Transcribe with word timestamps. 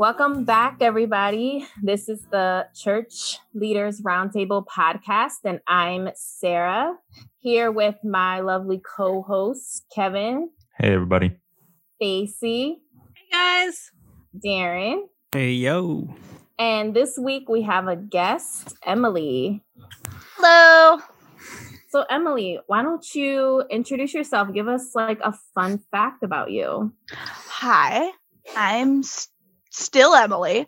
Welcome 0.00 0.44
back, 0.44 0.78
everybody. 0.80 1.66
This 1.82 2.08
is 2.08 2.22
the 2.30 2.66
Church 2.74 3.36
Leaders 3.52 4.00
Roundtable 4.00 4.64
podcast, 4.64 5.44
and 5.44 5.60
I'm 5.66 6.08
Sarah 6.14 6.94
here 7.36 7.70
with 7.70 7.96
my 8.02 8.40
lovely 8.40 8.80
co 8.80 9.20
hosts, 9.20 9.82
Kevin. 9.94 10.48
Hey, 10.78 10.94
everybody. 10.94 11.36
Stacy. 11.96 12.80
Hey, 13.14 13.24
guys. 13.30 13.90
Darren. 14.42 15.02
Hey, 15.32 15.52
yo. 15.52 16.08
And 16.58 16.96
this 16.96 17.18
week 17.18 17.50
we 17.50 17.60
have 17.60 17.86
a 17.86 17.96
guest, 17.96 18.74
Emily. 18.86 19.62
Hello. 20.38 21.02
So, 21.90 22.06
Emily, 22.08 22.58
why 22.68 22.80
don't 22.80 23.04
you 23.14 23.64
introduce 23.68 24.14
yourself? 24.14 24.50
Give 24.54 24.66
us 24.66 24.94
like 24.94 25.20
a 25.22 25.34
fun 25.54 25.78
fact 25.90 26.22
about 26.22 26.50
you. 26.50 26.94
Hi, 27.12 28.12
I'm 28.56 29.02
still 29.70 30.14
Emily. 30.14 30.60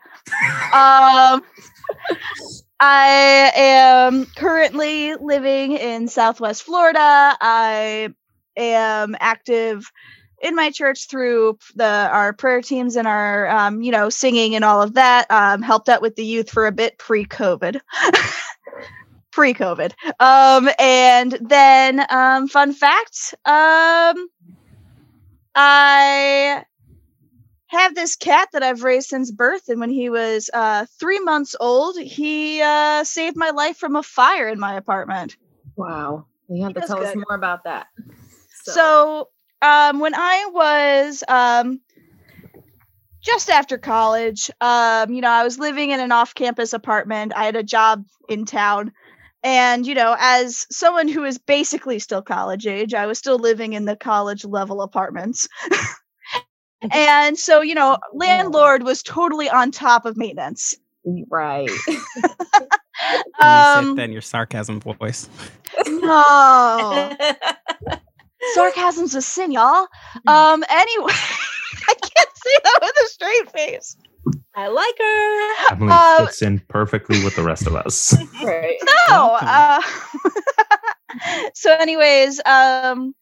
um, 0.73 1.43
I 2.80 3.52
am 3.55 4.27
currently 4.27 5.15
living 5.15 5.73
in 5.73 6.09
Southwest 6.09 6.62
Florida. 6.62 6.98
I 7.01 8.12
am 8.57 9.16
active 9.20 9.91
in 10.43 10.57
my 10.57 10.70
church 10.70 11.09
through 11.09 11.59
the 11.77 11.87
our 11.87 12.33
prayer 12.33 12.60
teams 12.60 12.96
and 12.96 13.07
our 13.07 13.48
um, 13.48 13.83
you 13.83 13.93
know 13.93 14.09
singing 14.09 14.57
and 14.57 14.65
all 14.65 14.83
of 14.83 14.95
that. 14.95 15.30
Um, 15.30 15.62
helped 15.62 15.88
out 15.88 16.02
with 16.02 16.16
the 16.16 16.24
youth 16.24 16.51
for 16.51 16.66
a 16.66 16.73
bit 16.73 16.98
pre-COVID. 16.98 17.80
pre-COVID. 19.30 19.93
Um, 20.21 20.69
and 20.79 21.38
then 21.41 22.04
um, 22.10 22.48
fun 22.48 22.73
fact, 22.73 23.35
um, 23.45 24.29
I 25.54 26.65
have 27.73 27.95
this 27.95 28.16
cat 28.16 28.51
that 28.52 28.62
I've 28.62 28.82
raised 28.82 29.09
since 29.09 29.30
birth, 29.30 29.68
and 29.68 29.80
when 29.80 29.90
he 29.90 30.10
was 30.10 30.51
uh, 30.52 30.87
three 31.01 31.20
months 31.20 31.56
old, 31.59 31.98
he 31.98 32.60
uh, 32.60 33.02
saved 33.04 33.37
my 33.37 33.51
life 33.51 33.79
from 33.79 33.96
a 33.96 34.02
fire 34.02 34.48
in 34.48 34.60
my 34.60 34.74
apartment. 34.74 35.37
Wow, 35.74 36.26
you 36.48 36.62
have 36.64 36.74
to 36.74 36.80
That's 36.80 36.92
tell 36.92 37.02
us 37.02 37.14
more 37.14 37.37
about 37.37 37.64
that. 37.64 37.87
So, 38.64 39.30
um, 39.62 40.01
when 40.01 40.14
I 40.14 40.51
was 40.52 41.24
um, 41.26 41.80
just 43.23 43.48
after 43.48 43.79
college, 43.79 44.51
um, 44.60 45.12
you 45.12 45.23
know, 45.23 45.30
I 45.30 45.42
was 45.42 45.59
living 45.59 45.90
in 45.90 46.01
an 46.01 46.12
off-campus 46.12 46.74
apartment. 46.74 47.32
I 47.34 47.45
had 47.45 47.57
a 47.57 47.62
job 47.62 48.04
in 48.29 48.45
town, 48.45 48.92
and 49.42 49.86
you 49.86 49.95
know, 49.95 50.14
as 50.18 50.66
someone 50.70 51.09
who 51.09 51.24
is 51.24 51.38
basically 51.38 52.01
still 52.01 52.23
college 52.23 52.66
age, 52.66 52.92
I 52.92 53.07
was 53.07 53.18
still 53.18 53.38
living 53.38 53.73
in 53.73 53.86
the 53.86 53.96
college 53.96 54.45
level 54.45 54.82
apartments. 54.82 55.48
and 56.91 57.38
so, 57.38 57.61
you 57.61 57.75
know, 57.75 57.99
landlord 58.15 58.83
was 58.83 59.02
totally 59.02 59.49
on 59.49 59.71
top 59.71 60.05
of 60.07 60.16
maintenance. 60.16 60.75
right. 61.30 61.71
When 63.38 63.51
you 63.51 63.63
Um, 63.91 63.97
said 63.97 64.12
your 64.12 64.21
sarcasm 64.21 64.78
voice. 64.81 65.28
no. 65.88 67.16
Sarcasm's 68.55 69.15
a 69.15 69.22
sin, 69.22 69.50
y'all. 69.53 69.87
Um, 70.27 70.65
anyway, 70.69 71.12
I 71.12 71.94
can't 71.94 72.31
say 72.37 72.59
that 72.65 72.78
with 72.83 72.93
a 73.05 73.09
straight 73.09 73.50
face. 73.53 73.97
I 74.55 74.69
like 74.69 74.94
her. 74.99 75.72
Emily 75.75 75.93
Uh, 75.93 76.27
fits 76.27 76.43
in 76.43 76.60
perfectly 76.69 77.25
with 77.25 77.34
the 77.37 77.43
rest 77.43 77.66
of 77.66 77.75
us. 77.75 78.15
Right. 78.44 78.77
No. 79.09 79.38
Uh, 79.41 79.81
so, 81.55 81.72
anyways, 81.72 82.41
um, 82.44 83.15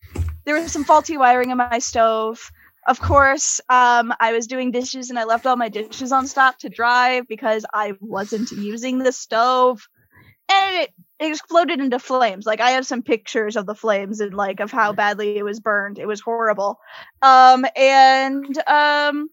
there 0.45 0.61
was 0.61 0.73
some 0.73 0.85
faulty 0.85 1.17
wiring 1.17 1.51
in 1.51 1.59
my 1.59 1.79
stove. 1.79 2.51
Of 2.87 3.01
course, 3.01 3.61
um, 3.69 4.13
I 4.21 4.33
was 4.33 4.47
doing 4.47 4.71
dishes 4.71 5.11
and 5.11 5.19
I 5.19 5.25
left 5.25 5.47
all 5.47 5.57
my 5.57 5.69
dishes 5.69 6.13
on 6.13 6.27
stop 6.27 6.59
to 6.61 6.69
dry 6.69 7.21
because 7.23 7.65
I 7.73 7.95
wasn't 8.01 8.51
using 8.53 8.99
the 8.99 9.13
stove, 9.13 9.87
and 10.51 10.77
it, 10.85 10.91
exploded 11.21 11.81
into 11.81 11.99
flames. 11.99 12.47
Like 12.47 12.61
I 12.61 12.71
have 12.71 12.87
some 12.87 13.03
pictures 13.03 13.57
of 13.57 13.67
the 13.67 13.75
flames 13.75 14.21
and 14.21 14.33
like 14.33 14.61
of 14.61 14.73
how 14.73 14.93
badly 14.93 15.37
it 15.37 15.45
was 15.45 15.61
burned. 15.61 15.99
It 15.99 16.07
was 16.07 16.21
horrible. 16.21 16.81
Um, 17.23 17.67
and 17.77 18.57
um, 18.67 19.29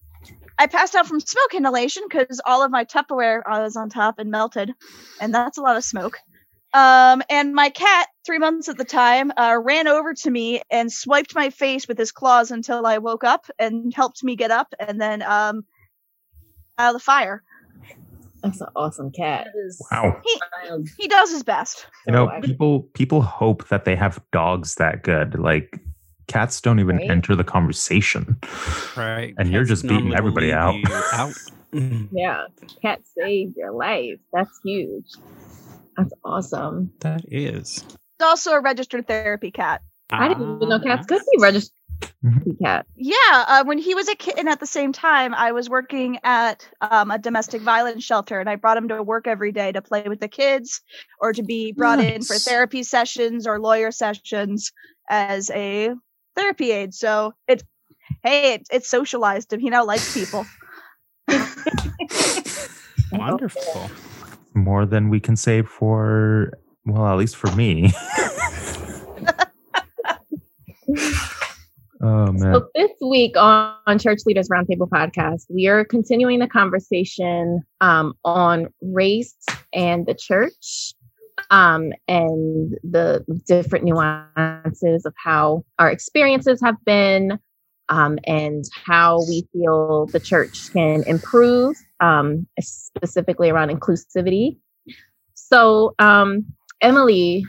I 0.60 0.68
passed 0.68 0.96
out 0.96 1.08
from 1.08 1.20
smoke 1.22 1.54
inhalation 1.54 2.04
because 2.10 2.42
all 2.46 2.64
of 2.64 2.72
my 2.72 2.84
Tupperware 2.84 3.42
was 3.48 3.76
on 3.78 3.90
top 3.90 4.20
and 4.20 4.30
melted, 4.30 4.74
and 5.22 5.34
that's 5.34 5.58
a 5.58 5.62
lot 5.62 5.78
of 5.78 5.84
smoke. 5.84 6.20
Um, 6.74 7.22
and 7.30 7.54
my 7.54 7.70
cat, 7.70 8.08
three 8.26 8.40
months 8.40 8.68
at 8.70 8.78
the 8.78 8.86
time, 8.86 9.32
uh, 9.38 9.58
ran 9.62 9.88
over 9.88 10.14
to 10.14 10.30
me 10.30 10.62
and 10.70 10.92
swiped 10.92 11.34
my 11.34 11.50
face 11.50 11.88
with 11.88 11.98
his 11.98 12.12
claws 12.12 12.52
until 12.52 12.86
I 12.86 12.98
woke 12.98 13.24
up 13.24 13.46
and 13.58 13.94
helped 13.94 14.24
me 14.24 14.36
get 14.36 14.52
up 14.52 14.74
and 14.80 15.00
then 15.00 15.22
um, 15.22 15.66
out 16.78 16.90
of 16.90 16.94
the 16.94 17.00
fire. 17.04 17.42
That's 18.44 18.62
an 18.62 18.68
awesome 18.76 19.12
cat. 19.12 19.48
Wow. 19.92 20.22
He 20.24 20.40
he 21.00 21.08
does 21.08 21.32
his 21.32 21.42
best. 21.44 21.88
You 22.06 22.14
know, 22.14 22.30
people 22.44 22.84
people 22.94 23.22
hope 23.24 23.68
that 23.70 23.86
they 23.86 23.96
have 23.96 24.22
dogs 24.32 24.76
that 24.76 25.04
good. 25.04 25.40
Like 25.40 25.80
cats 26.28 26.62
don't 26.62 26.80
even 26.80 26.98
Right? 26.98 27.10
enter 27.10 27.36
the 27.36 27.44
conversation. 27.44 28.38
Right. 28.96 29.34
And 29.40 29.52
you're 29.52 29.64
just 29.64 29.84
beating 29.88 30.14
everybody 30.14 30.54
out. 30.54 30.76
out. 31.14 31.34
Yeah, 32.12 32.46
cat 32.82 33.02
saved 33.18 33.58
your 33.58 33.74
life. 33.74 34.20
That's 34.32 34.58
huge. 34.64 35.04
That's 35.98 36.14
awesome. 36.24 36.92
that 37.00 37.22
is. 37.28 37.84
It's 38.20 38.24
also 38.24 38.52
a 38.52 38.62
registered 38.62 39.08
therapy 39.08 39.52
cat. 39.52 39.82
I 40.12 40.28
didn't 40.28 40.56
even 40.56 40.70
know 40.70 40.76
Ah, 40.76 40.84
cats 40.84 41.08
could 41.08 41.22
be 41.32 41.42
registered 41.42 41.74
cat. 42.62 42.86
Yeah, 42.96 43.16
uh, 43.32 43.64
when 43.66 43.78
he 43.78 43.96
was 43.96 44.08
a 44.08 44.16
kitten 44.16 44.48
at 44.48 44.60
the 44.60 44.66
same 44.66 44.94
time, 44.94 45.34
I 45.34 45.52
was 45.52 45.70
working 45.70 46.20
at 46.24 46.68
um, 46.82 47.12
a 47.12 47.18
domestic 47.18 47.62
violence 47.62 48.04
shelter, 48.04 48.40
and 48.40 48.50
I 48.50 48.56
brought 48.56 48.78
him 48.78 48.88
to 48.90 49.04
work 49.04 49.28
every 49.28 49.52
day 49.52 49.72
to 49.72 49.82
play 49.82 50.04
with 50.08 50.20
the 50.20 50.28
kids 50.28 50.82
or 51.20 51.34
to 51.34 51.44
be 51.44 51.72
brought 51.72 52.00
in 52.00 52.24
for 52.24 52.36
therapy 52.38 52.84
sessions 52.84 53.48
or 53.48 53.60
lawyer 53.60 53.92
sessions 53.92 54.72
as 55.10 55.50
a 55.52 55.94
therapy 56.36 56.72
aid. 56.72 56.94
So 56.94 57.34
it's 57.48 57.64
hey, 58.24 58.54
it's, 58.54 58.70
it's 58.72 58.90
socialized 58.90 59.52
him. 59.52 59.60
He 59.60 59.70
now 59.70 59.86
likes 59.86 60.14
people. 60.14 60.46
Wonderful. 63.12 63.92
More 64.58 64.88
than 64.88 65.10
we 65.10 65.20
can 65.20 65.36
say 65.36 65.62
for 65.62 66.52
well, 66.86 67.06
at 67.06 67.18
least 67.18 67.36
for 67.36 67.52
me. 67.56 67.94
oh 72.02 72.32
man. 72.32 72.54
So 72.54 72.68
this 72.74 72.92
week 73.02 73.38
on, 73.38 73.76
on 73.86 74.00
Church 74.00 74.22
Leaders 74.26 74.50
Roundtable 74.50 74.90
podcast, 74.90 75.46
we 75.50 75.68
are 75.68 75.86
continuing 75.86 76.40
the 76.40 76.48
conversation 76.48 77.62
um, 77.82 78.14
on 78.26 78.68
race 78.82 79.36
and 79.74 80.08
the 80.08 80.16
church, 80.16 80.96
um, 81.52 81.92
and 82.08 82.76
the 82.84 83.24
different 83.46 83.86
nuances 83.86 85.06
of 85.06 85.14
how 85.24 85.66
our 85.78 85.92
experiences 85.92 86.62
have 86.64 86.78
been, 86.86 87.38
um, 87.90 88.18
and 88.26 88.66
how 88.74 89.20
we 89.28 89.48
feel 89.54 90.08
the 90.08 90.20
church 90.20 90.72
can 90.74 91.04
improve, 91.04 91.76
um, 92.00 92.48
specifically 92.60 93.50
around 93.50 93.70
inclusivity. 93.70 94.58
So, 95.34 95.96
um, 96.00 96.46
Emily, 96.82 97.46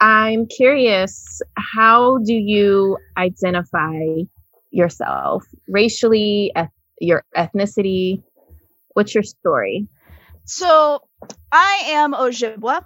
I'm 0.00 0.46
curious, 0.46 1.40
how 1.56 2.18
do 2.18 2.34
you 2.34 2.98
identify 3.16 4.02
yourself 4.70 5.44
racially, 5.68 6.52
eth- 6.54 6.70
your 7.00 7.24
ethnicity? 7.36 8.22
What's 8.92 9.14
your 9.14 9.24
story? 9.24 9.88
So 10.44 11.02
I 11.50 11.82
am 11.88 12.12
Ojibwa. 12.12 12.84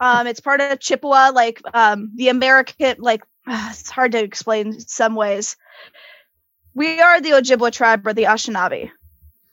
Um, 0.00 0.26
it's 0.26 0.40
part 0.40 0.60
of 0.60 0.80
Chippewa, 0.80 1.30
like 1.34 1.60
um, 1.74 2.12
the 2.16 2.28
American, 2.28 2.96
like 2.98 3.22
it's 3.46 3.90
hard 3.90 4.12
to 4.12 4.22
explain 4.22 4.80
some 4.80 5.14
ways. 5.14 5.56
We 6.74 7.00
are 7.00 7.20
the 7.20 7.30
Ojibwa 7.30 7.72
tribe 7.72 8.06
or 8.06 8.14
the 8.14 8.24
Anishinaabe. 8.24 8.90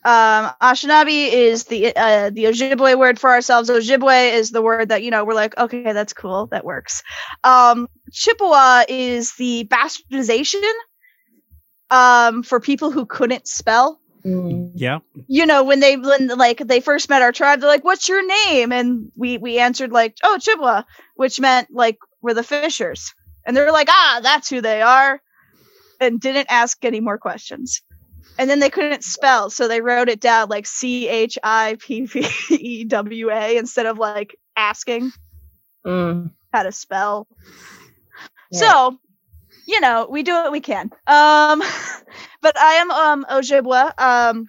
Um, 0.07 0.51
Anishinaabe 0.61 1.31
is 1.33 1.65
the 1.65 1.93
uh, 1.95 2.29
the 2.31 2.45
Ojibwe 2.45 2.97
word 2.97 3.19
for 3.19 3.29
ourselves. 3.29 3.69
Ojibwe 3.69 4.33
is 4.33 4.51
the 4.51 4.61
word 4.61 4.89
that 4.89 5.03
you 5.03 5.11
know 5.11 5.25
we're 5.25 5.33
like, 5.33 5.57
okay, 5.57 5.91
that's 5.91 6.13
cool, 6.13 6.47
that 6.47 6.63
works. 6.63 7.03
Um, 7.43 7.87
Chippewa 8.13 8.83
is 8.87 9.33
the 9.35 9.67
bastardization 9.69 10.63
um, 11.91 12.43
for 12.43 12.59
people 12.59 12.91
who 12.91 13.05
couldn't 13.05 13.47
spell 13.47 13.99
Mm, 14.25 14.71
Yeah. 14.75 14.99
you 15.27 15.45
know 15.45 15.63
when 15.63 15.79
they 15.79 15.95
when 15.95 16.27
like 16.27 16.57
they 16.57 16.81
first 16.81 17.07
met 17.07 17.21
our 17.21 17.31
tribe 17.31 17.61
they're 17.61 17.69
like 17.69 17.85
what's 17.85 18.09
your 18.09 18.25
name 18.49 18.73
and 18.73 19.11
we 19.15 19.37
we 19.37 19.59
answered 19.59 19.91
like 19.91 20.17
oh 20.23 20.37
chippewa 20.39 20.81
which 21.15 21.39
meant 21.39 21.69
like 21.71 21.97
we're 22.21 22.33
the 22.33 22.43
fishers 22.43 23.13
and 23.45 23.55
they're 23.55 23.71
like 23.71 23.87
ah 23.89 24.19
that's 24.23 24.49
who 24.49 24.59
they 24.59 24.81
are 24.81 25.21
and 26.01 26.19
didn't 26.19 26.47
ask 26.49 26.83
any 26.83 26.99
more 26.99 27.17
questions 27.19 27.83
and 28.37 28.49
then 28.49 28.59
they 28.59 28.69
couldn't 28.69 29.03
spell 29.03 29.49
so 29.49 29.67
they 29.67 29.81
wrote 29.81 30.09
it 30.09 30.19
down 30.19 30.49
like 30.49 30.65
c-h-i-p-p-e-w-a 30.65 31.37
instead 33.57 33.85
of 33.85 33.97
like 33.97 34.35
asking 34.55 35.11
mm, 35.85 36.31
how 36.53 36.63
to 36.63 36.71
spell 36.71 37.27
Yeah. 38.51 38.59
so 38.59 38.99
you 39.65 39.81
know 39.81 40.07
we 40.09 40.23
do 40.23 40.33
what 40.33 40.51
we 40.51 40.61
can 40.61 40.91
um 41.07 41.61
but 42.41 42.57
i 42.57 42.73
am 42.75 42.91
um 42.91 43.25
ojibwa 43.29 43.93
um 43.99 44.47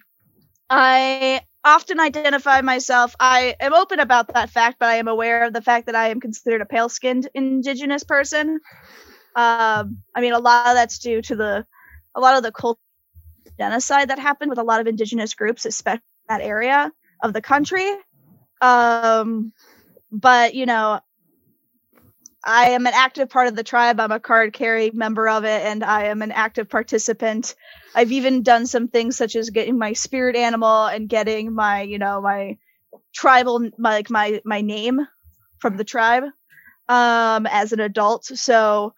I 0.69 1.41
often 1.63 1.99
identify 1.99 2.61
myself. 2.61 3.15
I 3.19 3.55
am 3.59 3.73
open 3.73 3.99
about 3.99 4.33
that 4.33 4.49
fact, 4.49 4.77
but 4.79 4.89
I 4.89 4.95
am 4.95 5.07
aware 5.07 5.43
of 5.43 5.53
the 5.53 5.61
fact 5.61 5.87
that 5.87 5.95
I 5.95 6.09
am 6.09 6.19
considered 6.19 6.61
a 6.61 6.65
pale 6.65 6.89
skinned 6.89 7.27
indigenous 7.33 8.03
person. 8.03 8.59
Um, 9.35 9.97
I 10.15 10.21
mean, 10.21 10.33
a 10.33 10.39
lot 10.39 10.67
of 10.67 10.75
that's 10.75 10.99
due 10.99 11.21
to 11.23 11.35
the 11.35 11.65
a 12.15 12.19
lot 12.19 12.37
of 12.37 12.43
the 12.43 12.51
cult 12.51 12.79
genocide 13.59 14.09
that 14.09 14.19
happened 14.19 14.49
with 14.49 14.59
a 14.59 14.63
lot 14.63 14.79
of 14.79 14.87
indigenous 14.87 15.33
groups, 15.33 15.65
especially 15.65 16.01
that 16.27 16.41
area 16.41 16.91
of 17.21 17.33
the 17.33 17.41
country. 17.41 17.91
Um, 18.61 19.51
but 20.11 20.55
you 20.55 20.65
know, 20.65 20.99
I 22.43 22.69
am 22.69 22.87
an 22.87 22.93
active 22.95 23.29
part 23.29 23.47
of 23.47 23.55
the 23.55 23.63
tribe. 23.63 23.99
I'm 23.99 24.11
a 24.11 24.19
card 24.19 24.53
carry 24.53 24.91
member 24.91 25.27
of 25.27 25.43
it, 25.43 25.65
and 25.65 25.83
I 25.83 26.05
am 26.05 26.21
an 26.21 26.31
active 26.31 26.69
participant. 26.69 27.55
I've 27.93 28.11
even 28.11 28.43
done 28.43 28.65
some 28.65 28.87
things 28.87 29.17
such 29.17 29.35
as 29.35 29.49
getting 29.49 29.77
my 29.77 29.93
spirit 29.93 30.35
animal 30.35 30.85
and 30.85 31.09
getting 31.09 31.53
my, 31.53 31.81
you 31.81 31.99
know, 31.99 32.21
my 32.21 32.57
tribal, 33.13 33.59
my, 33.77 33.91
like 33.91 34.09
my 34.09 34.41
my 34.45 34.61
name 34.61 35.05
from 35.59 35.75
the 35.75 35.83
tribe 35.83 36.23
um, 36.87 37.45
as 37.45 37.73
an 37.73 37.81
adult. 37.81 38.25
So 38.25 38.93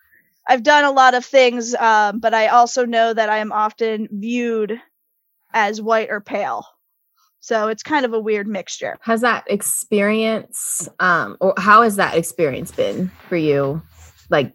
I've 0.47 0.63
done 0.63 0.83
a 0.85 0.91
lot 0.91 1.13
of 1.13 1.25
things, 1.25 1.75
um, 1.75 2.19
but 2.19 2.33
I 2.33 2.47
also 2.47 2.85
know 2.85 3.13
that 3.13 3.29
I 3.29 3.37
am 3.37 3.51
often 3.51 4.07
viewed 4.11 4.79
as 5.53 5.81
white 5.81 6.09
or 6.09 6.21
pale. 6.21 6.65
So 7.39 7.69
it's 7.69 7.83
kind 7.83 8.05
of 8.05 8.13
a 8.13 8.19
weird 8.19 8.47
mixture. 8.47 8.97
Has 9.01 9.21
that 9.21 9.43
experience, 9.47 10.87
um, 10.99 11.37
or 11.39 11.53
how 11.57 11.81
has 11.81 11.95
that 11.95 12.15
experience 12.15 12.71
been 12.71 13.11
for 13.29 13.35
you? 13.35 13.81
Like 14.29 14.53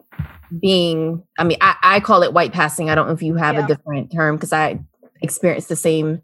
being, 0.61 1.25
I 1.39 1.45
mean, 1.45 1.59
I, 1.61 1.77
I 1.83 2.01
call 2.01 2.23
it 2.23 2.33
white 2.33 2.53
passing. 2.53 2.89
I 2.89 2.95
don't 2.95 3.09
know 3.09 3.15
if 3.15 3.23
you 3.23 3.35
have 3.35 3.57
Yeah. 3.57 3.65
a 3.65 3.67
different 3.67 4.13
term 4.13 4.37
because 4.37 4.53
I 4.53 4.81
experienced 5.21 5.69
the 5.69 5.77
same. 5.77 6.23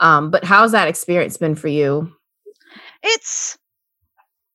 Um, 0.00 0.30
but 0.30 0.44
how's 0.44 0.72
that 0.72 0.88
experience 0.88 1.36
been 1.36 1.54
for 1.56 1.68
you? 1.68 2.12
it's 3.02 3.56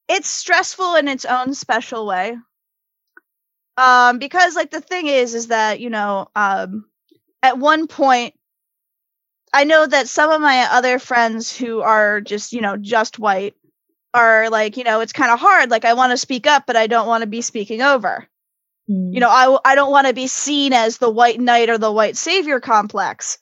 it's 0.10 0.30
stressful 0.30 0.96
in 0.96 1.08
its 1.08 1.26
own 1.26 1.54
special 1.54 2.06
way 2.06 2.36
um 3.78 4.20
because 4.20 4.56
like 4.56 4.72
the 4.72 4.82
thing 4.82 5.08
is 5.08 5.34
is 5.34 5.48
that 5.48 5.80
you 5.80 5.90
know 5.90 6.28
um 6.36 6.86
at 7.42 7.58
one 7.58 7.88
point 7.88 8.34
i 9.54 9.64
know 9.64 9.86
that 9.86 10.08
some 10.08 10.30
of 10.30 10.42
my 10.42 10.68
other 10.72 11.00
friends 11.00 11.56
who 11.56 11.82
are 11.82 12.22
just 12.22 12.54
you 12.54 12.62
know 12.62 12.78
just 12.78 13.20
white 13.20 13.56
are 14.14 14.50
like 14.50 14.78
you 14.78 14.84
know 14.84 15.00
it's 15.00 15.14
kind 15.14 15.32
of 15.32 15.40
hard 15.40 15.72
like 15.72 15.86
i 15.86 15.94
want 15.94 16.12
to 16.12 16.18
speak 16.18 16.46
up 16.46 16.66
but 16.68 16.76
i 16.76 16.88
don't 16.88 17.08
want 17.08 17.22
to 17.22 17.28
be 17.28 17.42
speaking 17.42 17.82
over. 17.82 18.28
You 19.14 19.22
know 19.22 19.30
I 19.30 19.58
I 19.64 19.76
don't 19.76 19.92
want 19.92 20.08
to 20.08 20.14
be 20.14 20.28
seen 20.28 20.74
as 20.74 20.98
the 20.98 21.10
white 21.10 21.40
knight 21.40 21.70
or 21.70 21.78
the 21.78 21.92
white 21.92 22.18
savior 22.18 22.60
complex 22.60 23.38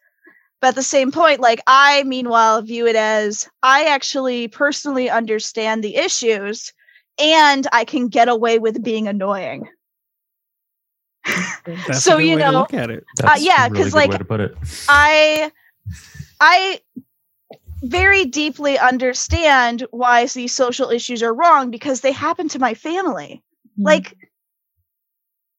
but 0.62 0.70
at 0.70 0.76
the 0.76 0.84
same 0.84 1.12
point 1.12 1.42
like 1.42 1.60
i 1.68 2.04
meanwhile 2.04 2.62
view 2.62 2.88
it 2.88 2.96
as 2.96 3.50
i 3.64 3.86
actually 3.86 4.48
personally 4.48 5.10
understand 5.10 5.84
the 5.84 5.96
issues 5.96 6.72
and 7.20 7.68
i 7.74 7.84
can 7.84 8.08
get 8.08 8.30
away 8.30 8.60
with 8.60 8.84
being 8.84 9.08
annoying 9.08 9.68
So, 11.94 12.16
a 12.16 12.18
good 12.18 12.26
you 12.28 12.36
way 12.36 12.42
to 12.42 12.52
know, 12.52 12.60
look 12.60 12.74
at 12.74 12.90
it. 12.90 13.06
That's 13.18 13.42
uh, 13.42 13.44
yeah, 13.44 13.70
because 13.70 13.94
really 13.94 13.94
'cause, 13.94 13.94
good 13.94 13.98
like, 13.98 14.12
way 14.12 14.18
to 14.18 14.26
put 14.26 14.40
it. 14.40 14.56
i 14.90 15.52
i 16.40 16.80
very 17.84 18.26
deeply 18.26 18.78
understand 18.78 19.86
why 19.92 20.26
these 20.28 20.54
social 20.54 20.90
issues 20.90 21.24
are 21.24 21.34
wrong 21.34 21.72
because 21.72 22.02
they 22.02 22.12
happen 22.12 22.48
to 22.50 22.60
my 22.60 22.74
family. 22.74 23.44
Hmm. 23.78 23.84
Like 23.84 24.16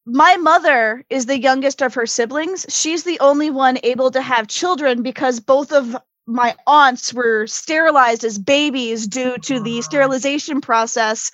my 0.07 0.37
mother 0.37 1.05
is 1.11 1.27
the 1.27 1.41
youngest 1.41 1.83
of 1.83 1.95
her 1.95 2.07
siblings. 2.07 2.67
She's 2.69 3.05
the 3.05 3.19
only 3.21 3.51
one 3.51 3.79
able 3.83 4.11
to 4.11 4.21
have 4.23 4.49
children 4.49 5.03
because 5.03 5.41
both 5.41 5.73
of 5.73 5.97
my 6.27 6.55
aunts 6.67 7.13
were 7.13 7.47
sterilized 7.47 8.25
as 8.25 8.39
babies 8.39 9.07
due 9.07 9.37
to 9.39 9.61
the 9.61 9.83
sterilization 9.83 10.61
process 10.61 11.31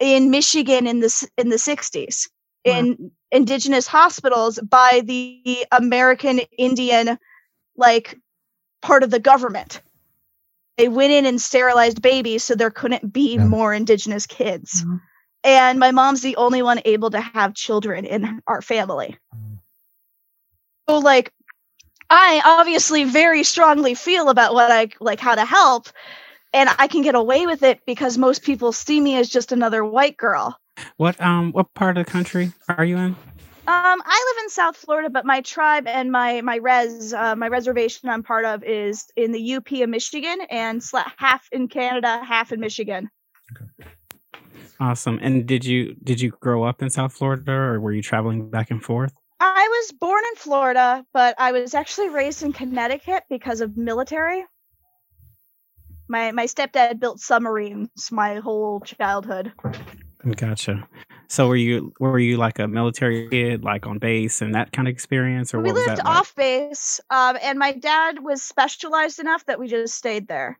in 0.00 0.30
Michigan 0.30 0.86
in 0.86 1.00
the 1.00 1.28
in 1.36 1.48
the 1.48 1.56
60s 1.56 2.28
in 2.64 3.10
indigenous 3.30 3.86
hospitals 3.86 4.58
by 4.60 5.02
the 5.04 5.66
American 5.72 6.40
Indian 6.58 7.18
like 7.76 8.18
part 8.82 9.02
of 9.02 9.10
the 9.10 9.20
government 9.20 9.80
they 10.76 10.88
went 10.88 11.12
in 11.12 11.26
and 11.26 11.40
sterilized 11.40 12.00
babies 12.02 12.44
so 12.44 12.54
there 12.54 12.70
couldn't 12.70 13.12
be 13.12 13.34
Yeah. 13.34 13.44
more 13.44 13.72
indigenous 13.74 14.26
kids 14.26 14.84
Mhm. 14.84 15.00
and 15.44 15.78
my 15.78 15.90
mom's 15.90 16.22
the 16.22 16.36
only 16.36 16.62
one 16.62 16.80
able 16.84 17.10
to 17.10 17.20
have 17.20 17.54
children 17.54 18.04
in 18.04 18.40
our 18.46 18.62
family. 18.62 19.18
So 20.88 20.98
like 20.98 21.32
I 22.10 22.42
obviously 22.44 23.04
very 23.04 23.42
strongly 23.44 23.94
feel 23.94 24.28
about 24.28 24.54
what 24.54 24.70
I 24.70 24.88
like 25.00 25.20
how 25.20 25.34
to 25.34 25.44
help 25.44 25.88
and 26.52 26.68
I 26.78 26.86
can 26.88 27.02
get 27.02 27.14
away 27.14 27.46
with 27.46 27.62
it 27.62 27.80
because 27.86 28.18
most 28.18 28.42
people 28.42 28.72
see 28.72 29.00
me 29.00 29.16
as 29.16 29.28
just 29.28 29.52
another 29.52 29.84
white 29.84 30.16
girl. 30.16 30.58
What 30.96 31.20
um 31.20 31.52
what 31.52 31.72
part 31.74 31.96
of 31.98 32.06
the 32.06 32.10
country 32.10 32.52
are 32.68 32.84
you 32.84 32.96
in? 32.96 33.16
Um, 33.64 34.02
I 34.04 34.34
live 34.34 34.44
in 34.44 34.50
South 34.50 34.76
Florida, 34.76 35.08
but 35.08 35.24
my 35.24 35.40
tribe 35.40 35.86
and 35.86 36.10
my 36.10 36.40
my 36.40 36.56
res 36.56 37.12
uh, 37.12 37.36
my 37.36 37.48
reservation 37.48 38.08
I'm 38.08 38.22
part 38.24 38.44
of 38.44 38.64
is 38.64 39.06
in 39.16 39.30
the 39.30 39.54
UP 39.54 39.70
of 39.72 39.88
Michigan 39.88 40.38
and 40.50 40.82
half 41.16 41.46
in 41.52 41.68
Canada, 41.68 42.24
half 42.24 42.52
in 42.52 42.58
Michigan. 42.58 43.08
Okay. 43.52 43.90
Awesome. 44.80 45.20
And 45.22 45.46
did 45.46 45.64
you 45.64 45.94
did 46.02 46.20
you 46.20 46.30
grow 46.40 46.64
up 46.64 46.82
in 46.82 46.90
South 46.90 47.12
Florida 47.12 47.52
or 47.52 47.78
were 47.78 47.92
you 47.92 48.02
traveling 48.02 48.50
back 48.50 48.72
and 48.72 48.82
forth? 48.82 49.12
I 49.38 49.68
was 49.70 49.92
born 49.92 50.24
in 50.30 50.36
Florida, 50.36 51.04
but 51.12 51.36
I 51.38 51.52
was 51.52 51.74
actually 51.74 52.08
raised 52.08 52.42
in 52.42 52.52
Connecticut 52.52 53.22
because 53.30 53.60
of 53.60 53.76
military. 53.76 54.44
My 56.08 56.32
my 56.32 56.46
stepdad 56.46 56.98
built 56.98 57.20
submarines 57.20 58.10
my 58.10 58.40
whole 58.40 58.80
childhood. 58.80 59.52
Gotcha. 60.36 60.88
So 61.28 61.48
were 61.48 61.56
you 61.56 61.92
were 61.98 62.18
you 62.18 62.36
like 62.36 62.58
a 62.58 62.68
military 62.68 63.28
kid, 63.28 63.64
like 63.64 63.86
on 63.86 63.98
base 63.98 64.42
and 64.42 64.54
that 64.54 64.72
kind 64.72 64.86
of 64.86 64.92
experience, 64.92 65.54
or 65.54 65.60
we 65.60 65.72
lived 65.72 65.88
that 65.88 66.04
like? 66.04 66.06
off 66.06 66.34
base, 66.34 67.00
um, 67.10 67.38
and 67.42 67.58
my 67.58 67.72
dad 67.72 68.22
was 68.22 68.42
specialized 68.42 69.18
enough 69.18 69.44
that 69.46 69.58
we 69.58 69.66
just 69.66 69.94
stayed 69.94 70.28
there. 70.28 70.58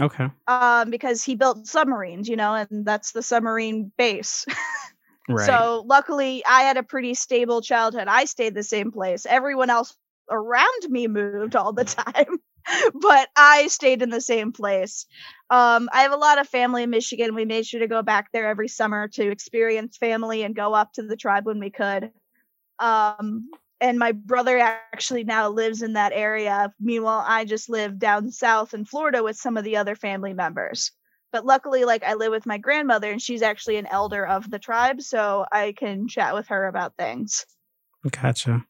Okay, 0.00 0.28
Um, 0.46 0.90
because 0.90 1.24
he 1.24 1.34
built 1.34 1.66
submarines, 1.66 2.28
you 2.28 2.36
know, 2.36 2.54
and 2.54 2.86
that's 2.86 3.10
the 3.12 3.22
submarine 3.22 3.90
base. 3.98 4.46
right. 5.28 5.44
So 5.44 5.82
luckily, 5.84 6.44
I 6.46 6.62
had 6.62 6.76
a 6.76 6.84
pretty 6.84 7.14
stable 7.14 7.60
childhood. 7.60 8.06
I 8.06 8.24
stayed 8.24 8.54
the 8.54 8.62
same 8.62 8.92
place. 8.92 9.26
Everyone 9.26 9.70
else 9.70 9.96
around 10.30 10.88
me 10.88 11.08
moved 11.08 11.56
all 11.56 11.72
the 11.72 11.84
time, 11.84 12.38
but 12.94 13.28
I 13.36 13.68
stayed 13.68 14.02
in 14.02 14.10
the 14.10 14.20
same 14.20 14.52
place. 14.52 15.06
Um, 15.50 15.88
I 15.92 16.02
have 16.02 16.12
a 16.12 16.16
lot 16.16 16.38
of 16.38 16.48
family 16.48 16.82
in 16.82 16.90
Michigan. 16.90 17.34
We 17.34 17.44
made 17.44 17.66
sure 17.66 17.80
to 17.80 17.86
go 17.86 18.02
back 18.02 18.30
there 18.32 18.48
every 18.48 18.68
summer 18.68 19.08
to 19.08 19.30
experience 19.30 19.96
family 19.96 20.42
and 20.42 20.54
go 20.54 20.74
up 20.74 20.92
to 20.94 21.02
the 21.02 21.16
tribe 21.16 21.46
when 21.46 21.58
we 21.58 21.70
could. 21.70 22.10
Um, 22.78 23.50
and 23.80 23.98
my 23.98 24.12
brother 24.12 24.58
actually 24.58 25.24
now 25.24 25.48
lives 25.48 25.82
in 25.82 25.94
that 25.94 26.12
area. 26.12 26.72
Meanwhile, 26.80 27.24
I 27.26 27.44
just 27.44 27.68
live 27.68 27.98
down 27.98 28.30
south 28.30 28.74
in 28.74 28.84
Florida 28.84 29.22
with 29.22 29.36
some 29.36 29.56
of 29.56 29.64
the 29.64 29.76
other 29.76 29.94
family 29.94 30.32
members 30.32 30.92
but 31.30 31.44
luckily 31.44 31.84
like 31.84 32.02
i 32.04 32.14
live 32.14 32.30
with 32.30 32.46
my 32.46 32.56
grandmother 32.56 33.10
and 33.10 33.20
she's 33.20 33.42
actually 33.42 33.76
an 33.76 33.86
elder 33.86 34.26
of 34.26 34.50
the 34.50 34.58
tribe 34.58 35.02
so 35.02 35.44
i 35.52 35.74
can 35.76 36.08
chat 36.08 36.34
with 36.34 36.48
her 36.48 36.66
about 36.66 36.96
things 36.96 37.44
Gotcha. 38.10 38.64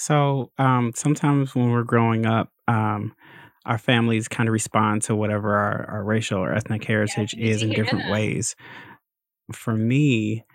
So 0.00 0.50
um, 0.56 0.92
sometimes 0.96 1.54
when 1.54 1.68
we're 1.68 1.82
growing 1.82 2.24
up, 2.24 2.48
um, 2.66 3.14
our 3.66 3.76
families 3.76 4.28
kind 4.28 4.48
of 4.48 4.54
respond 4.54 5.02
to 5.02 5.14
whatever 5.14 5.54
our, 5.54 5.90
our 5.90 6.04
racial 6.04 6.38
or 6.38 6.54
ethnic 6.54 6.82
heritage 6.84 7.34
you 7.34 7.46
is 7.46 7.62
in 7.62 7.68
different 7.68 8.04
that. 8.04 8.12
ways. 8.12 8.56
For 9.52 9.76
me, 9.76 10.46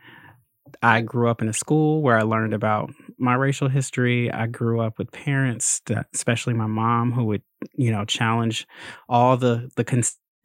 I 0.81 1.01
grew 1.01 1.29
up 1.29 1.43
in 1.43 1.47
a 1.47 1.53
school 1.53 2.01
where 2.01 2.17
I 2.17 2.23
learned 2.23 2.55
about 2.55 2.91
my 3.19 3.35
racial 3.35 3.69
history. 3.69 4.31
I 4.31 4.47
grew 4.47 4.81
up 4.81 4.97
with 4.97 5.11
parents, 5.11 5.79
that, 5.85 6.07
especially 6.15 6.55
my 6.55 6.65
mom, 6.65 7.11
who 7.11 7.25
would, 7.25 7.43
you 7.75 7.91
know, 7.91 8.03
challenge 8.03 8.65
all 9.07 9.37
the 9.37 9.69
the 9.75 9.83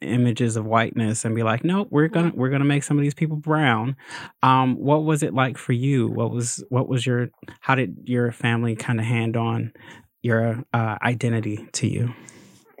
images 0.01 0.55
of 0.55 0.65
whiteness 0.65 1.23
and 1.25 1.35
be 1.35 1.43
like, 1.43 1.63
"No, 1.63 1.87
we're 1.89 2.07
gonna 2.07 2.31
we're 2.33 2.49
gonna 2.49 2.65
make 2.65 2.83
some 2.83 2.97
of 2.97 3.03
these 3.03 3.13
people 3.13 3.37
brown." 3.37 3.95
Um, 4.43 4.75
what 4.75 5.03
was 5.03 5.23
it 5.23 5.33
like 5.33 5.57
for 5.57 5.73
you? 5.73 6.07
What 6.07 6.31
was 6.31 6.63
what 6.69 6.87
was 6.87 7.05
your 7.05 7.29
how 7.59 7.75
did 7.75 7.95
your 8.05 8.31
family 8.31 8.75
kind 8.75 8.99
of 8.99 9.05
hand 9.05 9.37
on 9.37 9.73
your 10.21 10.63
uh, 10.73 10.97
identity 11.01 11.67
to 11.73 11.87
you? 11.87 12.13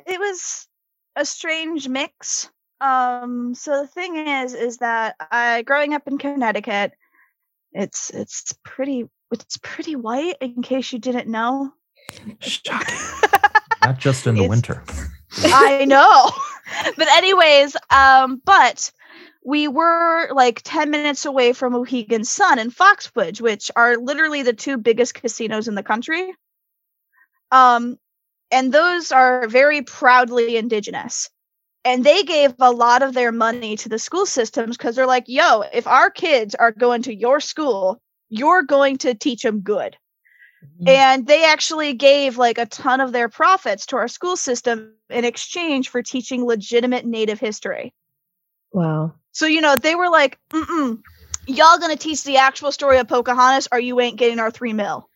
it 0.07 0.19
was 0.19 0.67
a 1.15 1.23
strange 1.23 1.87
mix 1.87 2.49
um 2.81 3.53
so 3.53 3.81
the 3.83 3.87
thing 3.87 4.15
is 4.15 4.53
is 4.55 4.77
that 4.77 5.15
i 5.31 5.61
growing 5.61 5.93
up 5.93 6.01
in 6.07 6.17
connecticut 6.17 6.91
it's 7.71 8.09
it's 8.09 8.51
pretty 8.65 9.05
it's 9.31 9.57
pretty 9.61 9.95
white 9.95 10.35
in 10.41 10.61
case 10.63 10.91
you 10.91 10.97
didn't 10.99 11.27
know 11.27 11.71
Shocking. 12.39 12.97
Not 13.85 13.99
just 13.99 14.25
in 14.27 14.33
the 14.35 14.41
It's- 14.45 14.49
winter. 14.49 14.83
I 15.37 15.85
know. 15.87 16.31
but 16.97 17.07
anyways, 17.09 17.75
um, 17.89 18.41
but 18.43 18.91
we 19.43 19.67
were 19.67 20.29
like 20.33 20.61
10 20.63 20.89
minutes 20.91 21.25
away 21.25 21.53
from 21.53 21.73
Mohegan 21.73 22.23
Sun 22.23 22.59
and 22.59 22.71
Foxwoods, 22.71 23.41
which 23.41 23.71
are 23.75 23.97
literally 23.97 24.43
the 24.43 24.53
two 24.53 24.77
biggest 24.77 25.15
casinos 25.15 25.67
in 25.67 25.75
the 25.75 25.83
country. 25.83 26.33
Um, 27.51 27.97
and 28.51 28.71
those 28.71 29.11
are 29.11 29.47
very 29.47 29.81
proudly 29.81 30.57
indigenous. 30.57 31.29
And 31.83 32.03
they 32.03 32.21
gave 32.21 32.53
a 32.59 32.71
lot 32.71 33.01
of 33.01 33.13
their 33.13 33.31
money 33.31 33.75
to 33.77 33.89
the 33.89 33.97
school 33.97 34.27
systems 34.27 34.77
because 34.77 34.95
they're 34.95 35.07
like, 35.07 35.23
yo, 35.27 35.61
if 35.73 35.87
our 35.87 36.11
kids 36.11 36.53
are 36.53 36.71
going 36.71 37.01
to 37.03 37.15
your 37.15 37.39
school, 37.39 37.99
you're 38.29 38.63
going 38.63 38.99
to 38.99 39.15
teach 39.15 39.41
them 39.41 39.61
good. 39.61 39.97
Mm-hmm. 40.63 40.87
And 40.87 41.27
they 41.27 41.45
actually 41.45 41.93
gave 41.93 42.37
like 42.37 42.57
a 42.57 42.65
ton 42.65 43.01
of 43.01 43.11
their 43.11 43.29
profits 43.29 43.85
to 43.87 43.97
our 43.97 44.07
school 44.07 44.37
system 44.37 44.93
in 45.09 45.25
exchange 45.25 45.89
for 45.89 46.01
teaching 46.01 46.45
legitimate 46.45 47.05
Native 47.05 47.39
history. 47.39 47.93
Wow. 48.71 49.13
So, 49.31 49.45
you 49.45 49.61
know, 49.61 49.75
they 49.75 49.95
were 49.95 50.09
like, 50.09 50.37
Mm-mm, 50.51 51.01
y'all 51.47 51.77
gonna 51.79 51.95
teach 51.95 52.23
the 52.23 52.37
actual 52.37 52.71
story 52.71 52.99
of 52.99 53.07
Pocahontas 53.07 53.67
or 53.71 53.79
you 53.79 53.99
ain't 53.99 54.17
getting 54.17 54.39
our 54.39 54.51
three 54.51 54.73
mil. 54.73 55.07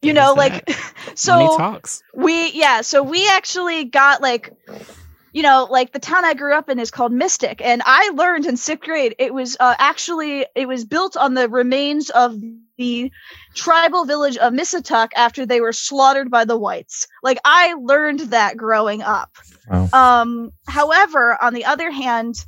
You 0.00 0.12
know, 0.12 0.34
like, 0.34 0.70
so 1.16 1.56
talks. 1.56 2.02
we, 2.14 2.52
yeah, 2.52 2.82
so 2.82 3.02
we 3.02 3.28
actually 3.28 3.84
got 3.84 4.22
like, 4.22 4.52
you 5.38 5.44
know, 5.44 5.68
like 5.70 5.92
the 5.92 6.00
town 6.00 6.24
I 6.24 6.34
grew 6.34 6.52
up 6.52 6.68
in 6.68 6.80
is 6.80 6.90
called 6.90 7.12
Mystic. 7.12 7.60
And 7.64 7.80
I 7.86 8.10
learned 8.12 8.44
in 8.44 8.56
sixth 8.56 8.84
grade, 8.84 9.14
it 9.20 9.32
was 9.32 9.56
uh, 9.60 9.76
actually, 9.78 10.44
it 10.56 10.66
was 10.66 10.84
built 10.84 11.16
on 11.16 11.34
the 11.34 11.48
remains 11.48 12.10
of 12.10 12.34
the 12.76 13.12
tribal 13.54 14.04
village 14.04 14.36
of 14.36 14.52
Missatuck 14.52 15.10
after 15.14 15.46
they 15.46 15.60
were 15.60 15.72
slaughtered 15.72 16.28
by 16.28 16.44
the 16.44 16.58
whites. 16.58 17.06
Like 17.22 17.38
I 17.44 17.74
learned 17.74 18.18
that 18.32 18.56
growing 18.56 19.00
up. 19.00 19.30
Wow. 19.70 19.88
Um, 19.92 20.50
however, 20.66 21.40
on 21.40 21.54
the 21.54 21.66
other 21.66 21.92
hand, 21.92 22.44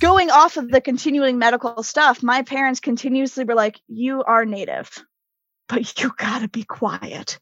going 0.00 0.30
off 0.30 0.56
of 0.56 0.70
the 0.70 0.80
continuing 0.80 1.36
medical 1.38 1.82
stuff, 1.82 2.22
my 2.22 2.40
parents 2.40 2.80
continuously 2.80 3.44
were 3.44 3.54
like, 3.54 3.78
"You 3.86 4.24
are 4.24 4.46
native, 4.46 5.04
but 5.68 6.02
you 6.02 6.10
gotta 6.16 6.48
be 6.48 6.64
quiet." 6.64 7.38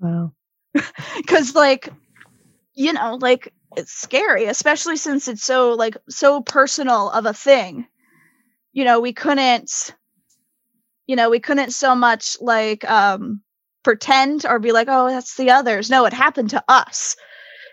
Wow. 0.00 0.32
Because, 1.16 1.54
like, 1.54 1.88
you 2.74 2.92
know, 2.92 3.18
like 3.20 3.52
it's 3.76 3.92
scary, 3.92 4.46
especially 4.46 4.96
since 4.96 5.28
it's 5.28 5.44
so 5.44 5.72
like 5.72 5.96
so 6.08 6.42
personal 6.42 7.10
of 7.10 7.26
a 7.26 7.34
thing. 7.34 7.86
You 8.72 8.84
know, 8.84 9.00
we 9.00 9.12
couldn't, 9.12 9.94
you 11.06 11.16
know, 11.16 11.30
we 11.30 11.40
couldn't 11.40 11.72
so 11.72 11.94
much 11.94 12.36
like 12.40 12.88
um 12.90 13.42
pretend 13.82 14.46
or 14.46 14.58
be 14.58 14.72
like, 14.72 14.88
"Oh, 14.90 15.08
that's 15.08 15.36
the 15.36 15.50
others." 15.50 15.90
No, 15.90 16.04
it 16.06 16.12
happened 16.12 16.50
to 16.50 16.64
us. 16.68 17.16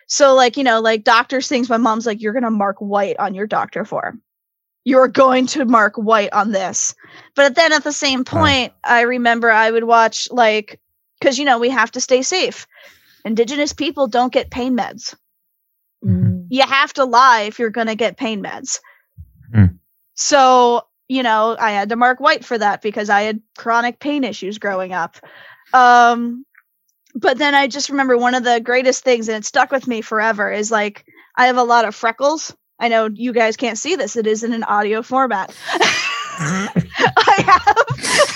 So 0.08 0.36
like, 0.36 0.58
you 0.58 0.64
know, 0.64 0.82
like 0.82 1.04
doctors 1.04 1.48
things 1.48 1.70
my 1.70 1.78
mom's 1.78 2.06
like, 2.06 2.22
you're 2.22 2.34
gonna 2.34 2.52
mark 2.52 2.78
white 2.80 3.18
on 3.20 3.34
your 3.36 3.48
doctor 3.48 3.86
form. 3.86 4.22
You're 4.86 5.08
going 5.08 5.48
to 5.48 5.66
mark 5.66 5.96
white 5.96 6.34
on 6.34 6.52
this. 6.52 6.96
But 7.36 7.56
then 7.56 7.74
at 7.74 7.84
the 7.84 7.94
same 7.94 8.26
point, 8.26 8.74
I 8.84 9.02
remember 9.02 9.52
I 9.52 9.72
would 9.72 9.86
watch 9.86 10.30
like 10.32 10.80
because 11.20 11.40
you 11.40 11.46
know, 11.46 11.60
we 11.60 11.70
have 11.70 11.92
to 11.92 12.02
stay 12.02 12.22
safe. 12.24 12.68
Indigenous 13.26 13.74
people 13.74 14.08
don't 14.08 14.34
get 14.34 14.52
pain 14.52 14.76
meds. 14.76 15.16
Mm. 16.04 16.48
You 16.50 16.64
have 16.64 16.94
to 16.94 17.06
lie 17.06 17.42
if 17.42 17.60
you're 17.60 17.70
gonna 17.70 17.96
get 17.96 18.18
pain 18.18 18.44
meds. 18.44 18.80
Hmm. 19.54 19.66
So, 20.16 20.84
you 21.08 21.24
know, 21.24 21.56
I 21.60 21.72
had 21.72 21.90
to 21.90 21.96
mark 21.96 22.20
white 22.20 22.46
for 22.46 22.58
that 22.58 22.82
because 22.82 23.10
I 23.10 23.22
had 23.22 23.42
chronic 23.58 24.00
pain 24.00 24.24
issues 24.24 24.58
growing 24.58 24.94
up. 24.94 25.18
Um 25.74 26.46
but 27.16 27.38
then 27.38 27.56
I 27.56 27.68
just 27.68 27.90
remember 27.90 28.18
one 28.18 28.36
of 28.36 28.44
the 28.44 28.62
greatest 28.62 29.04
things, 29.04 29.28
and 29.28 29.38
it 29.38 29.46
stuck 29.46 29.72
with 29.72 29.88
me 29.88 30.02
forever, 30.02 30.52
is 30.52 30.72
like 30.72 31.06
I 31.36 31.48
have 31.48 31.58
a 31.58 31.64
lot 31.64 31.86
of 31.86 31.96
freckles. 31.96 32.56
I 32.80 32.88
know 32.88 33.08
you 33.08 33.34
guys 33.34 33.58
can't 33.58 33.78
see 33.78 33.96
this; 33.96 34.16
it 34.16 34.28
is 34.28 34.44
in 34.44 34.54
an 34.54 34.64
audio 34.64 35.02
format. 35.02 35.56
I 35.74 37.44
have 37.46 38.31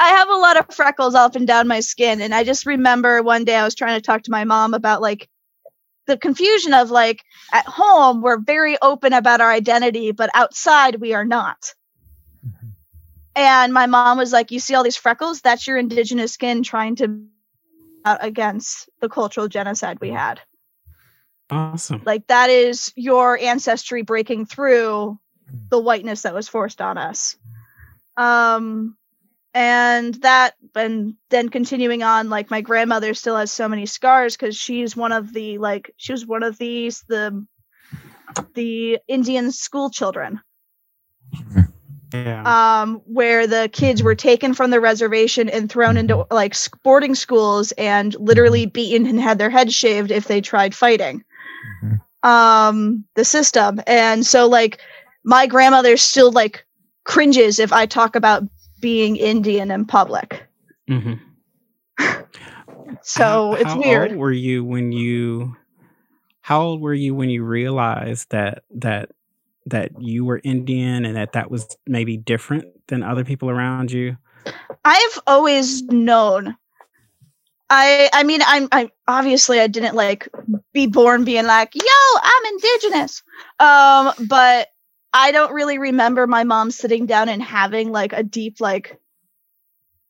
I 0.00 0.08
have 0.10 0.28
a 0.28 0.36
lot 0.36 0.56
of 0.58 0.74
freckles 0.74 1.14
up 1.14 1.36
and 1.36 1.46
down 1.46 1.68
my 1.68 1.80
skin, 1.80 2.20
and 2.20 2.34
I 2.34 2.44
just 2.44 2.66
remember 2.66 3.22
one 3.22 3.44
day 3.44 3.56
I 3.56 3.64
was 3.64 3.74
trying 3.74 3.98
to 3.98 4.04
talk 4.04 4.22
to 4.22 4.30
my 4.30 4.44
mom 4.44 4.74
about 4.74 5.02
like 5.02 5.28
the 6.06 6.16
confusion 6.16 6.74
of 6.74 6.90
like 6.90 7.22
at 7.52 7.66
home 7.66 8.22
we're 8.22 8.38
very 8.38 8.76
open 8.80 9.12
about 9.12 9.40
our 9.40 9.50
identity, 9.50 10.12
but 10.12 10.30
outside 10.34 10.96
we 11.00 11.14
are 11.14 11.24
not. 11.24 11.74
And 13.36 13.72
my 13.72 13.86
mom 13.86 14.18
was 14.18 14.32
like, 14.32 14.50
"You 14.50 14.58
see 14.58 14.74
all 14.74 14.82
these 14.82 14.96
freckles? 14.96 15.40
That's 15.40 15.66
your 15.66 15.76
indigenous 15.76 16.32
skin 16.32 16.62
trying 16.62 16.96
to 16.96 17.28
out 18.04 18.24
against 18.24 18.88
the 19.00 19.08
cultural 19.08 19.48
genocide 19.48 19.98
we 20.00 20.10
had. 20.10 20.40
Awesome. 21.50 22.02
Like 22.04 22.26
that 22.26 22.50
is 22.50 22.92
your 22.96 23.38
ancestry 23.38 24.02
breaking 24.02 24.46
through 24.46 25.18
the 25.70 25.78
whiteness 25.78 26.22
that 26.22 26.34
was 26.34 26.48
forced 26.48 26.80
on 26.80 26.98
us. 26.98 27.36
Um 28.16 28.96
and 29.58 30.14
that 30.22 30.54
and 30.76 31.14
then 31.30 31.48
continuing 31.48 32.04
on 32.04 32.30
like 32.30 32.48
my 32.48 32.60
grandmother 32.60 33.12
still 33.12 33.36
has 33.36 33.50
so 33.50 33.68
many 33.68 33.86
scars 33.86 34.36
cuz 34.36 34.56
she's 34.56 34.96
one 34.96 35.10
of 35.10 35.32
the 35.32 35.58
like 35.58 35.90
she 35.96 36.12
was 36.12 36.24
one 36.24 36.44
of 36.44 36.56
these 36.58 37.02
the 37.08 37.44
the 38.54 39.00
Indian 39.08 39.50
school 39.50 39.90
children 39.90 40.40
Yeah. 42.14 42.80
um, 42.82 43.02
where 43.04 43.46
the 43.46 43.68
kids 43.72 44.02
were 44.02 44.14
taken 44.14 44.54
from 44.54 44.70
the 44.70 44.80
reservation 44.80 45.48
and 45.48 45.68
thrown 45.70 45.96
into 45.96 46.24
like 46.30 46.54
boarding 46.84 47.14
schools 47.16 47.72
and 47.72 48.14
literally 48.14 48.64
beaten 48.66 49.06
and 49.06 49.20
had 49.20 49.38
their 49.38 49.50
heads 49.50 49.74
shaved 49.74 50.10
if 50.12 50.26
they 50.28 50.40
tried 50.40 50.74
fighting 50.74 51.24
Mhm. 51.82 52.00
um, 52.22 53.04
the 53.16 53.24
system. 53.24 53.80
And 53.86 54.24
so, 54.24 54.46
like, 54.48 54.78
my 55.24 55.46
grandmother 55.46 55.96
still 55.96 56.30
like 56.32 56.64
cringes 57.04 57.58
if 57.58 57.72
I 57.72 57.86
talk 57.86 58.16
about 58.16 58.44
being 58.80 59.16
Indian 59.16 59.70
in 59.70 59.84
public. 59.84 60.42
hmm 60.88 61.14
So 63.02 63.54
it's 63.54 63.64
how 63.64 63.78
weird. 63.78 64.12
Old 64.12 64.18
were 64.18 64.32
you 64.32 64.64
when 64.64 64.92
you? 64.92 65.56
How 66.40 66.62
old 66.62 66.80
were 66.80 66.94
you 66.94 67.14
when 67.14 67.28
you 67.28 67.44
realized 67.44 68.30
that 68.30 68.62
that 68.76 69.10
that 69.66 70.00
you 70.00 70.24
were 70.24 70.40
Indian 70.42 71.04
and 71.04 71.16
that 71.16 71.32
that 71.32 71.50
was 71.50 71.76
maybe 71.86 72.16
different 72.16 72.66
than 72.88 73.02
other 73.02 73.24
people 73.24 73.50
around 73.50 73.92
you? 73.92 74.16
I've 74.84 75.18
always 75.26 75.82
known. 75.84 76.56
I 77.70 78.08
I 78.12 78.22
mean 78.22 78.40
I'm 78.46 78.68
I 78.72 78.90
obviously 79.06 79.60
I 79.60 79.66
didn't 79.66 79.94
like 79.94 80.28
be 80.72 80.86
born 80.86 81.24
being 81.24 81.46
like, 81.46 81.74
"Yo, 81.74 82.20
I'm 82.22 82.44
indigenous." 82.54 83.22
Um 83.60 84.12
but 84.26 84.68
I 85.12 85.32
don't 85.32 85.52
really 85.52 85.78
remember 85.78 86.26
my 86.26 86.44
mom 86.44 86.70
sitting 86.70 87.06
down 87.06 87.28
and 87.28 87.42
having 87.42 87.90
like 87.90 88.12
a 88.12 88.22
deep 88.22 88.60
like 88.60 89.00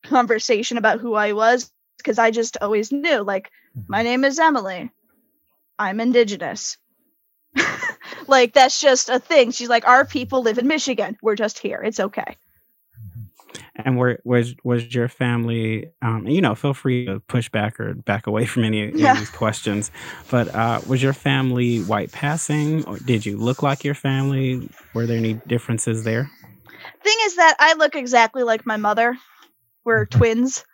conversation 0.05 0.79
about 0.79 1.01
who 1.01 1.15
I 1.15 1.33
was 1.33 1.71
because 1.99 2.19
I 2.19 2.31
just 2.31 2.57
always 2.61 2.91
knew 2.93 3.23
like 3.23 3.51
mm-hmm. 3.77 3.83
my 3.89 4.03
name 4.03 4.25
is 4.25 4.39
Emily. 4.39 4.91
I'm 5.79 6.01
indigenous. 6.01 6.77
like 8.27 8.53
that's 8.53 8.81
just 8.81 9.09
a 9.09 9.19
thing. 9.19 9.53
She's 9.53 9.69
like 9.69 9.87
our 9.87 10.05
people 10.05 10.43
live 10.43 10.59
in 10.59 10.67
Michigan. 10.67 11.17
We're 11.23 11.37
just 11.37 11.59
here. 11.59 11.81
It's 11.83 12.01
okay. 12.01 12.37
And 13.77 13.97
were 13.97 14.21
was 14.25 14.55
was 14.65 14.95
your 14.95 15.09
family? 15.09 15.91
Um, 16.03 16.27
you 16.27 16.41
know, 16.41 16.55
feel 16.55 16.75
free 16.75 17.07
to 17.07 17.21
push 17.21 17.49
back 17.49 17.79
or 17.81 17.95
back 17.95 18.27
away 18.27 18.45
from 18.47 18.65
any, 18.65 18.83
any 18.83 19.01
Yeah. 19.01 19.13
of 19.13 19.19
these 19.19 19.31
questions. 19.31 19.91
But 20.31 20.55
uh, 20.55 20.81
was 20.87 21.03
your 21.03 21.13
family 21.13 21.79
white 21.81 22.13
passing, 22.13 22.85
or 22.87 22.99
did 22.99 23.25
you 23.25 23.37
look 23.39 23.63
like 23.63 23.85
your 23.85 23.95
family? 23.95 24.69
Were 24.95 25.07
there 25.07 25.17
any 25.19 25.35
differences 25.47 26.05
there? 26.05 26.31
thing 27.03 27.17
is 27.23 27.37
that 27.37 27.57
I 27.59 27.75
look 27.75 27.95
exactly 27.97 28.43
like 28.43 28.67
my 28.67 28.77
mother. 28.77 29.17
We're 29.85 30.07
twins. 30.07 30.65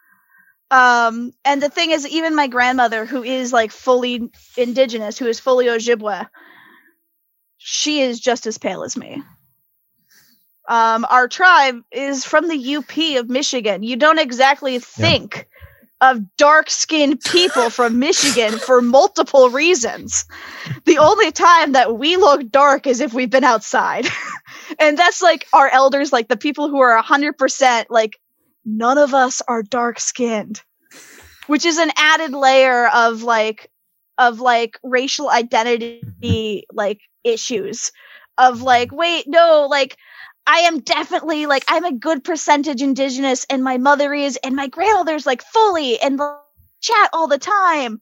Um, 0.70 1.32
and 1.44 1.62
the 1.62 1.68
thing 1.68 1.90
is, 1.90 2.06
even 2.08 2.34
my 2.34 2.46
grandmother, 2.48 3.04
who 3.04 3.22
is 3.22 3.52
like 3.52 3.70
fully 3.70 4.30
indigenous, 4.56 5.18
who 5.18 5.26
is 5.26 5.38
fully 5.38 5.66
Ojibwe, 5.66 6.28
she 7.58 8.00
is 8.00 8.18
just 8.18 8.46
as 8.46 8.58
pale 8.58 8.82
as 8.82 8.96
me. 8.96 9.22
Um, 10.68 11.06
our 11.10 11.28
tribe 11.28 11.82
is 11.92 12.24
from 12.24 12.48
the 12.48 12.76
UP 12.76 13.20
of 13.20 13.28
Michigan. 13.28 13.82
You 13.82 13.96
don't 13.96 14.18
exactly 14.18 14.78
think 14.78 15.46
of 16.00 16.36
dark 16.36 16.70
skinned 16.70 17.20
people 17.20 17.70
from 17.70 17.98
Michigan 17.98 18.58
for 18.58 18.80
multiple 18.80 19.50
reasons. 19.50 20.24
The 20.84 20.98
only 20.98 21.32
time 21.32 21.72
that 21.72 21.98
we 21.98 22.16
look 22.16 22.50
dark 22.50 22.86
is 22.86 23.00
if 23.00 23.12
we've 23.14 23.30
been 23.30 23.44
outside. 23.44 24.06
and 24.78 24.98
that's 24.98 25.22
like 25.22 25.46
our 25.52 25.68
elders, 25.68 26.12
like 26.12 26.28
the 26.28 26.36
people 26.36 26.68
who 26.68 26.80
are 26.80 27.00
100% 27.02 27.86
like, 27.90 28.18
none 28.64 28.98
of 28.98 29.14
us 29.14 29.42
are 29.46 29.62
dark 29.62 30.00
skinned, 30.00 30.62
which 31.46 31.64
is 31.64 31.78
an 31.78 31.90
added 31.96 32.32
layer 32.32 32.88
of 32.88 33.22
like, 33.22 33.70
of 34.16 34.40
like 34.40 34.78
racial 34.82 35.28
identity, 35.28 36.64
like 36.72 37.00
issues 37.24 37.92
of 38.38 38.62
like, 38.62 38.92
wait, 38.92 39.26
no, 39.28 39.66
like, 39.70 39.96
I 40.46 40.60
am 40.60 40.80
definitely 40.80 41.46
like 41.46 41.64
I'm 41.68 41.84
a 41.84 41.92
good 41.92 42.22
percentage 42.22 42.82
indigenous 42.82 43.46
and 43.48 43.64
my 43.64 43.78
mother 43.78 44.12
is 44.12 44.38
and 44.44 44.54
my 44.54 44.68
grandmother's 44.68 45.26
like 45.26 45.42
fully 45.42 45.98
and 46.00 46.20
chat 46.80 47.10
all 47.12 47.28
the 47.28 47.38
time. 47.38 48.00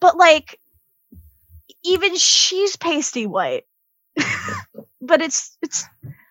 But 0.00 0.16
like 0.16 0.58
even 1.84 2.16
she's 2.16 2.76
pasty 2.76 3.26
white. 3.26 3.64
but 5.00 5.22
it's 5.22 5.56
it's 5.62 5.84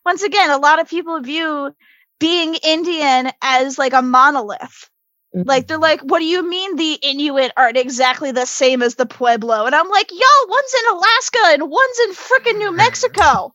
once 0.06 0.24
again 0.24 0.52
a 0.52 0.58
lot 0.58 0.80
of 0.80 0.90
people 0.90 1.20
view 1.22 1.74
being 2.20 2.56
Indian 2.64 3.32
as 3.42 3.78
like 3.78 3.94
a 3.94 4.02
monolith. 4.02 4.90
Mm-hmm. 5.36 5.48
Like 5.48 5.68
they're 5.68 5.78
like, 5.78 6.02
what 6.02 6.20
do 6.20 6.26
you 6.26 6.48
mean 6.48 6.76
the 6.76 6.94
Inuit 7.02 7.52
aren't 7.58 7.78
exactly 7.78 8.32
the 8.32 8.46
same 8.46 8.82
as 8.82 8.96
the 8.96 9.06
Pueblo? 9.06 9.66
And 9.66 9.76
I'm 9.76 9.90
like, 9.90 10.12
yo, 10.12 10.48
one's 10.48 10.74
in 10.74 10.96
Alaska 10.96 11.40
and 11.44 11.64
one's 11.64 12.00
in 12.00 12.12
freaking 12.14 12.58
New 12.58 12.72
Mexico. 12.72 13.54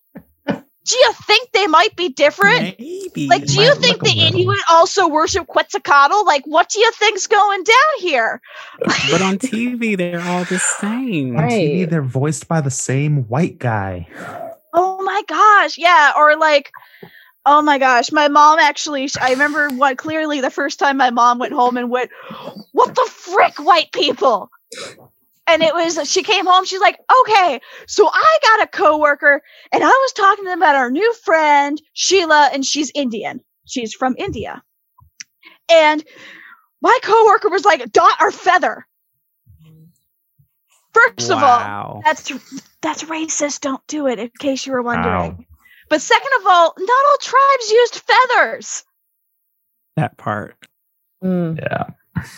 Do 0.90 0.98
you 0.98 1.12
think 1.12 1.52
they 1.52 1.66
might 1.66 1.94
be 1.94 2.08
different? 2.08 2.78
Maybe. 2.78 3.28
Like, 3.28 3.46
do 3.46 3.62
you 3.62 3.74
think 3.76 4.02
the. 4.02 4.10
Inuit 4.10 4.58
also 4.68 5.08
worship 5.08 5.46
Quetzalcoatl? 5.46 6.26
Like, 6.26 6.44
what 6.44 6.68
do 6.68 6.80
you 6.80 6.90
think's 6.92 7.26
going 7.26 7.62
down 7.62 7.76
here? 8.00 8.40
but 9.10 9.22
on 9.22 9.38
TV, 9.38 9.96
they're 9.96 10.20
all 10.20 10.44
the 10.44 10.58
same. 10.58 11.36
On 11.36 11.44
TV, 11.44 11.88
they're 11.88 12.02
voiced 12.02 12.48
by 12.48 12.60
the 12.60 12.70
same 12.70 13.28
white 13.28 13.58
guy. 13.58 14.08
Oh 14.74 15.02
my 15.02 15.22
gosh, 15.26 15.78
yeah. 15.78 16.12
Or 16.16 16.36
like, 16.36 16.72
oh 17.46 17.62
my 17.62 17.78
gosh, 17.78 18.12
my 18.12 18.28
mom 18.28 18.58
actually. 18.58 19.08
I 19.20 19.30
remember 19.30 19.70
what 19.70 19.96
clearly 19.96 20.40
the 20.40 20.50
first 20.50 20.78
time 20.78 20.96
my 20.96 21.10
mom 21.10 21.38
went 21.38 21.52
home 21.52 21.76
and 21.76 21.90
went, 21.90 22.10
"What 22.72 22.94
the 22.94 23.08
frick, 23.10 23.58
white 23.58 23.92
people." 23.92 24.50
And 25.50 25.62
it 25.62 25.74
was 25.74 26.08
she 26.08 26.22
came 26.22 26.46
home. 26.46 26.64
She's 26.64 26.80
like, 26.80 26.98
"Okay, 27.20 27.60
so 27.86 28.08
I 28.08 28.38
got 28.42 28.62
a 28.62 28.66
coworker, 28.68 29.42
and 29.72 29.82
I 29.82 29.88
was 29.88 30.12
talking 30.12 30.44
to 30.44 30.50
them 30.50 30.62
about 30.62 30.76
our 30.76 30.90
new 30.90 31.12
friend 31.24 31.80
Sheila, 31.92 32.50
and 32.52 32.64
she's 32.64 32.92
Indian. 32.94 33.40
She's 33.66 33.92
from 33.92 34.14
India, 34.16 34.62
and 35.70 36.04
my 36.80 36.96
coworker 37.02 37.48
was 37.48 37.64
like, 37.64 37.90
dot 37.92 38.16
or 38.20 38.30
feather." 38.30 38.86
First 40.92 41.30
of 41.30 41.42
all, 41.42 42.00
that's 42.04 42.32
that's 42.80 43.04
racist. 43.04 43.60
Don't 43.60 43.84
do 43.86 44.06
it. 44.06 44.18
In 44.18 44.30
case 44.38 44.66
you 44.66 44.72
were 44.72 44.82
wondering. 44.82 45.36
Wow. 45.36 45.44
But 45.88 46.00
second 46.00 46.30
of 46.40 46.46
all, 46.46 46.74
not 46.78 47.04
all 47.08 47.16
tribes 47.20 47.70
used 47.70 48.02
feathers. 48.06 48.84
that 49.96 50.16
part. 50.16 50.56
Mm. 51.22 51.58
Yeah. 51.60 51.86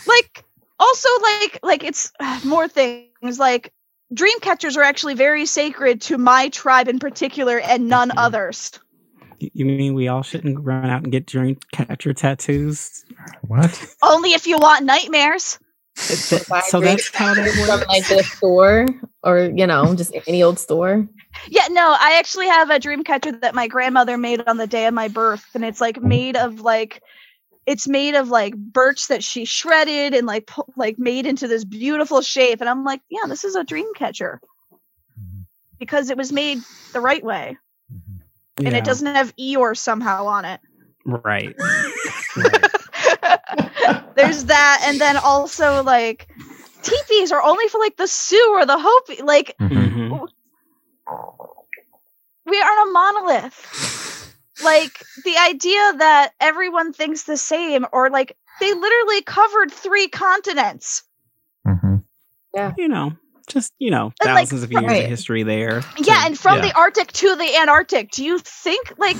Like 0.07 0.45
also 0.83 1.09
like 1.23 1.59
like 1.62 1.85
it's 1.85 2.12
uh, 2.21 2.41
more 2.45 2.67
things 2.69 3.39
like 3.39 3.73
dream 4.12 4.39
catchers 4.41 4.77
are 4.77 4.83
actually 4.83 5.15
very 5.15 5.47
sacred 5.47 6.01
to 6.03 6.19
my 6.19 6.49
tribe 6.51 6.89
in 6.89 6.99
particular 6.99 7.61
and 7.61 7.89
none 7.89 8.11
Mhm. 8.11 8.15
others. 8.19 8.73
You 9.39 9.65
mean 9.65 9.95
we 9.95 10.07
all 10.09 10.23
shouldn't 10.23 10.59
run 10.61 10.89
out 10.89 11.03
and 11.03 11.11
get 11.12 11.27
dream 11.27 11.57
catcher 11.73 12.12
tattoos? 12.15 13.05
What? 13.49 13.73
Only 14.03 14.35
if 14.35 14.47
you 14.47 14.59
want 14.59 14.85
nightmares. 14.85 15.59
Th- 15.97 16.47
Buy 16.49 16.61
so 16.69 16.81
dream 16.81 16.91
that's 16.97 17.15
how 17.15 17.35
that 17.35 17.49
from 17.55 17.69
works. 17.69 17.89
like 17.89 18.07
the 18.09 18.23
store 18.37 18.89
or 19.25 19.51
you 19.55 19.67
know 19.67 19.95
just 19.95 20.12
any 20.27 20.43
old 20.43 20.59
store. 20.59 21.09
Yeah, 21.49 21.67
no, 21.71 21.97
I 21.99 22.17
actually 22.19 22.47
have 22.49 22.71
a 22.71 22.79
dream 22.79 23.03
catcher 23.05 23.33
that 23.33 23.55
my 23.55 23.67
grandmother 23.67 24.17
made 24.19 24.43
on 24.47 24.59
the 24.59 24.67
day 24.67 24.87
of 24.87 24.95
my 24.95 25.09
birth, 25.09 25.45
and 25.55 25.65
it's 25.65 25.81
like 25.81 26.01
made 26.01 26.37
of 26.37 26.61
like 26.61 27.03
it's 27.66 27.87
made 27.87 28.14
of 28.14 28.28
like 28.28 28.57
birch 28.57 29.09
that 29.09 29.23
she 29.23 29.45
shredded 29.45 30.14
and 30.14 30.26
like 30.26 30.47
pu- 30.47 30.64
like 30.76 30.99
made 30.99 31.26
into 31.26 31.47
this 31.49 31.64
beautiful 31.64 32.21
shape 32.21 32.61
and 32.61 32.69
i'm 32.69 32.85
like 32.85 33.00
yeah 33.09 33.26
this 33.28 33.45
is 33.45 33.54
a 33.57 33.64
dream 33.64 33.92
catcher 33.95 34.40
because 35.78 36.11
it 36.11 36.16
was 36.16 36.33
made 36.33 36.59
the 36.92 37.00
right 37.00 37.23
way 37.25 37.57
and 38.59 38.69
Yeah, 38.69 38.76
it 38.78 38.85
doesn't 38.85 39.07
have 39.07 39.35
eeyore 39.37 39.76
somehow 39.76 40.26
on 40.26 40.45
it 40.45 40.61
Right. 41.04 41.54
right. 42.37 42.71
there's 44.16 44.45
that 44.47 44.83
and 44.87 45.00
then 45.00 45.16
also 45.16 45.83
like 45.83 46.28
teepees 46.83 47.33
are 47.33 47.42
only 47.42 47.69
for 47.69 47.78
like 47.78 47.97
the 47.97 48.07
sioux 48.07 48.50
or 48.54 48.66
the 48.66 48.78
hopi 48.78 49.23
like 49.23 49.54
Mhm. 49.61 50.09
Mhm. 50.11 50.28
we 52.47 52.61
aren't 52.61 52.88
a 52.88 52.92
monolith. 52.92 54.12
Like 54.65 55.03
the 55.25 55.37
idea 55.37 55.93
that 55.99 56.33
everyone 56.41 56.93
thinks 56.93 57.25
the 57.25 57.37
same, 57.37 57.87
or 57.93 58.11
like 58.11 58.37
they 58.61 58.73
literally 58.73 59.23
covered 59.23 59.71
three 59.73 60.09
continents. 60.09 61.03
Mhm. 61.67 62.03
You 62.77 62.89
know, 62.89 63.13
just 63.49 63.73
you 63.79 63.91
know, 63.91 64.13
And, 64.23 64.35
like, 64.35 64.43
thousands 64.49 64.63
of 64.63 64.73
years 64.73 64.85
right. 64.85 65.05
of 65.05 65.09
history 65.11 65.43
there. 65.43 65.83
Yeah, 65.99 66.21
to- 66.21 66.27
and 66.27 66.39
from 66.39 66.57
yeah. 66.59 66.69
the 66.69 66.77
Arctic 66.77 67.13
to 67.13 67.35
the 67.37 67.57
Antarctic. 67.57 68.11
Do 68.11 68.25
you 68.25 68.39
think 68.39 68.93
like 68.99 69.17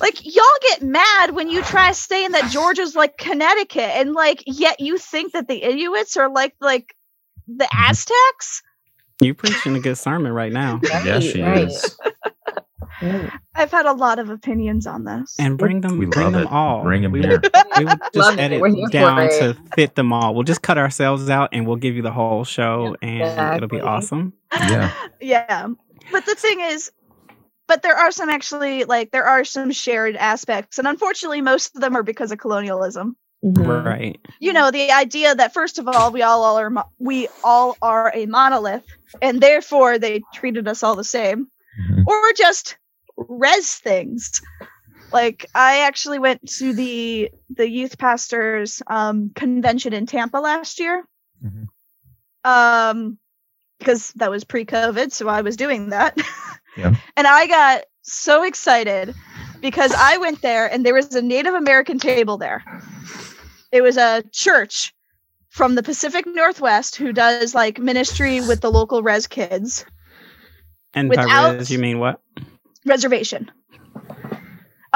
like 0.00 0.24
y'all 0.24 0.44
get 0.70 0.82
mad 0.82 1.30
when 1.32 1.50
you 1.50 1.62
try 1.62 1.92
saying 1.92 2.32
that 2.32 2.50
Georgia's 2.50 2.94
like 2.96 3.16
Connecticut 3.18 3.90
and 3.94 4.12
like 4.12 4.42
yet 4.46 4.80
you 4.80 4.98
think 4.98 5.32
that 5.32 5.48
the 5.48 5.56
Inuits 5.56 6.16
are 6.16 6.28
like 6.30 6.54
like 6.60 6.94
the 7.46 7.68
Aztecs? 7.74 8.62
you 9.22 9.32
preaching 9.32 9.74
a 9.76 9.80
good 9.80 9.96
sermon 9.96 10.32
right 10.32 10.52
now. 10.52 10.78
Yeah, 10.82 11.20
she 11.20 11.40
Right. 11.42 11.68
is. 11.68 11.98
Mm. 13.00 13.30
I've 13.54 13.70
had 13.70 13.86
a 13.86 13.92
lot 13.92 14.18
of 14.18 14.30
opinions 14.30 14.86
on 14.86 15.04
this. 15.04 15.36
And 15.38 15.58
bring 15.58 15.80
them, 15.82 15.98
We 15.98 16.06
bring 16.06 16.24
love 16.24 16.32
them 16.32 16.42
it. 16.44 16.52
all. 16.52 16.82
Bring 16.82 17.04
'em 17.04 17.12
we 17.12 17.20
here. 17.20 17.40
Will, 17.42 17.50
we 17.78 17.84
will 17.84 17.94
just 18.14 18.16
Love 18.16 18.34
it. 18.34 18.40
edit 18.40 18.60
We're 18.60 18.68
here 18.74 18.86
for 18.86 18.92
down 18.92 19.28
to 19.28 19.56
fit 19.74 19.94
them 19.94 20.12
all. 20.12 20.34
We'll 20.34 20.44
just 20.44 20.62
cut 20.62 20.78
ourselves 20.78 21.28
out, 21.28 21.50
and 21.52 21.66
we'll 21.66 21.76
give 21.76 21.94
you 21.94 22.02
the 22.02 22.10
whole 22.12 22.44
show, 22.44 22.96
and 23.02 23.56
it'll 23.56 23.68
be 23.68 23.80
awesome. 23.80 24.32
Yeah. 24.54 24.92
yeah 25.20 25.66
but 26.12 26.24
the 26.24 26.34
thing 26.36 26.60
is 26.60 26.90
but 27.66 27.82
there 27.82 27.96
are 27.96 28.12
some 28.12 28.28
actually 28.30 28.84
like 28.84 29.10
there 29.10 29.24
are 29.24 29.42
some 29.44 29.72
shared 29.72 30.14
aspects 30.16 30.78
and 30.78 30.86
unfortunately 30.86 31.40
most 31.42 31.74
of 31.74 31.80
them 31.82 31.96
are 31.96 32.04
because 32.04 32.30
of 32.30 32.38
colonialism 32.38 33.16
Mhm. 33.44 33.84
Right. 33.84 34.18
you 34.38 34.52
know 34.52 34.70
the 34.70 34.92
idea 34.92 35.34
that 35.34 35.52
first 35.52 35.78
of 35.80 35.88
all 35.88 36.12
we 36.12 36.22
all, 36.22 36.42
all 36.44 36.58
are 36.58 36.70
mo- 36.70 36.88
we 37.00 37.26
all 37.42 37.76
are 37.82 38.10
a 38.14 38.26
monolith 38.26 38.84
and 39.20 39.40
therefore 39.40 39.98
they 39.98 40.22
treated 40.32 40.68
us 40.68 40.82
all 40.84 40.94
the 40.94 41.02
same 41.04 41.48
Mhm. 41.90 42.04
or 42.06 42.32
just 42.36 42.76
res 43.16 43.74
things 43.74 44.42
like 45.12 45.46
i 45.54 45.80
actually 45.80 46.18
went 46.18 46.46
to 46.48 46.72
the 46.72 47.30
the 47.50 47.68
youth 47.68 47.96
pastors 47.98 48.82
um 48.88 49.30
convention 49.34 49.92
in 49.92 50.06
tampa 50.06 50.38
last 50.38 50.78
year 50.80 51.04
Mhm. 51.44 51.68
um 52.44 53.18
because 53.78 54.12
that 54.16 54.30
was 54.30 54.44
pre-covid 54.44 55.12
so 55.12 55.28
i 55.28 55.42
was 55.42 55.56
doing 55.56 55.90
that 55.90 56.16
Yeah. 56.76 56.94
and 57.16 57.26
i 57.26 57.46
got 57.46 57.84
so 58.02 58.42
excited 58.42 59.14
because 59.60 59.92
i 59.92 60.16
went 60.18 60.42
there 60.42 60.70
and 60.70 60.84
there 60.84 60.94
was 60.94 61.14
a 61.14 61.22
native 61.22 61.54
american 61.54 61.98
table 61.98 62.36
there 62.36 62.62
it 63.72 63.82
was 63.82 63.96
a 63.96 64.22
church 64.32 64.92
from 65.48 65.74
the 65.74 65.82
pacific 65.82 66.26
northwest 66.26 66.96
who 66.96 67.12
does 67.12 67.54
like 67.54 67.78
ministry 67.78 68.40
with 68.40 68.60
the 68.60 68.70
local 68.70 69.02
res 69.02 69.26
kids 69.26 69.84
And 70.94 71.08
by 71.08 71.24
Without- 71.24 71.56
res, 71.58 71.70
you 71.70 71.78
mean 71.78 71.98
what? 71.98 72.20
Reservation 72.86 73.50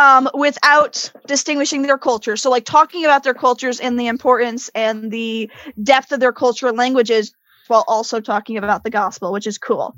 um 0.01 0.31
without 0.35 1.13
distinguishing 1.27 1.83
their 1.83 1.99
culture. 1.99 2.37
So 2.37 2.51
like 2.51 2.65
talking 2.65 3.05
about 3.05 3.23
their 3.23 3.35
cultures 3.35 3.81
and 3.81 3.99
the 4.01 4.07
importance 4.07 4.71
and 4.75 5.11
the 5.11 5.51
depth 5.83 6.13
of 6.13 6.21
their 6.21 6.33
cultural 6.33 6.75
languages 6.75 7.35
while 7.69 7.85
also 7.87 8.21
talking 8.21 8.57
about 8.57 8.83
the 8.83 8.91
gospel 8.91 9.33
which 9.33 9.47
is 9.47 9.59
cool. 9.59 9.95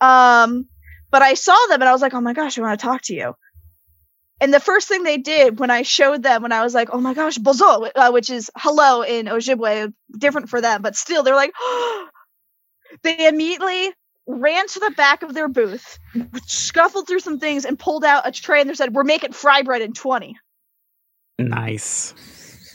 Um 0.00 0.66
but 1.10 1.22
i 1.22 1.34
saw 1.34 1.56
them 1.68 1.80
and 1.80 1.88
i 1.88 1.92
was 1.92 2.02
like 2.02 2.14
oh 2.14 2.20
my 2.20 2.34
gosh 2.34 2.58
i 2.58 2.62
want 2.62 2.78
to 2.78 2.86
talk 2.86 3.02
to 3.02 3.14
you. 3.14 3.34
And 4.40 4.54
the 4.54 4.60
first 4.60 4.86
thing 4.86 5.02
they 5.02 5.18
did 5.18 5.58
when 5.58 5.70
i 5.70 5.82
showed 5.82 6.22
them 6.22 6.42
when 6.42 6.52
i 6.52 6.62
was 6.62 6.74
like 6.74 6.90
oh 6.92 7.00
my 7.00 7.14
gosh 7.14 7.38
boozhoo 7.38 7.90
uh, 7.94 8.10
which 8.10 8.30
is 8.30 8.50
hello 8.56 9.02
in 9.02 9.26
ojibwe 9.26 9.92
different 10.16 10.48
for 10.48 10.60
them 10.60 10.82
but 10.82 10.94
still 10.94 11.22
they're 11.22 11.34
like 11.34 11.52
they 13.02 13.26
immediately 13.26 13.92
ran 14.28 14.68
to 14.68 14.78
the 14.80 14.90
back 14.90 15.22
of 15.22 15.32
their 15.32 15.48
booth 15.48 15.98
scuffled 16.46 17.08
through 17.08 17.20
some 17.20 17.38
things 17.40 17.64
and 17.64 17.78
pulled 17.78 18.04
out 18.04 18.28
a 18.28 18.30
tray 18.30 18.60
and 18.60 18.68
they 18.68 18.74
said, 18.74 18.92
We're 18.94 19.02
making 19.04 19.32
fry 19.32 19.62
bread 19.62 19.80
in 19.82 19.94
20. 19.94 20.36
Nice. 21.38 22.14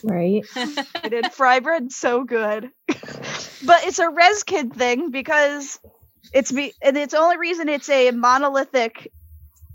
Right. 0.04 0.44
I 0.56 1.10
did 1.10 1.32
fry 1.32 1.60
bread 1.60 1.92
so 1.92 2.24
good. 2.24 2.70
but 2.88 3.84
it's 3.86 4.00
a 4.00 4.10
res 4.10 4.44
kid 4.44 4.74
thing 4.74 5.12
because 5.12 5.80
it's 6.34 6.52
be 6.52 6.74
and 6.82 6.98
it's 6.98 7.14
the 7.14 7.20
only 7.20 7.38
reason 7.38 7.70
it's 7.70 7.90
a 7.90 8.12
monolithic, 8.12 9.12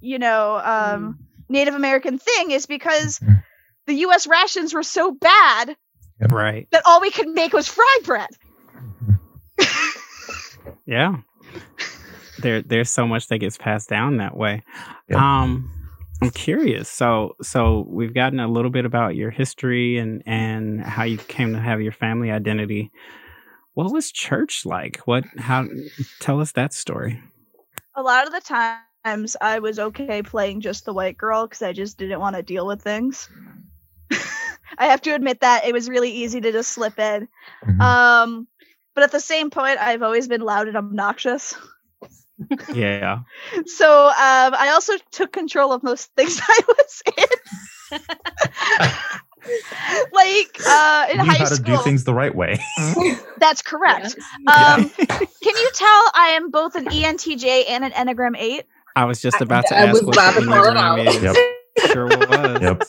you 0.00 0.18
know, 0.18 0.56
um 0.58 1.18
Native 1.48 1.74
American 1.74 2.18
thing 2.18 2.50
is 2.50 2.66
because 2.66 3.20
the 3.86 3.94
US 3.94 4.26
rations 4.26 4.74
were 4.74 4.82
so 4.82 5.12
bad 5.12 5.76
Right. 6.20 6.66
that 6.72 6.82
all 6.84 7.00
we 7.00 7.10
could 7.12 7.28
make 7.28 7.52
was 7.52 7.68
fry 7.68 7.98
bread. 8.04 8.28
Yeah. 10.84 11.18
There, 12.40 12.62
there's 12.62 12.90
so 12.90 13.06
much 13.06 13.28
that 13.28 13.38
gets 13.38 13.56
passed 13.58 13.88
down 13.88 14.18
that 14.18 14.36
way. 14.36 14.62
Yep. 15.08 15.18
Um, 15.18 15.70
I'm 16.20 16.30
curious. 16.30 16.88
So, 16.88 17.36
so 17.42 17.86
we've 17.88 18.14
gotten 18.14 18.40
a 18.40 18.48
little 18.48 18.70
bit 18.70 18.84
about 18.84 19.14
your 19.14 19.30
history 19.30 19.98
and 19.98 20.22
and 20.26 20.80
how 20.80 21.04
you 21.04 21.18
came 21.18 21.52
to 21.52 21.60
have 21.60 21.80
your 21.80 21.92
family 21.92 22.30
identity. 22.30 22.90
What 23.74 23.92
was 23.92 24.10
church 24.10 24.66
like? 24.66 24.96
What? 25.04 25.24
How? 25.38 25.66
Tell 26.18 26.40
us 26.40 26.52
that 26.52 26.72
story. 26.72 27.22
A 27.94 28.02
lot 28.02 28.26
of 28.26 28.32
the 28.32 28.40
times 28.40 29.36
I 29.40 29.60
was 29.60 29.78
okay 29.78 30.22
playing 30.22 30.60
just 30.60 30.84
the 30.84 30.92
white 30.92 31.16
girl 31.16 31.46
because 31.46 31.62
I 31.62 31.72
just 31.72 31.98
didn't 31.98 32.20
want 32.20 32.34
to 32.34 32.42
deal 32.42 32.66
with 32.66 32.82
things. 32.82 33.28
I 34.78 34.86
have 34.86 35.00
to 35.02 35.14
admit 35.14 35.40
that 35.40 35.64
it 35.64 35.72
was 35.72 35.88
really 35.88 36.10
easy 36.10 36.40
to 36.40 36.50
just 36.50 36.72
slip 36.72 36.98
in. 36.98 37.28
Mhm. 37.64 37.80
Um, 37.80 38.48
but 38.94 39.04
at 39.04 39.12
the 39.12 39.20
same 39.20 39.50
point, 39.50 39.78
I've 39.78 40.02
always 40.02 40.26
been 40.26 40.40
loud 40.40 40.66
and 40.66 40.76
obnoxious. 40.76 41.54
Yeah. 42.74 43.20
So 43.66 44.06
um, 44.06 44.12
I 44.54 44.70
also 44.72 44.94
took 45.10 45.32
control 45.32 45.72
of 45.72 45.82
most 45.82 46.10
things 46.16 46.40
I 46.48 46.58
was 46.68 47.02
in. 47.16 47.98
like 50.12 50.60
uh, 50.66 51.06
in 51.12 51.18
Knew 51.18 51.24
high 51.24 51.38
how 51.38 51.44
to 51.48 51.54
school. 51.56 51.76
do 51.76 51.82
things 51.82 52.04
the 52.04 52.14
right 52.14 52.34
way. 52.34 52.58
That's 53.38 53.62
correct. 53.62 54.16
Yeah. 54.46 54.74
Um, 54.76 54.88
can 54.90 55.56
you 55.56 55.70
tell 55.74 56.10
I 56.14 56.34
am 56.36 56.50
both 56.50 56.74
an 56.74 56.86
ENTJ 56.86 57.64
and 57.68 57.84
an 57.84 57.92
Enneagram 57.92 58.36
8? 58.38 58.64
I 58.96 59.04
was 59.04 59.20
just 59.20 59.40
about 59.40 59.66
to 59.68 59.76
I 59.76 59.82
ask 59.84 59.92
was 59.94 60.02
what 60.02 60.14
about 60.16 60.34
the 60.34 60.40
to 60.42 60.46
call 60.46 60.64
it. 60.66 60.74
Enneagram 60.74 61.06
is. 61.08 61.22
Yep. 61.22 61.36
Sure 61.92 62.06
was. 62.06 62.62
Yep. 62.62 62.82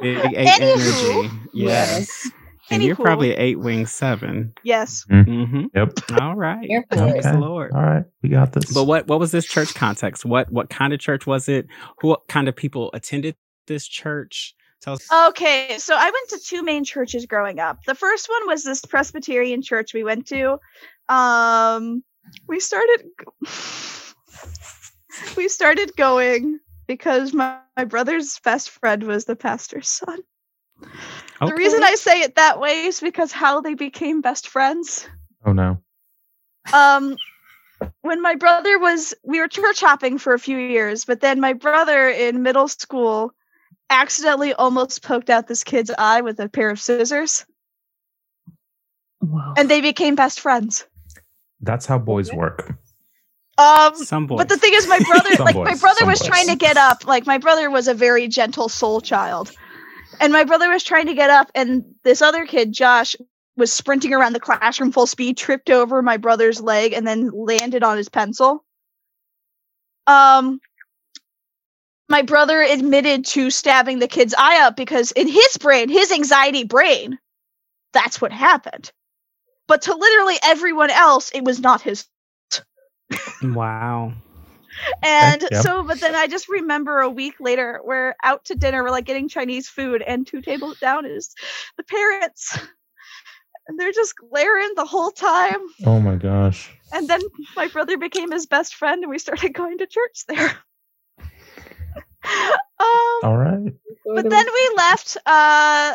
Big 0.00 0.18
eight 0.36 0.48
Anywho. 0.48 1.24
energy. 1.24 1.36
Yes. 1.52 2.30
And 2.70 2.82
you're 2.82 2.94
Anywho. 2.96 3.02
probably 3.04 3.32
eight 3.32 3.58
wing 3.58 3.86
seven. 3.86 4.54
Yes. 4.62 5.04
Mm-hmm. 5.10 5.64
Yep. 5.74 5.92
All 6.20 6.36
right. 6.36 6.64
Here 6.64 6.84
for 6.88 6.96
Praise 6.96 7.26
it. 7.26 7.32
the 7.32 7.38
Lord. 7.38 7.72
All 7.72 7.82
right. 7.82 8.04
We 8.22 8.28
got 8.28 8.52
this. 8.52 8.72
But 8.72 8.84
what 8.84 9.06
what 9.08 9.18
was 9.18 9.32
this 9.32 9.44
church 9.46 9.74
context? 9.74 10.24
What 10.24 10.50
what 10.52 10.70
kind 10.70 10.92
of 10.92 11.00
church 11.00 11.26
was 11.26 11.48
it? 11.48 11.66
Who 11.98 12.08
what 12.08 12.28
kind 12.28 12.48
of 12.48 12.54
people 12.56 12.90
attended 12.94 13.36
this 13.66 13.86
church? 13.86 14.54
Tell 14.80 14.94
us. 14.94 15.06
Okay, 15.28 15.76
so 15.78 15.94
I 15.96 16.04
went 16.04 16.28
to 16.30 16.38
two 16.44 16.62
main 16.62 16.84
churches 16.84 17.26
growing 17.26 17.58
up. 17.60 17.78
The 17.86 17.94
first 17.94 18.28
one 18.28 18.46
was 18.48 18.64
this 18.64 18.84
Presbyterian 18.84 19.62
church 19.62 19.92
we 19.94 20.02
went 20.04 20.26
to. 20.28 20.58
Um, 21.08 22.02
we 22.48 22.58
started 22.60 23.04
we 25.36 25.48
started 25.48 25.96
going 25.96 26.58
because 26.86 27.32
my, 27.32 27.58
my 27.76 27.84
brother's 27.84 28.38
best 28.44 28.70
friend 28.70 29.02
was 29.04 29.24
the 29.24 29.36
pastor's 29.36 29.88
son. 29.88 30.18
The 31.40 31.54
reason 31.54 31.82
I 31.82 31.94
say 31.96 32.20
it 32.20 32.36
that 32.36 32.60
way 32.60 32.84
is 32.86 33.00
because 33.00 33.32
how 33.32 33.60
they 33.60 33.74
became 33.74 34.20
best 34.20 34.48
friends. 34.48 35.08
oh 35.44 35.52
no. 35.52 35.78
Um, 36.72 37.16
when 38.02 38.22
my 38.22 38.36
brother 38.36 38.78
was, 38.78 39.12
we 39.24 39.40
were 39.40 39.48
church 39.48 39.80
hopping 39.80 40.18
for 40.18 40.34
a 40.34 40.38
few 40.38 40.56
years, 40.56 41.04
but 41.04 41.20
then 41.20 41.40
my 41.40 41.52
brother 41.52 42.08
in 42.08 42.42
middle 42.42 42.68
school 42.68 43.32
accidentally 43.90 44.54
almost 44.54 45.02
poked 45.02 45.28
out 45.30 45.48
this 45.48 45.64
kid's 45.64 45.90
eye 45.98 46.20
with 46.20 46.38
a 46.38 46.48
pair 46.48 46.70
of 46.70 46.80
scissors, 46.80 47.44
Whoa. 49.18 49.54
and 49.56 49.68
they 49.68 49.80
became 49.80 50.14
best 50.14 50.40
friends. 50.40 50.86
That's 51.60 51.86
how 51.86 51.98
boys 51.98 52.32
work. 52.32 52.74
Um, 53.58 53.94
Some 53.96 54.26
boys. 54.26 54.38
but 54.38 54.48
the 54.48 54.56
thing 54.56 54.72
is, 54.74 54.86
my 54.88 54.98
brother, 55.00 55.30
Some 55.36 55.44
like 55.44 55.54
my 55.56 55.74
brother 55.74 56.00
some 56.00 56.08
was 56.08 56.20
boys. 56.20 56.28
trying 56.28 56.48
to 56.48 56.56
get 56.56 56.76
up. 56.76 57.06
Like 57.06 57.26
my 57.26 57.38
brother 57.38 57.70
was 57.70 57.86
a 57.88 57.94
very 57.94 58.26
gentle 58.28 58.68
soul 58.68 59.00
child, 59.00 59.52
and 60.20 60.32
my 60.32 60.44
brother 60.44 60.70
was 60.70 60.84
trying 60.84 61.06
to 61.06 61.14
get 61.14 61.30
up, 61.30 61.50
and 61.54 61.84
this 62.04 62.22
other 62.22 62.46
kid, 62.46 62.72
Josh, 62.72 63.16
was 63.56 63.72
sprinting 63.72 64.14
around 64.14 64.32
the 64.32 64.40
classroom 64.40 64.92
full 64.92 65.06
speed, 65.06 65.36
tripped 65.36 65.70
over 65.70 66.02
my 66.02 66.16
brother's 66.16 66.60
leg, 66.60 66.92
and 66.92 67.06
then 67.06 67.30
landed 67.30 67.82
on 67.82 67.96
his 67.96 68.08
pencil. 68.08 68.64
Um, 70.06 70.60
my 72.08 72.22
brother 72.22 72.60
admitted 72.60 73.24
to 73.26 73.50
stabbing 73.50 73.98
the 73.98 74.08
kid's 74.08 74.34
eye 74.36 74.60
out 74.60 74.76
because 74.76 75.12
in 75.12 75.28
his 75.28 75.56
brain, 75.58 75.88
his 75.88 76.12
anxiety 76.12 76.64
brain, 76.64 77.18
that's 77.92 78.20
what 78.20 78.32
happened. 78.32 78.90
But 79.68 79.82
to 79.82 79.94
literally 79.94 80.36
everyone 80.42 80.90
else, 80.90 81.30
it 81.34 81.44
was 81.44 81.60
not 81.60 81.80
his 81.80 82.06
wow. 83.42 84.12
And 85.02 85.46
yeah. 85.50 85.60
so, 85.60 85.84
but 85.84 86.00
then 86.00 86.14
I 86.14 86.26
just 86.26 86.48
remember 86.48 87.00
a 87.00 87.08
week 87.10 87.34
later, 87.40 87.80
we're 87.84 88.14
out 88.22 88.44
to 88.46 88.54
dinner, 88.54 88.82
we're 88.82 88.90
like 88.90 89.04
getting 89.04 89.28
Chinese 89.28 89.68
food, 89.68 90.02
and 90.02 90.26
two 90.26 90.40
tables 90.42 90.78
down 90.78 91.06
is 91.06 91.34
the 91.76 91.82
parents. 91.84 92.58
And 93.68 93.78
they're 93.78 93.92
just 93.92 94.14
glaring 94.16 94.72
the 94.74 94.84
whole 94.84 95.12
time. 95.12 95.60
Oh 95.86 96.00
my 96.00 96.16
gosh. 96.16 96.70
And 96.92 97.08
then 97.08 97.20
my 97.54 97.68
brother 97.68 97.96
became 97.96 98.32
his 98.32 98.46
best 98.46 98.74
friend, 98.74 99.02
and 99.02 99.10
we 99.10 99.18
started 99.18 99.54
going 99.54 99.78
to 99.78 99.86
church 99.86 100.24
there. 100.26 100.52
um, 102.80 103.20
All 103.22 103.36
right. 103.36 103.72
but 104.04 104.28
then 104.28 104.46
we 104.54 104.72
left. 104.76 105.16
Uh, 105.24 105.94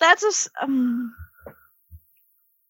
that's 0.00 0.24
a. 0.24 0.28
s- 0.28 0.48
Um, 0.60 1.14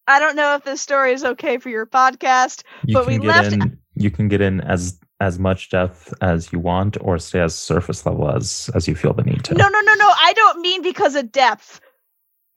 I 0.06 0.18
don't 0.18 0.34
know 0.36 0.56
if 0.56 0.64
this 0.64 0.80
story 0.82 1.12
is 1.12 1.24
okay 1.24 1.58
for 1.58 1.68
your 1.68 1.86
podcast. 1.86 2.64
You 2.84 2.94
But 2.94 3.06
we 3.06 3.18
left- 3.18 3.52
in 3.52 3.78
you 3.94 4.10
can 4.10 4.28
get 4.28 4.40
in 4.40 4.60
as 4.60 4.98
as 5.20 5.38
much 5.38 5.70
depth 5.70 6.12
as 6.22 6.52
you 6.52 6.58
want 6.58 6.96
or 7.00 7.18
stay 7.18 7.40
as 7.40 7.54
surface 7.54 8.04
level 8.06 8.30
as 8.30 8.70
as 8.74 8.88
you 8.88 8.94
feel 8.94 9.12
the 9.12 9.22
need 9.22 9.44
to. 9.44 9.54
No, 9.54 9.68
no, 9.68 9.80
no, 9.80 9.94
no. 9.94 10.10
I 10.18 10.32
don't 10.34 10.60
mean 10.60 10.82
because 10.82 11.14
of 11.14 11.30
depth. 11.32 11.80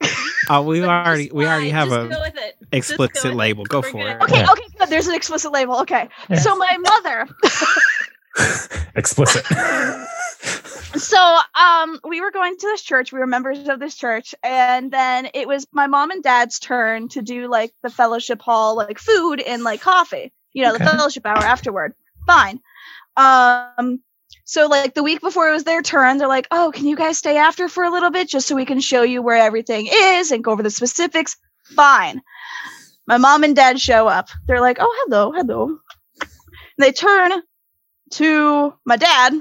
Oh, 0.50 0.62
we 0.64 0.84
already 0.84 1.32
we 1.32 1.46
already 1.46 1.70
have 1.70 1.88
just 1.88 2.06
a 2.06 2.10
go 2.10 2.20
with 2.20 2.36
it. 2.36 2.56
Just 2.74 2.98
go 2.98 3.06
explicit 3.06 3.24
with 3.24 3.32
it. 3.32 3.36
label. 3.38 3.64
Go 3.64 3.80
We're 3.80 3.92
for 3.92 3.98
good. 4.04 4.08
it. 4.18 4.22
Okay, 4.24 4.40
Yeah. 4.40 4.52
okay, 4.52 4.64
good. 4.78 4.90
There's 4.90 5.08
an 5.08 5.16
explicit 5.16 5.54
label. 5.54 5.80
Okay. 5.82 6.10
Yeah. 6.30 6.38
So 6.40 6.58
my 6.58 6.78
mother. 6.80 7.28
Explicit. 8.96 9.46
so 11.00 11.38
um 11.56 12.00
we 12.08 12.20
were 12.20 12.32
going 12.32 12.58
to 12.58 12.68
this 12.68 12.82
church. 12.82 13.14
We 13.14 13.20
were 13.20 13.28
members 13.28 13.68
of 13.70 13.80
this 13.80 13.96
church, 13.96 14.36
and 14.44 14.92
then 14.92 15.30
it 15.34 15.48
was 15.48 15.66
my 15.72 15.88
mom 15.88 16.12
and 16.12 16.22
dad's 16.22 16.60
turn 16.60 17.08
to 17.10 17.22
do 17.22 17.48
like 17.50 17.74
the 17.82 17.90
fellowship 17.90 18.42
hall, 18.42 18.76
like 18.76 19.00
food 19.00 19.40
and 19.40 19.64
like 19.64 19.80
coffee. 19.82 20.34
You 20.52 20.64
know, 20.66 20.74
the 20.74 20.84
fellowship 20.84 21.26
hour 21.26 21.38
afterward. 21.38 21.94
Fine. 22.26 22.60
Um 23.18 24.02
so 24.46 24.68
like 24.68 24.94
the 24.94 25.04
week 25.04 25.22
before 25.22 25.48
it 25.50 25.54
was 25.54 25.64
their 25.64 25.82
turn, 25.82 26.18
they're 26.18 26.28
like, 26.28 26.48
"Oh, 26.52 26.72
can 26.74 26.86
you 26.86 26.96
guys 26.96 27.18
stay 27.18 27.38
after 27.38 27.70
for 27.70 27.84
a 27.84 27.92
little 27.92 28.12
bit 28.12 28.28
just 28.28 28.48
so 28.48 28.56
we 28.56 28.66
can 28.66 28.80
show 28.82 29.04
you 29.04 29.22
where 29.22 29.38
everything 29.38 29.88
is 29.92 30.32
and 30.32 30.44
go 30.44 30.52
over 30.52 30.64
the 30.64 30.70
specifics?" 30.70 31.38
Fine. 31.76 32.22
My 33.08 33.18
mom 33.18 33.44
and 33.44 33.56
dad 33.56 33.80
show 33.80 34.08
up. 34.08 34.30
They're 34.48 34.62
like, 34.62 34.78
"Oh, 34.80 35.06
hello, 35.06 35.32
hello." 35.32 35.80
They 36.78 36.92
turn 36.92 37.32
to 38.12 38.74
my 38.86 38.98
dad 38.98 39.34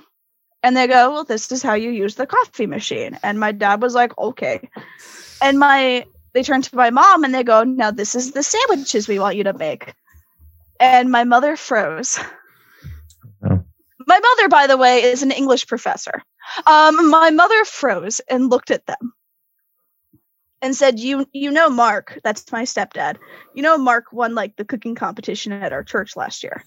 and 0.62 0.77
they 0.77 0.87
go, 0.87 1.12
Well, 1.12 1.25
this 1.25 1.51
is 1.53 1.62
how 1.62 1.75
you 1.75 1.90
use 1.90 2.14
the 2.14 2.27
coffee 2.27 2.66
machine. 2.66 3.18
And 3.23 3.40
my 3.40 3.53
dad 3.53 3.83
was 3.83 3.95
like, 3.95 4.16
Okay. 4.18 4.68
And 5.40 5.59
my 5.59 6.07
they 6.33 6.42
turn 6.42 6.62
to 6.62 6.77
my 6.77 6.90
mom 6.90 7.25
and 7.25 7.35
they 7.35 7.42
go, 7.42 7.64
Now 7.64 7.90
this 7.90 8.14
is 8.14 8.33
the 8.33 8.42
sandwiches 8.42 9.09
we 9.09 9.18
want 9.18 9.37
you 9.37 9.45
to 9.45 9.53
make. 9.53 9.95
And 10.81 11.11
my 11.11 11.25
mother 11.25 11.57
froze. 11.57 12.18
My 14.07 14.19
mother, 14.19 14.49
by 14.49 14.67
the 14.67 14.77
way, 14.77 15.03
is 15.03 15.23
an 15.23 15.33
English 15.33 15.67
professor. 15.67 16.23
Um, 16.67 17.11
my 17.11 17.31
mother 17.31 17.65
froze 17.65 18.21
and 18.29 18.51
looked 18.51 18.71
at 18.71 18.87
them 18.87 19.12
and 20.61 20.75
said, 20.75 20.99
You 20.99 21.27
you 21.33 21.51
know 21.51 21.69
Mark, 21.69 22.19
that's 22.23 22.51
my 22.53 22.62
stepdad. 22.62 23.17
You 23.55 23.62
know 23.62 23.79
Mark 23.79 24.12
won 24.12 24.35
like 24.35 24.57
the 24.57 24.65
cooking 24.65 24.95
competition 24.95 25.53
at 25.53 25.73
our 25.73 25.85
church 25.85 26.17
last 26.17 26.43
year. 26.43 26.65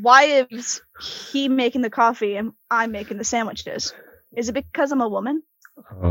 Why 0.00 0.46
is 0.50 0.80
he 1.00 1.48
making 1.48 1.82
the 1.82 1.90
coffee 1.90 2.36
and 2.36 2.52
I'm 2.70 2.92
making 2.92 3.18
the 3.18 3.24
sandwiches? 3.24 3.92
Is 4.36 4.48
it 4.48 4.52
because 4.52 4.92
I'm 4.92 5.00
a 5.00 5.08
woman? 5.08 5.42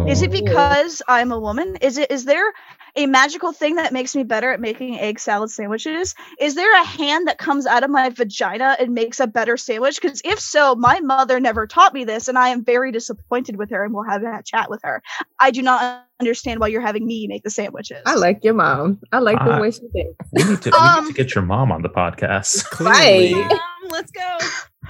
Is 0.08 0.22
it 0.22 0.30
Oh. 0.30 0.32
because 0.32 1.02
I'm 1.08 1.32
a 1.32 1.40
woman? 1.40 1.78
Is 1.82 1.98
it 1.98 2.12
is 2.12 2.26
there 2.26 2.52
a 2.96 3.06
magical 3.06 3.52
thing 3.52 3.76
that 3.76 3.94
makes 3.94 4.16
me 4.16 4.24
better 4.24 4.52
at 4.52 4.60
making 4.60 5.00
egg 5.00 5.20
salad 5.20 5.52
sandwiches? 5.52 6.16
Is 6.40 6.56
there 6.56 6.82
a 6.82 6.84
hand 6.84 7.28
that 7.28 7.38
comes 7.38 7.66
out 7.68 7.84
of 7.84 7.90
my 7.90 8.10
vagina 8.10 8.76
and 8.80 8.94
makes 8.94 9.20
a 9.20 9.28
better 9.28 9.56
sandwich? 9.58 10.02
Because 10.02 10.22
if 10.26 10.40
so, 10.40 10.76
my 10.76 11.00
mother 11.02 11.40
never 11.40 11.68
taught 11.68 11.94
me 11.94 12.04
this, 12.06 12.28
and 12.28 12.38
I 12.38 12.50
am 12.50 12.64
very 12.64 12.92
disappointed 12.92 13.58
with 13.58 13.70
her, 13.70 13.84
and 13.84 13.94
we'll 13.94 14.04
have 14.10 14.22
that 14.24 14.46
chat 14.46 14.70
with 14.70 14.82
her. 14.84 15.02
I 15.40 15.52
do 15.52 15.62
not 15.62 16.06
understand 16.20 16.60
why 16.60 16.68
you're 16.68 16.82
having 16.82 17.06
me 17.06 17.28
make 17.28 17.44
the 17.44 17.50
sandwiches. 17.52 18.02
I 18.06 18.16
like 18.16 18.44
your 18.44 18.56
mom. 18.56 19.00
I 19.12 19.20
like 19.20 19.38
the 19.40 19.52
Ah. 19.58 19.62
way 19.62 19.72
she 19.72 19.88
thinks. 19.94 20.16
we 20.34 20.44
need 20.44 20.62
to, 20.64 20.70
we 20.72 20.78
Um, 20.78 21.06
need 21.06 21.16
to 21.16 21.24
get 21.24 21.36
your 21.36 21.44
mom 21.44 21.72
on 21.72 21.84
the 21.84 21.90
podcast. 21.90 22.64
Clearly. 22.72 23.34
Right. 23.36 23.52
Um, 23.52 23.90
let's 23.90 24.12
go. 24.12 24.38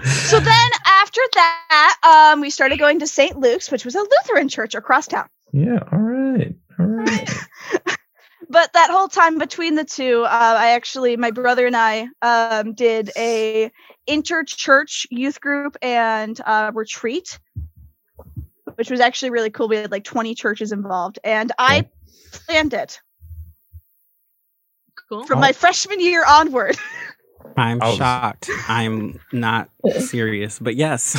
So 0.04 0.40
then 0.40 0.70
after 1.08 1.22
that, 1.36 1.96
um, 2.34 2.42
we 2.42 2.50
started 2.50 2.80
going 2.80 3.00
to 3.00 3.08
St. 3.08 3.38
Luke's, 3.40 3.72
which 3.72 3.86
was 3.86 3.96
a 3.96 4.00
Lutheran 4.02 4.50
church 4.50 4.76
across 4.76 5.08
town. 5.08 5.28
Yeah, 5.54 5.80
all 5.92 6.00
right. 6.00 6.54
All 6.78 6.86
right. 6.86 7.34
but 8.50 8.74
that 8.74 8.90
whole 8.92 9.08
time 9.08 9.38
between 9.40 9.76
the 9.76 9.84
two 9.84 10.24
uh, 10.24 10.28
i 10.58 10.70
actually 10.72 11.18
my 11.18 11.32
brother 11.32 11.66
and 11.66 11.76
i 11.76 12.08
um, 12.22 12.74
did 12.74 13.10
a 13.18 13.70
inter-church 14.06 15.06
youth 15.10 15.42
group 15.42 15.76
and 15.82 16.40
uh, 16.46 16.72
retreat 16.74 17.40
which 18.76 18.90
was 18.90 19.00
actually 19.02 19.32
really 19.32 19.50
cool 19.50 19.68
we 19.68 19.76
had 19.76 19.92
like 19.92 20.04
20 20.06 20.34
churches 20.36 20.72
involved 20.72 21.20
and 21.26 21.52
i 21.58 21.88
planned 22.32 22.74
it 22.74 23.02
Cool. 25.10 25.26
from 25.26 25.40
Oh. 25.40 25.42
my 25.42 25.52
freshman 25.52 26.00
year 26.00 26.24
onward 26.26 26.78
I'm 27.56 27.82
I 27.82 27.88
was- 27.88 27.98
shocked. 27.98 28.50
I'm 28.68 29.20
not 29.32 29.70
serious, 30.00 30.60
but 30.60 30.76
yes. 30.76 31.16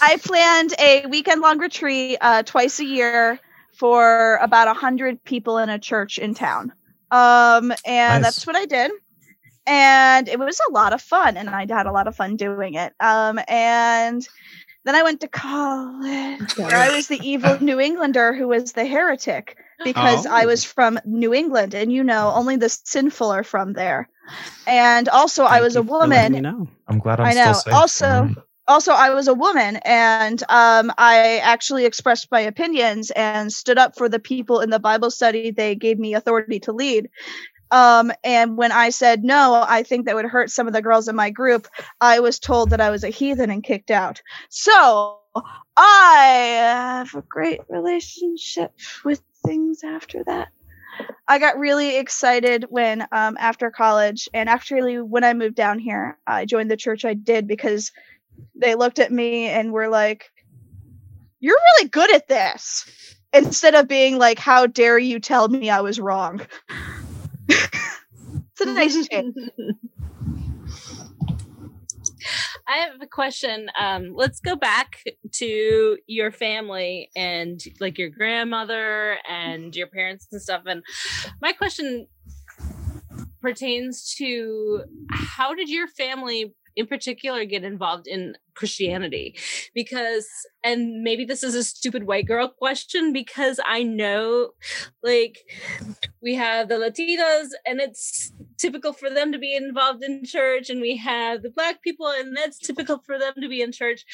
i 0.00 0.16
planned 0.24 0.74
a 0.78 1.06
weekend 1.06 1.40
long 1.40 1.58
retreat 1.58 2.18
uh, 2.20 2.42
twice 2.42 2.80
a 2.80 2.84
year 2.84 3.38
for 3.74 4.38
about 4.40 4.66
100 4.66 5.22
people 5.24 5.58
in 5.58 5.68
a 5.68 5.78
church 5.78 6.18
in 6.18 6.34
town 6.34 6.72
um, 7.10 7.72
and 7.84 8.22
Nice. 8.22 8.34
that's 8.34 8.46
what 8.46 8.56
i 8.56 8.66
did 8.66 8.90
and 9.66 10.28
it 10.28 10.38
was 10.38 10.60
a 10.68 10.72
lot 10.72 10.92
of 10.92 11.00
fun 11.00 11.36
and 11.36 11.50
i 11.50 11.60
had 11.68 11.86
a 11.86 11.92
lot 11.92 12.06
of 12.08 12.14
fun 12.16 12.36
doing 12.36 12.74
it 12.74 12.92
um, 13.00 13.38
and 13.48 14.26
then 14.84 14.94
i 14.94 15.02
went 15.02 15.20
to 15.20 15.28
college 15.28 16.56
where 16.56 16.76
i 16.76 16.94
was 16.94 17.08
the 17.08 17.18
evil 17.26 17.58
new 17.60 17.80
englander 17.80 18.32
who 18.34 18.46
was 18.48 18.72
the 18.72 18.84
heretic 18.86 19.56
because 19.84 20.26
i 20.26 20.44
Oh. 20.44 20.46
was 20.46 20.64
from 20.64 20.98
new 21.04 21.34
england 21.34 21.74
and 21.74 21.92
you 21.92 22.02
know 22.04 22.32
only 22.34 22.56
the 22.56 22.68
sinful 22.68 23.30
are 23.30 23.44
from 23.44 23.72
there 23.74 24.08
and 24.66 25.08
also 25.08 25.44
i 25.44 25.60
was 25.60 25.76
a 25.76 25.82
for 25.82 26.08
letting 26.08 26.30
me 26.32 26.40
woman 26.40 26.42
know. 26.42 26.68
I'm 26.88 26.98
glad 26.98 27.20
I'm 27.20 27.26
I 27.26 27.30
still 27.32 27.46
know. 27.46 27.52
safe. 27.52 27.74
Also- 27.74 28.06
All 28.06 28.22
right. 28.22 28.36
also 28.66 28.92
I 28.92 29.10
was 29.10 29.28
a 29.28 29.34
woman 29.34 29.76
and 29.84 30.42
um, 30.48 30.92
I 30.96 31.38
actually 31.38 31.84
expressed 31.84 32.30
my 32.30 32.40
opinions 32.40 33.10
and 33.10 33.52
stood 33.52 33.78
up 33.78 33.96
for 33.96 34.08
the 34.08 34.18
people 34.18 34.60
in 34.60 34.70
the 34.70 34.78
Bible 34.80 35.10
study 35.10 35.50
they 35.50 35.74
gave 35.74 35.98
me 35.98 36.14
authority 36.14 36.60
to 36.60 36.72
lead. 36.72 37.10
Um, 37.70 38.12
and 38.22 38.56
when 38.56 38.72
I 38.72 38.90
said 38.90 39.24
no, 39.24 39.64
I 39.68 39.82
think 39.82 40.06
that 40.06 40.14
would 40.14 40.24
hurt 40.26 40.50
some 40.50 40.66
of 40.66 40.72
the 40.72 40.82
girls 40.82 41.08
in 41.08 41.16
my 41.16 41.30
group, 41.30 41.66
I 42.00 42.20
was 42.20 42.38
told 42.38 42.70
that 42.70 42.80
I 42.80 42.90
was 42.90 43.04
a 43.04 43.08
heathen 43.10 43.50
and 43.50 43.62
kicked 43.62 43.90
out. 43.90 44.22
So 44.48 45.18
I 45.76 46.58
have 46.60 47.14
a 47.14 47.22
great 47.22 47.60
relationship 47.68 48.72
with 49.04 49.20
things 49.46 49.82
after 49.84 50.22
that. 50.24 50.48
I 51.26 51.38
got 51.38 51.58
really 51.58 51.96
excited 51.96 52.66
when 52.68 53.02
um, 53.10 53.36
after 53.38 53.70
college 53.70 54.28
and 54.32 54.48
actually 54.48 55.00
when 55.00 55.24
I 55.24 55.34
moved 55.34 55.56
down 55.56 55.78
here, 55.78 56.18
I 56.26 56.44
joined 56.44 56.70
the 56.70 56.76
church 56.76 57.04
I 57.04 57.14
did 57.14 57.48
because 57.48 57.92
they 58.54 58.74
looked 58.74 58.98
at 58.98 59.12
me 59.12 59.46
and 59.46 59.72
were 59.72 59.88
like, 59.88 60.30
You're 61.40 61.58
really 61.76 61.88
good 61.88 62.14
at 62.14 62.28
this. 62.28 63.16
Instead 63.32 63.74
of 63.74 63.88
being 63.88 64.18
like, 64.18 64.38
How 64.38 64.66
dare 64.66 64.98
you 64.98 65.18
tell 65.18 65.48
me 65.48 65.70
I 65.70 65.80
was 65.80 65.98
wrong? 65.98 66.40
it's 67.48 68.60
a 68.60 68.66
nice 68.66 69.08
change. 69.08 69.34
I 72.66 72.78
have 72.78 73.02
a 73.02 73.06
question. 73.06 73.68
Um, 73.78 74.12
let's 74.14 74.40
go 74.40 74.56
back 74.56 75.00
to 75.34 75.98
your 76.06 76.32
family 76.32 77.10
and 77.14 77.60
like 77.80 77.98
your 77.98 78.10
grandmother 78.10 79.18
and 79.28 79.74
your 79.76 79.86
parents 79.86 80.26
and 80.32 80.40
stuff. 80.40 80.62
And 80.66 80.82
my 81.42 81.52
question 81.52 82.06
pertains 83.42 84.14
to 84.16 84.84
how 85.10 85.54
did 85.54 85.68
your 85.68 85.86
family 85.86 86.54
in 86.76 86.86
particular 86.86 87.44
get 87.44 87.64
involved 87.64 88.06
in 88.06 88.36
Christianity. 88.54 89.36
Because 89.74 90.26
and 90.62 91.02
maybe 91.02 91.24
this 91.24 91.42
is 91.42 91.54
a 91.54 91.64
stupid 91.64 92.04
white 92.04 92.26
girl 92.26 92.48
question 92.48 93.12
because 93.12 93.60
I 93.64 93.82
know 93.82 94.50
like 95.02 95.38
we 96.22 96.34
have 96.34 96.68
the 96.68 96.76
Latinos 96.76 97.48
and 97.66 97.80
it's 97.80 98.32
typical 98.58 98.92
for 98.92 99.10
them 99.10 99.32
to 99.32 99.38
be 99.38 99.54
involved 99.54 100.02
in 100.02 100.24
church 100.24 100.70
and 100.70 100.80
we 100.80 100.96
have 100.96 101.42
the 101.42 101.50
black 101.50 101.82
people 101.82 102.06
and 102.08 102.36
that's 102.36 102.58
typical 102.58 102.98
for 103.04 103.18
them 103.18 103.34
to 103.40 103.48
be 103.48 103.60
in 103.60 103.72
church. 103.72 104.04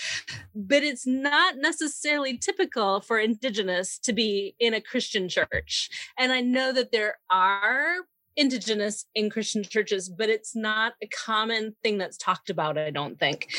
But 0.54 0.82
it's 0.82 1.06
not 1.06 1.56
necessarily 1.58 2.36
typical 2.36 3.00
for 3.00 3.18
indigenous 3.18 3.98
to 4.00 4.12
be 4.12 4.54
in 4.58 4.74
a 4.74 4.80
Christian 4.80 5.28
church. 5.28 5.90
And 6.18 6.32
I 6.32 6.40
know 6.40 6.72
that 6.72 6.92
there 6.92 7.18
are 7.30 7.96
indigenous 8.40 9.04
in 9.14 9.28
Christian 9.28 9.62
churches, 9.62 10.08
but 10.08 10.30
it's 10.30 10.56
not 10.56 10.94
a 11.02 11.06
common 11.06 11.76
thing 11.82 11.98
that's 11.98 12.16
talked 12.16 12.48
about, 12.48 12.78
I 12.78 12.90
don't 12.90 13.18
think. 13.18 13.54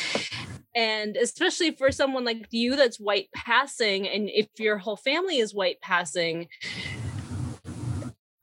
And 0.76 1.16
especially 1.18 1.72
for 1.72 1.92
someone 1.92 2.26
like 2.26 2.48
you 2.50 2.76
that's 2.76 3.00
white 3.00 3.30
passing, 3.36 4.08
and 4.08 4.30
if 4.30 4.48
your 4.58 4.80
whole 4.80 4.98
family 4.98 5.38
is 5.38 5.54
white 5.54 5.82
passing, 5.82 6.48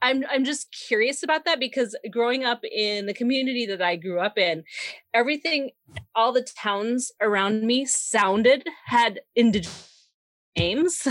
I'm 0.00 0.24
I'm 0.30 0.44
just 0.44 0.70
curious 0.70 1.24
about 1.24 1.44
that 1.46 1.58
because 1.58 1.96
growing 2.12 2.44
up 2.44 2.60
in 2.64 3.06
the 3.06 3.14
community 3.14 3.66
that 3.66 3.82
I 3.82 3.96
grew 3.96 4.20
up 4.20 4.38
in, 4.38 4.62
everything, 5.12 5.70
all 6.14 6.32
the 6.32 6.46
towns 6.56 7.10
around 7.20 7.62
me 7.62 7.84
sounded 7.84 8.64
had 8.86 9.20
indigenous 9.34 9.98
names, 10.56 11.08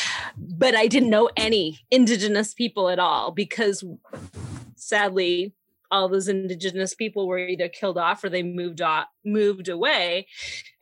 but 0.36 0.74
I 0.74 0.86
didn't 0.86 1.10
know 1.10 1.28
any 1.36 1.80
indigenous 1.90 2.54
people 2.54 2.88
at 2.88 2.98
all 2.98 3.32
because 3.32 3.84
sadly 4.82 5.54
all 5.90 6.08
those 6.08 6.26
indigenous 6.26 6.94
people 6.94 7.28
were 7.28 7.38
either 7.38 7.68
killed 7.68 7.98
off 7.98 8.24
or 8.24 8.30
they 8.30 8.42
moved 8.42 8.80
off 8.80 9.06
moved 9.24 9.68
away 9.68 10.26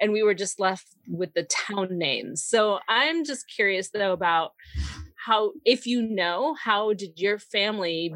and 0.01 0.13
we 0.13 0.23
were 0.23 0.35
just 0.35 0.61
left 0.61 0.87
with 1.09 1.35
the 1.35 1.43
town 1.45 1.89
names 1.99 2.43
so 2.45 2.79
i'm 2.89 3.25
just 3.25 3.49
curious 3.49 3.91
though 3.91 4.13
about 4.13 4.53
how 5.27 5.53
if 5.65 5.87
you 5.87 6.01
know 6.03 6.55
how 6.55 6.93
did 6.93 7.19
your 7.19 7.39
family 7.39 8.15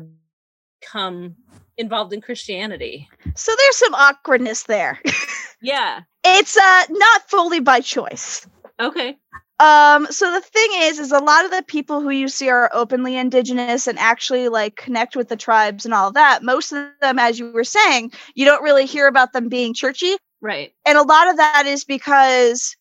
come 0.81 1.35
involved 1.77 2.13
in 2.13 2.21
christianity 2.21 3.09
So 3.35 3.53
there's 3.59 3.77
some 3.77 3.95
awkwardness 3.95 4.65
there. 4.65 5.01
yeah 5.63 6.01
it's 6.25 6.57
uh 6.57 6.83
not 6.91 7.29
fully 7.29 7.61
by 7.61 7.81
choice. 7.81 8.47
okay 8.81 9.17
Um, 9.61 10.09
so 10.11 10.33
the 10.33 10.41
thing 10.41 10.69
is, 10.75 10.99
is 10.99 11.13
a 11.13 11.21
lot 11.21 11.45
of 11.45 11.53
the 11.53 11.63
people 11.67 12.01
who 12.01 12.11
you 12.11 12.29
see 12.29 12.49
are 12.49 12.71
openly 12.73 13.17
indigenous 13.17 13.87
and 13.87 13.99
actually 13.99 14.49
like 14.49 14.77
connect 14.77 15.15
with 15.15 15.29
the 15.29 15.37
tribes 15.37 15.85
and 15.85 15.95
all 15.95 16.11
that. 16.13 16.43
Most 16.43 16.73
of 16.73 16.89
them, 17.01 17.19
as 17.21 17.39
you 17.39 17.53
were 17.53 17.65
saying, 17.65 18.13
you 18.35 18.45
don't 18.45 18.65
really 18.65 18.85
hear 18.85 19.07
about 19.07 19.33
them 19.33 19.49
being 19.49 19.73
churchy. 19.73 20.17
right 20.41 20.73
And 20.85 20.99
a 20.99 21.03
lot 21.03 21.29
of 21.29 21.37
that 21.37 21.67
is 21.67 21.85
because 21.85 22.77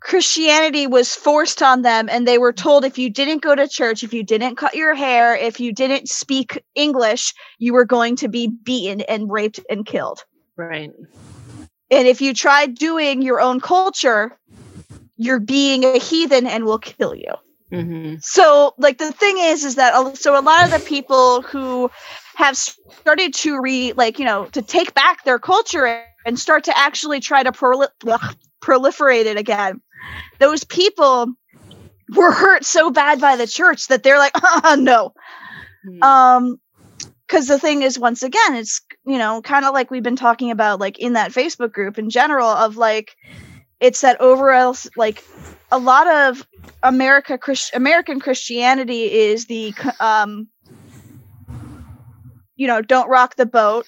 Christianity 0.00 0.86
was 0.86 1.14
forced 1.14 1.62
on 1.62 1.82
them 1.82 2.08
and 2.10 2.26
they 2.26 2.38
were 2.38 2.54
told 2.54 2.84
if 2.84 2.96
you 2.96 3.10
didn't 3.10 3.42
go 3.42 3.54
to 3.54 3.68
church, 3.68 4.02
if 4.02 4.14
you 4.14 4.22
didn't 4.22 4.56
cut 4.56 4.74
your 4.74 4.94
hair, 4.94 5.36
if 5.36 5.60
you 5.60 5.74
didn't 5.74 6.08
speak 6.08 6.62
English, 6.74 7.34
you 7.58 7.74
were 7.74 7.84
going 7.84 8.16
to 8.16 8.28
be 8.28 8.48
beaten 8.48 9.02
and 9.02 9.30
raped 9.30 9.60
and 9.68 9.84
killed. 9.84 10.24
right 10.56 10.90
And 11.90 12.08
if 12.08 12.22
you 12.22 12.32
tried 12.32 12.76
doing 12.76 13.20
your 13.20 13.40
own 13.40 13.60
culture, 13.60 14.38
you're 15.20 15.38
being 15.38 15.84
a 15.84 15.98
heathen 15.98 16.46
and 16.46 16.64
we'll 16.64 16.78
kill 16.78 17.14
you. 17.14 17.32
mm-hmm. 17.70 18.14
So, 18.22 18.72
like 18.78 18.96
the 18.96 19.12
thing 19.12 19.36
is, 19.38 19.64
is 19.64 19.74
that 19.74 20.16
so 20.16 20.38
a 20.38 20.40
lot 20.40 20.64
of 20.64 20.72
the 20.72 20.80
people 20.80 21.42
who 21.42 21.90
have 22.36 22.56
started 22.56 23.34
to 23.34 23.60
re 23.60 23.92
like 23.92 24.18
you 24.18 24.24
know 24.24 24.46
to 24.46 24.62
take 24.62 24.94
back 24.94 25.24
their 25.24 25.38
culture 25.38 26.02
and 26.24 26.38
start 26.38 26.64
to 26.64 26.78
actually 26.78 27.20
try 27.20 27.42
to 27.42 27.52
proli- 27.52 27.88
ugh, 28.08 28.36
proliferate 28.62 29.26
it 29.26 29.36
again, 29.36 29.80
those 30.38 30.64
people 30.64 31.26
were 32.16 32.32
hurt 32.32 32.64
so 32.64 32.90
bad 32.90 33.20
by 33.20 33.36
the 33.36 33.46
church 33.46 33.88
that 33.88 34.02
they're 34.02 34.18
like, 34.18 34.32
uh, 34.42 34.76
no, 34.80 35.12
Hmm. 35.84 36.02
um 36.02 36.60
because 37.26 37.46
the 37.46 37.58
thing 37.58 37.82
is 37.82 37.98
once 37.98 38.22
again 38.22 38.54
it's 38.54 38.82
you 39.06 39.18
know 39.18 39.40
kind 39.40 39.64
of 39.64 39.72
like 39.72 39.90
we've 39.90 40.02
been 40.02 40.16
talking 40.16 40.50
about 40.50 40.80
like 40.80 40.98
in 40.98 41.14
that 41.14 41.30
facebook 41.30 41.72
group 41.72 41.98
in 41.98 42.10
general 42.10 42.48
of 42.48 42.76
like 42.76 43.16
it's 43.80 44.00
that 44.02 44.20
overall 44.20 44.76
like 44.96 45.22
a 45.70 45.78
lot 45.78 46.06
of 46.06 46.46
america 46.82 47.38
Christ- 47.38 47.74
american 47.74 48.20
christianity 48.20 49.12
is 49.12 49.46
the 49.46 49.74
um 50.00 50.48
you 52.56 52.66
know 52.66 52.82
don't 52.82 53.08
rock 53.08 53.36
the 53.36 53.46
boat 53.46 53.86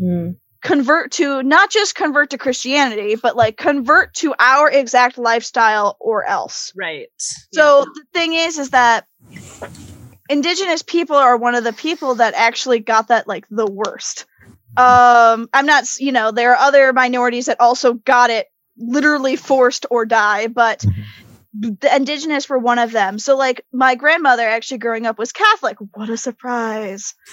Mm. 0.00 0.36
convert 0.62 1.12
to 1.12 1.42
not 1.42 1.70
just 1.70 1.94
convert 1.94 2.30
to 2.30 2.38
christianity 2.38 3.14
but 3.14 3.36
like 3.36 3.58
convert 3.58 4.14
to 4.14 4.34
our 4.38 4.70
exact 4.70 5.18
lifestyle 5.18 5.96
or 6.00 6.24
else 6.24 6.72
right 6.74 7.08
so 7.52 7.84
the 7.94 8.04
thing 8.14 8.32
is, 8.32 8.58
is 8.58 8.70
that 8.70 9.06
indigenous 10.28 10.82
people 10.82 11.16
are 11.16 11.36
one 11.36 11.54
of 11.54 11.64
the 11.64 11.72
people 11.72 12.16
that 12.16 12.34
actually 12.34 12.80
got 12.80 13.08
that 13.08 13.28
like 13.28 13.46
the 13.50 13.70
worst. 13.70 14.26
Um, 14.76 15.48
I'm 15.52 15.66
not, 15.66 15.84
you 15.98 16.12
know, 16.12 16.30
there 16.30 16.52
are 16.52 16.66
other 16.66 16.92
minorities 16.92 17.46
that 17.46 17.60
also 17.60 17.94
got 17.94 18.30
it 18.30 18.46
literally 18.86 19.36
forced 19.36 19.86
or 19.90 20.04
die, 20.04 20.48
but 20.48 20.84
the 21.54 21.94
indigenous 21.94 22.48
were 22.48 22.58
one 22.58 22.78
of 22.78 22.92
them. 22.92 23.18
So 23.18 23.36
like 23.36 23.64
my 23.72 23.94
grandmother 23.94 24.48
actually 24.48 24.78
growing 24.78 25.06
up 25.06 25.18
was 25.18 25.32
Catholic. 25.32 25.76
What 25.94 26.08
a 26.08 26.16
surprise. 26.16 27.14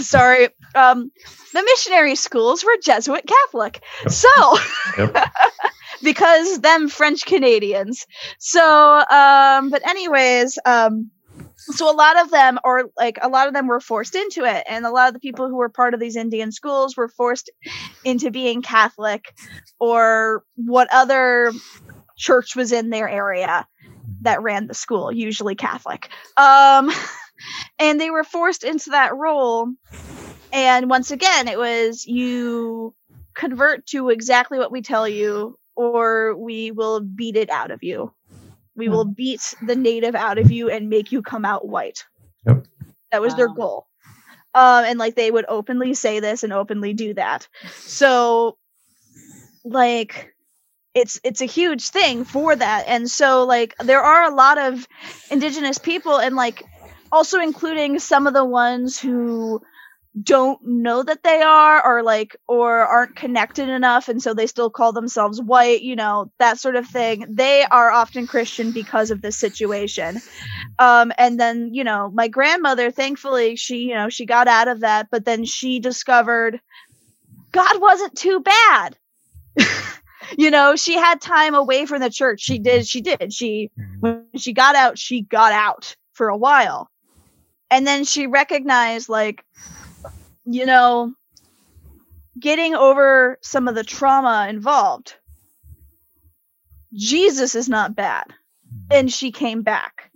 Sorry. 0.00 0.48
Um, 0.74 1.10
the 1.52 1.62
missionary 1.62 2.14
schools 2.14 2.64
were 2.64 2.76
Jesuit 2.82 3.24
Catholic. 3.26 3.82
So 4.08 4.28
Yep. 4.98 5.16
because 6.02 6.60
them 6.60 6.88
French 6.88 7.24
Canadians. 7.24 8.06
So, 8.38 8.62
um, 8.62 9.70
but 9.70 9.86
anyways, 9.86 10.58
um, 10.64 11.10
so 11.70 11.90
a 11.90 11.94
lot 11.94 12.20
of 12.20 12.30
them 12.30 12.58
are 12.64 12.84
like 12.96 13.18
a 13.22 13.28
lot 13.28 13.48
of 13.48 13.54
them 13.54 13.66
were 13.66 13.80
forced 13.80 14.14
into 14.14 14.44
it, 14.44 14.64
and 14.68 14.84
a 14.84 14.90
lot 14.90 15.08
of 15.08 15.14
the 15.14 15.20
people 15.20 15.48
who 15.48 15.56
were 15.56 15.68
part 15.68 15.94
of 15.94 16.00
these 16.00 16.16
Indian 16.16 16.52
schools 16.52 16.96
were 16.96 17.08
forced 17.08 17.50
into 18.04 18.30
being 18.30 18.62
Catholic 18.62 19.34
or 19.78 20.44
what 20.56 20.88
other 20.92 21.52
church 22.16 22.56
was 22.56 22.72
in 22.72 22.90
their 22.90 23.08
area 23.08 23.66
that 24.22 24.42
ran 24.42 24.66
the 24.66 24.74
school, 24.74 25.12
usually 25.12 25.54
Catholic. 25.54 26.08
Um, 26.36 26.90
and 27.78 28.00
they 28.00 28.10
were 28.10 28.24
forced 28.24 28.64
into 28.64 28.90
that 28.90 29.14
role. 29.16 29.72
And 30.52 30.90
once 30.90 31.10
again, 31.10 31.48
it 31.48 31.58
was 31.58 32.06
you 32.06 32.94
convert 33.34 33.86
to 33.86 34.10
exactly 34.10 34.58
what 34.58 34.72
we 34.72 34.82
tell 34.82 35.08
you, 35.08 35.58
or 35.74 36.36
we 36.36 36.70
will 36.70 37.00
beat 37.00 37.36
it 37.36 37.50
out 37.50 37.70
of 37.70 37.82
you. 37.82 38.12
We 38.74 38.88
will 38.88 39.04
beat 39.04 39.54
the 39.66 39.76
native 39.76 40.14
out 40.14 40.38
of 40.38 40.50
you 40.50 40.70
and 40.70 40.88
make 40.88 41.12
you 41.12 41.22
come 41.22 41.44
out 41.44 41.66
white. 41.66 42.04
Yep. 42.46 42.66
That 43.10 43.20
was 43.20 43.34
their 43.34 43.48
goal. 43.48 43.86
Um, 44.54 44.84
and 44.84 44.98
like 44.98 45.14
they 45.14 45.30
would 45.30 45.44
openly 45.48 45.94
say 45.94 46.20
this 46.20 46.42
and 46.42 46.52
openly 46.52 46.92
do 46.92 47.14
that. 47.14 47.48
So, 47.74 48.56
like, 49.64 50.34
it's 50.94 51.20
it's 51.24 51.40
a 51.40 51.46
huge 51.46 51.88
thing 51.88 52.24
for 52.24 52.54
that. 52.54 52.84
And 52.86 53.10
so, 53.10 53.44
like, 53.44 53.74
there 53.78 54.02
are 54.02 54.24
a 54.24 54.34
lot 54.34 54.58
of 54.58 54.86
indigenous 55.30 55.78
people, 55.78 56.18
and 56.18 56.36
like, 56.36 56.64
also 57.10 57.40
including 57.40 57.98
some 57.98 58.26
of 58.26 58.34
the 58.34 58.44
ones 58.44 58.98
who 58.98 59.62
don't 60.20 60.58
know 60.62 61.02
that 61.02 61.22
they 61.22 61.40
are 61.40 61.84
or 61.84 62.02
like 62.02 62.36
or 62.46 62.80
aren't 62.80 63.16
connected 63.16 63.68
enough 63.68 64.08
and 64.08 64.22
so 64.22 64.34
they 64.34 64.46
still 64.46 64.68
call 64.68 64.92
themselves 64.92 65.40
white 65.40 65.80
you 65.80 65.96
know 65.96 66.30
that 66.38 66.58
sort 66.58 66.76
of 66.76 66.86
thing. 66.86 67.24
They 67.30 67.64
are 67.64 67.90
often 67.90 68.26
christian 68.26 68.72
because 68.72 69.10
of 69.10 69.22
this 69.22 69.38
situation. 69.38 70.20
Um 70.78 71.12
and 71.16 71.40
then 71.40 71.70
you 71.72 71.82
know 71.84 72.10
my 72.12 72.28
grandmother 72.28 72.90
thankfully 72.90 73.56
she 73.56 73.78
you 73.78 73.94
know 73.94 74.10
she 74.10 74.26
got 74.26 74.48
out 74.48 74.68
of 74.68 74.80
that 74.80 75.08
but 75.10 75.24
then 75.24 75.44
she 75.44 75.80
discovered 75.80 76.60
god 77.52 77.80
wasn't 77.80 78.16
too 78.16 78.40
bad. 78.40 78.96
You 80.38 80.50
know 80.50 80.76
she 80.76 80.94
had 80.96 81.20
time 81.20 81.54
away 81.54 81.84
from 81.84 82.00
the 82.00 82.08
church. 82.08 82.40
She 82.40 82.58
did 82.58 82.86
she 82.86 83.00
did. 83.00 83.32
She 83.32 83.70
when 84.00 84.24
she 84.36 84.52
got 84.52 84.74
out 84.76 84.98
she 84.98 85.22
got 85.22 85.52
out 85.52 85.96
for 86.12 86.28
a 86.28 86.36
while. 86.36 86.88
And 87.70 87.86
then 87.86 88.04
she 88.04 88.26
recognized 88.26 89.08
like 89.08 89.44
you 90.44 90.66
know, 90.66 91.14
getting 92.38 92.74
over 92.74 93.38
some 93.42 93.68
of 93.68 93.74
the 93.74 93.84
trauma 93.84 94.46
involved. 94.48 95.14
Jesus 96.92 97.54
is 97.54 97.68
not 97.68 97.94
bad. 97.94 98.26
And 98.90 99.12
she 99.12 99.32
came 99.32 99.62
back. 99.62 100.10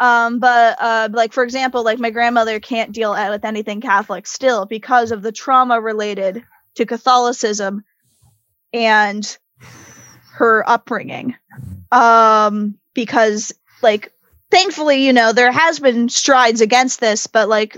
Um, 0.00 0.38
but 0.38 0.76
uh, 0.80 1.08
like 1.12 1.32
for 1.32 1.42
example, 1.42 1.84
like 1.84 1.98
my 1.98 2.10
grandmother 2.10 2.60
can't 2.60 2.92
deal 2.92 3.12
with 3.12 3.44
anything 3.44 3.80
Catholic 3.80 4.26
still 4.26 4.66
because 4.66 5.12
of 5.12 5.22
the 5.22 5.32
trauma 5.32 5.80
related 5.80 6.42
to 6.76 6.86
Catholicism 6.86 7.84
and 8.72 9.38
her 10.32 10.68
upbringing. 10.68 11.36
Um, 11.92 12.78
because 12.94 13.52
like 13.82 14.12
thankfully, 14.54 15.04
you 15.04 15.12
know, 15.12 15.32
there 15.32 15.52
has 15.52 15.80
been 15.80 16.08
strides 16.08 16.60
against 16.60 17.00
this, 17.00 17.26
but 17.26 17.48
like 17.48 17.76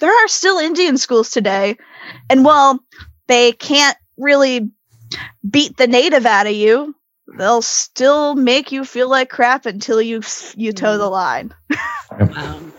there 0.00 0.12
are 0.12 0.28
still 0.28 0.58
Indian 0.58 0.98
schools 0.98 1.30
today. 1.30 1.76
And 2.28 2.44
while 2.44 2.80
they 3.26 3.52
can't 3.52 3.96
really 4.16 4.70
beat 5.48 5.76
the 5.76 5.86
native 5.86 6.26
out 6.26 6.46
of 6.46 6.52
you, 6.52 6.94
they'll 7.38 7.62
still 7.62 8.34
make 8.34 8.72
you 8.72 8.84
feel 8.84 9.08
like 9.08 9.30
crap 9.30 9.66
until 9.66 10.00
you 10.00 10.22
you 10.54 10.72
toe 10.72 10.98
the 10.98 11.08
line. 11.08 11.54
Um, 12.34 12.72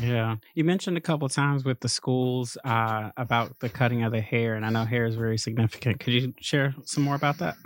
Yeah, 0.00 0.36
you 0.54 0.64
mentioned 0.64 0.96
a 0.96 1.00
couple 1.00 1.28
times 1.28 1.64
with 1.64 1.78
the 1.80 1.88
schools 1.88 2.56
uh, 2.64 3.10
about 3.16 3.60
the 3.60 3.68
cutting 3.68 4.02
of 4.02 4.10
the 4.10 4.20
hair, 4.20 4.54
and 4.54 4.66
I 4.66 4.70
know 4.70 4.84
hair 4.84 5.04
is 5.04 5.14
very 5.14 5.38
significant. 5.38 6.00
Could 6.00 6.12
you 6.14 6.34
share 6.40 6.74
some 6.84 7.04
more 7.04 7.14
about 7.14 7.38
that? 7.38 7.56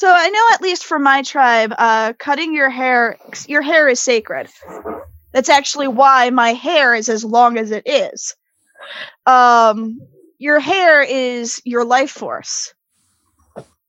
So 0.00 0.10
I 0.10 0.30
know 0.30 0.54
at 0.54 0.62
least 0.62 0.86
for 0.86 0.98
my 0.98 1.20
tribe, 1.20 1.74
uh, 1.76 2.14
cutting 2.18 2.54
your 2.54 2.70
hair 2.70 3.18
your 3.46 3.60
hair 3.60 3.86
is 3.86 4.00
sacred. 4.00 4.48
That's 5.32 5.50
actually 5.50 5.88
why 5.88 6.30
my 6.30 6.54
hair 6.54 6.94
is 6.94 7.10
as 7.10 7.22
long 7.22 7.58
as 7.58 7.70
it 7.70 7.82
is. 7.84 8.34
Um, 9.26 10.00
your 10.38 10.58
hair 10.58 11.02
is 11.02 11.60
your 11.66 11.84
life 11.84 12.12
force. 12.12 12.72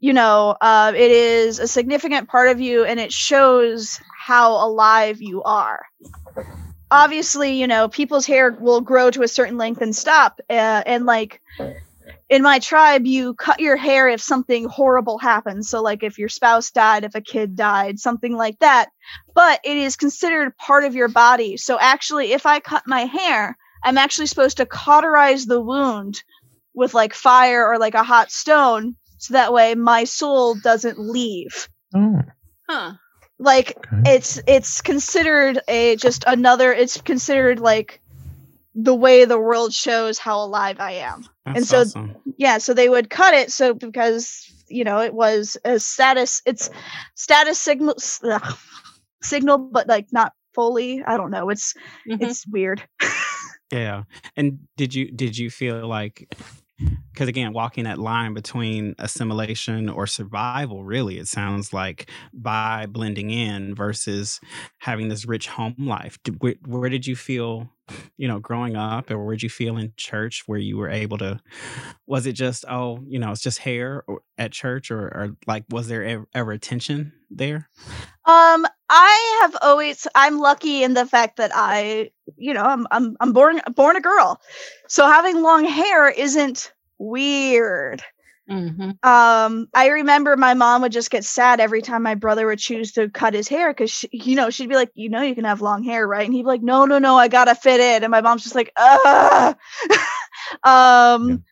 You 0.01 0.11
know, 0.11 0.57
uh, 0.59 0.91
it 0.93 1.11
is 1.11 1.59
a 1.59 1.67
significant 1.67 2.27
part 2.27 2.49
of 2.49 2.59
you, 2.59 2.83
and 2.83 2.99
it 2.99 3.13
shows 3.13 3.97
how 4.13 4.67
alive 4.67 5.21
you 5.21 5.43
are. 5.43 5.85
Obviously, 6.91 7.53
you 7.53 7.67
know, 7.67 7.87
people's 7.87 8.25
hair 8.25 8.51
will 8.51 8.81
grow 8.81 9.11
to 9.11 9.23
a 9.23 9.29
certain 9.29 9.57
length 9.57 9.81
and 9.81 9.95
stop, 9.95 10.41
uh, 10.49 10.83
and 10.85 11.05
like 11.05 11.39
in 12.31 12.43
my 12.43 12.59
tribe, 12.59 13.05
you 13.05 13.33
cut 13.33 13.59
your 13.59 13.75
hair 13.75 14.07
if 14.07 14.21
something 14.21 14.63
horrible 14.63 15.17
happens. 15.17 15.69
So, 15.69 15.81
like 15.81 16.01
if 16.01 16.17
your 16.17 16.29
spouse 16.29 16.71
died, 16.71 17.03
if 17.03 17.13
a 17.13 17.21
kid 17.21 17.57
died, 17.57 17.99
something 17.99 18.35
like 18.35 18.57
that. 18.59 18.89
But 19.35 19.59
it 19.65 19.75
is 19.75 19.97
considered 19.97 20.57
part 20.57 20.85
of 20.85 20.95
your 20.95 21.09
body. 21.09 21.57
So, 21.57 21.77
actually, 21.77 22.31
if 22.31 22.45
I 22.45 22.61
cut 22.61 22.83
my 22.87 23.01
hair, 23.01 23.57
I'm 23.83 23.97
actually 23.97 24.27
supposed 24.27 24.57
to 24.57 24.65
cauterize 24.65 25.45
the 25.45 25.59
wound 25.59 26.23
with 26.73 26.93
like 26.93 27.13
fire 27.13 27.67
or 27.67 27.77
like 27.77 27.95
a 27.95 28.03
hot 28.03 28.31
stone. 28.31 28.95
So 29.17 29.33
that 29.33 29.51
way 29.51 29.75
my 29.75 30.05
soul 30.05 30.55
doesn't 30.55 30.97
leave. 30.97 31.67
Oh, 31.93 32.21
huh. 32.69 32.93
Like 33.39 33.75
okay. 33.77 34.13
it's 34.15 34.39
it's 34.47 34.81
considered 34.81 35.59
a 35.67 35.97
just 35.97 36.23
another 36.25 36.71
it's 36.71 37.01
considered 37.01 37.59
like 37.59 38.00
the 38.75 38.95
way 38.95 39.25
the 39.25 39.39
world 39.39 39.73
shows 39.73 40.17
how 40.17 40.39
alive 40.43 40.77
I 40.79 40.91
am. 40.93 41.25
That's 41.45 41.57
And 41.57 41.67
so- 41.67 41.81
awesome. 41.81 42.15
yeah 42.37 42.57
so 42.57 42.73
they 42.73 42.87
would 42.89 43.09
cut 43.09 43.33
it 43.33 43.51
so 43.51 43.73
because 43.73 44.45
you 44.69 44.83
know 44.83 44.99
it 45.01 45.13
was 45.13 45.57
a 45.65 45.79
status 45.79 46.41
it's 46.45 46.69
status 47.15 47.59
signal 47.59 47.95
ugh, 48.23 48.57
signal 49.21 49.57
but 49.57 49.87
like 49.87 50.07
not 50.13 50.31
fully 50.55 51.03
i 51.05 51.17
don't 51.17 51.31
know 51.31 51.49
it's 51.49 51.73
Mhm. 52.09 52.21
it's 52.21 52.45
weird 52.47 52.81
Yeah. 53.71 54.03
And 54.35 54.59
did 54.75 54.93
you 54.93 55.11
did 55.11 55.37
you 55.37 55.49
feel 55.49 55.87
like 55.87 56.27
because 57.13 57.29
again, 57.29 57.53
walking 57.53 57.83
that 57.85 57.99
line 57.99 58.33
between 58.33 58.95
assimilation 58.99 59.87
or 59.87 60.07
survival, 60.07 60.83
really, 60.83 61.19
it 61.19 61.27
sounds 61.29 61.71
like 61.71 62.09
by 62.33 62.85
blending 62.89 63.29
in 63.29 63.73
versus 63.75 64.41
having 64.79 65.07
this 65.07 65.25
rich 65.25 65.47
home 65.47 65.75
life. 65.77 66.17
Where, 66.39 66.55
where 66.65 66.89
did 66.89 67.05
you 67.07 67.15
feel, 67.15 67.69
you 68.17 68.27
know, 68.27 68.39
growing 68.39 68.75
up, 68.75 69.11
or 69.11 69.23
where 69.23 69.35
did 69.35 69.43
you 69.43 69.49
feel 69.49 69.77
in 69.77 69.93
church 69.97 70.43
where 70.45 70.59
you 70.59 70.77
were 70.77 70.89
able 70.89 71.17
to? 71.19 71.39
Was 72.07 72.25
it 72.25 72.33
just 72.33 72.65
oh, 72.69 72.99
you 73.07 73.19
know, 73.19 73.31
it's 73.31 73.41
just 73.41 73.59
hair 73.59 74.03
or, 74.07 74.21
at 74.37 74.51
church, 74.51 74.91
or, 74.91 74.99
or 74.99 75.35
like 75.47 75.65
was 75.69 75.87
there 75.87 76.03
ever, 76.03 76.27
ever 76.33 76.57
tension 76.57 77.13
there? 77.29 77.69
um 78.25 78.67
i 78.89 79.39
have 79.41 79.57
always 79.63 80.05
i'm 80.13 80.37
lucky 80.37 80.83
in 80.83 80.93
the 80.93 81.07
fact 81.07 81.37
that 81.37 81.51
i 81.55 82.11
you 82.37 82.53
know 82.53 82.61
i'm 82.61 82.85
i'm, 82.91 83.17
I'm 83.19 83.33
born 83.33 83.61
born 83.75 83.95
a 83.95 84.01
girl 84.01 84.39
so 84.87 85.07
having 85.07 85.41
long 85.41 85.65
hair 85.65 86.07
isn't 86.07 86.71
weird 86.99 88.03
Mhm. 88.49 88.97
um 89.05 89.67
i 89.73 89.87
remember 89.89 90.35
my 90.35 90.53
mom 90.53 90.81
would 90.81 90.91
just 90.91 91.11
get 91.11 91.23
sad 91.23 91.59
every 91.59 91.81
time 91.81 92.03
my 92.03 92.15
brother 92.15 92.47
would 92.47 92.59
choose 92.59 92.91
to 92.93 93.09
cut 93.09 93.33
his 93.33 93.47
hair 93.47 93.71
because 93.71 94.03
you 94.11 94.35
know 94.35 94.49
she'd 94.49 94.67
be 94.69 94.75
like 94.75 94.91
you 94.95 95.09
know 95.09 95.21
you 95.21 95.35
can 95.35 95.45
have 95.45 95.61
long 95.61 95.83
hair 95.83 96.07
right? 96.07 96.25
And 96.25 96.33
he'd 96.33 96.41
be 96.41 96.47
like 96.47 96.61
no 96.63 96.85
no 96.85 96.99
no 96.99 97.15
i 97.17 97.27
gotta 97.27 97.55
fit 97.55 97.79
in, 97.79 98.03
and 98.03 98.11
my 98.11 98.21
mom's 98.21 98.43
just 98.43 98.55
like 98.55 98.71
Ugh. 98.77 99.55
um 100.63 101.43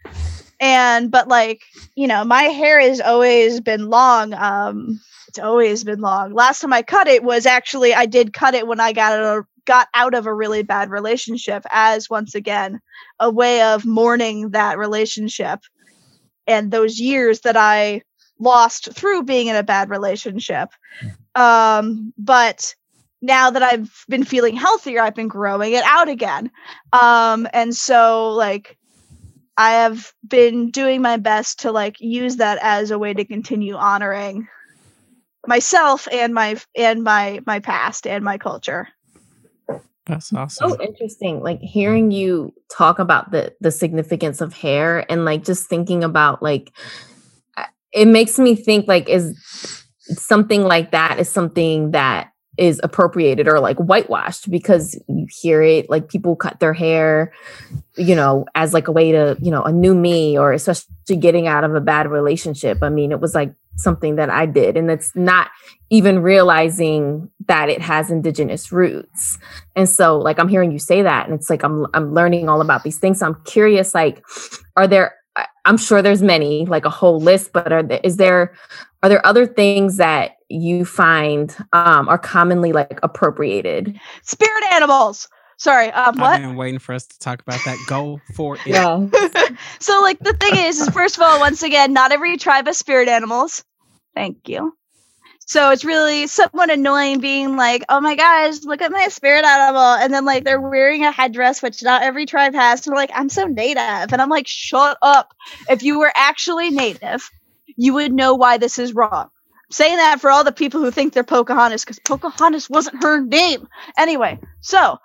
and 0.59 1.11
but 1.11 1.27
like 1.27 1.61
you 1.95 2.07
know 2.07 2.23
my 2.25 2.43
hair 2.43 2.79
has 2.79 3.01
always 3.01 3.61
been 3.61 3.87
long 3.89 4.33
um 4.33 4.99
it's 5.27 5.39
always 5.39 5.83
been 5.83 6.01
long. 6.01 6.33
Last 6.33 6.61
time 6.61 6.73
i 6.73 6.81
cut 6.81 7.07
it 7.07 7.23
was 7.23 7.45
actually 7.45 7.93
i 7.93 8.05
did 8.05 8.33
cut 8.33 8.55
it 8.55 8.67
when 8.67 8.79
i 8.79 8.93
got 8.93 9.19
of, 9.19 9.45
got 9.65 9.87
out 9.93 10.13
of 10.15 10.25
a 10.25 10.33
really 10.33 10.63
bad 10.63 10.89
relationship 10.89 11.63
as 11.71 12.09
once 12.09 12.35
again 12.35 12.79
a 13.19 13.29
way 13.31 13.61
of 13.61 13.85
mourning 13.85 14.51
that 14.51 14.77
relationship 14.77 15.59
and 16.49 16.71
those 16.71 16.99
years 16.99 17.41
that 17.41 17.55
I 17.55 18.01
lost 18.39 18.91
through 18.93 19.23
being 19.23 19.47
in 19.47 19.55
a 19.55 19.63
bad 19.63 19.89
relationship. 19.89 20.69
Um, 21.35 22.13
but 22.17 22.75
now 23.21 23.51
that 23.51 23.63
I've 23.63 24.05
been 24.09 24.23
feeling 24.23 24.55
healthier, 24.55 25.01
I've 25.01 25.15
been 25.15 25.27
growing 25.27 25.73
it 25.73 25.83
out 25.85 26.09
again. 26.09 26.49
Um, 26.91 27.47
and 27.53 27.75
so 27.75 28.29
like 28.31 28.77
I 29.57 29.71
have 29.71 30.13
been 30.27 30.71
doing 30.71 31.01
my 31.01 31.17
best 31.17 31.59
to 31.59 31.71
like 31.71 31.99
use 31.99 32.37
that 32.37 32.59
as 32.61 32.91
a 32.91 32.99
way 32.99 33.13
to 33.13 33.25
continue 33.25 33.75
honoring 33.75 34.47
myself 35.45 36.07
and 36.11 36.33
my 36.33 36.57
and 36.75 37.03
my 37.03 37.41
my 37.45 37.59
past 37.59 38.07
and 38.07 38.23
my 38.23 38.37
culture. 38.37 38.87
That's 40.09 40.33
awesome. 40.33 40.71
so 40.71 40.81
interesting 40.81 41.41
like 41.41 41.61
hearing 41.61 42.09
you 42.09 42.51
talk 42.75 42.97
about 42.97 43.29
the 43.31 43.53
the 43.61 43.69
significance 43.69 44.41
of 44.41 44.53
hair 44.53 45.05
and 45.09 45.23
like 45.23 45.43
just 45.45 45.69
thinking 45.69 46.03
about 46.03 46.41
like 46.41 46.71
it 47.93 48.07
makes 48.07 48.39
me 48.39 48.55
think 48.55 48.87
like 48.87 49.07
is 49.07 49.37
something 49.99 50.63
like 50.63 50.91
that 50.91 51.19
is 51.19 51.29
something 51.29 51.91
that 51.91 52.31
is 52.57 52.81
appropriated 52.83 53.47
or 53.47 53.59
like 53.59 53.77
whitewashed 53.77 54.49
because 54.49 54.99
you 55.07 55.27
hear 55.29 55.61
it 55.61 55.89
like 55.89 56.09
people 56.09 56.35
cut 56.35 56.59
their 56.59 56.73
hair 56.73 57.31
you 57.95 58.15
know 58.15 58.45
as 58.55 58.73
like 58.73 58.87
a 58.87 58.91
way 58.91 59.11
to 59.11 59.37
you 59.39 59.51
know 59.51 59.63
a 59.63 59.71
new 59.71 59.93
me 59.93 60.37
or 60.37 60.51
especially 60.51 61.17
getting 61.17 61.47
out 61.47 61.63
of 61.63 61.73
a 61.75 61.79
bad 61.79 62.09
relationship 62.09 62.79
i 62.81 62.89
mean 62.89 63.11
it 63.11 63.21
was 63.21 63.35
like 63.35 63.53
something 63.81 64.15
that 64.15 64.29
i 64.29 64.45
did 64.45 64.77
and 64.77 64.89
it's 64.91 65.15
not 65.15 65.49
even 65.89 66.19
realizing 66.19 67.29
that 67.47 67.69
it 67.69 67.81
has 67.81 68.11
indigenous 68.11 68.71
roots 68.71 69.37
and 69.75 69.87
so 69.87 70.17
like 70.17 70.39
I'm 70.39 70.47
hearing 70.49 70.71
you 70.71 70.79
say 70.79 71.01
that 71.01 71.25
and 71.25 71.33
it's 71.33 71.49
like 71.49 71.63
I'm 71.63 71.87
I'm 71.93 72.13
learning 72.13 72.49
all 72.49 72.61
about 72.61 72.83
these 72.83 72.97
things. 72.99 73.19
So 73.19 73.25
I'm 73.27 73.41
curious 73.45 73.95
like 73.95 74.23
are 74.75 74.87
there 74.87 75.15
I- 75.35 75.47
I'm 75.65 75.77
sure 75.77 76.01
there's 76.01 76.21
many 76.21 76.65
like 76.65 76.85
a 76.85 76.89
whole 76.89 77.19
list 77.19 77.53
but 77.53 77.71
are 77.71 77.83
there, 77.83 78.01
is 78.03 78.17
there 78.17 78.53
are 79.03 79.09
there 79.09 79.25
other 79.25 79.45
things 79.45 79.97
that 79.97 80.31
you 80.49 80.83
find 80.85 81.55
um 81.73 82.09
are 82.09 82.17
commonly 82.17 82.73
like 82.73 82.99
appropriated? 83.03 83.99
Spirit 84.23 84.63
animals. 84.71 85.29
Sorry, 85.57 85.91
um 85.91 86.17
what? 86.17 86.35
I've 86.35 86.41
been 86.41 86.55
waiting 86.57 86.79
for 86.79 86.93
us 86.93 87.05
to 87.07 87.19
talk 87.19 87.41
about 87.41 87.63
that. 87.65 87.77
Go 87.87 88.19
for 88.35 88.57
it. 88.65 88.67
so 89.79 90.01
like 90.01 90.19
the 90.19 90.33
thing 90.33 90.55
is, 90.55 90.79
is 90.81 90.89
first 90.89 91.17
of 91.17 91.23
all, 91.23 91.39
once 91.39 91.63
again, 91.63 91.93
not 91.93 92.11
every 92.11 92.37
tribe 92.37 92.67
has 92.67 92.77
spirit 92.77 93.07
animals. 93.07 93.63
Thank 94.15 94.49
you. 94.49 94.73
So 95.45 95.71
it's 95.71 95.83
really 95.83 96.27
somewhat 96.27 96.69
annoying 96.69 97.21
being 97.21 97.55
like, 97.57 97.83
oh 97.89 97.99
my 98.01 98.15
gosh, 98.15 98.63
look 98.63 98.83
at 98.83 98.91
my 98.91 99.07
spirit 99.07 99.43
animal. 99.43 99.81
And 99.81 100.13
then 100.13 100.23
like 100.23 100.43
they're 100.43 100.61
wearing 100.61 101.03
a 101.03 101.11
headdress, 101.11 101.63
which 101.63 101.81
not 101.81 102.03
every 102.03 102.27
tribe 102.27 102.53
has. 102.53 102.85
And 102.85 102.95
like, 102.95 103.09
I'm 103.15 103.29
so 103.29 103.45
native. 103.45 104.13
And 104.13 104.21
I'm 104.21 104.29
like, 104.29 104.47
shut 104.47 104.97
up. 105.01 105.33
If 105.67 105.81
you 105.81 105.97
were 105.99 106.11
actually 106.15 106.69
native, 106.69 107.27
you 107.75 107.95
would 107.95 108.13
know 108.13 108.35
why 108.35 108.59
this 108.59 108.77
is 108.77 108.93
wrong. 108.93 109.29
Saying 109.71 109.97
that 109.97 110.21
for 110.21 110.29
all 110.29 110.43
the 110.43 110.51
people 110.51 110.81
who 110.81 110.91
think 110.91 111.13
they're 111.13 111.23
Pocahontas, 111.23 111.83
because 111.83 111.99
Pocahontas 111.99 112.69
wasn't 112.69 113.03
her 113.03 113.19
name. 113.19 113.67
Anyway, 113.97 114.39
so 114.61 114.97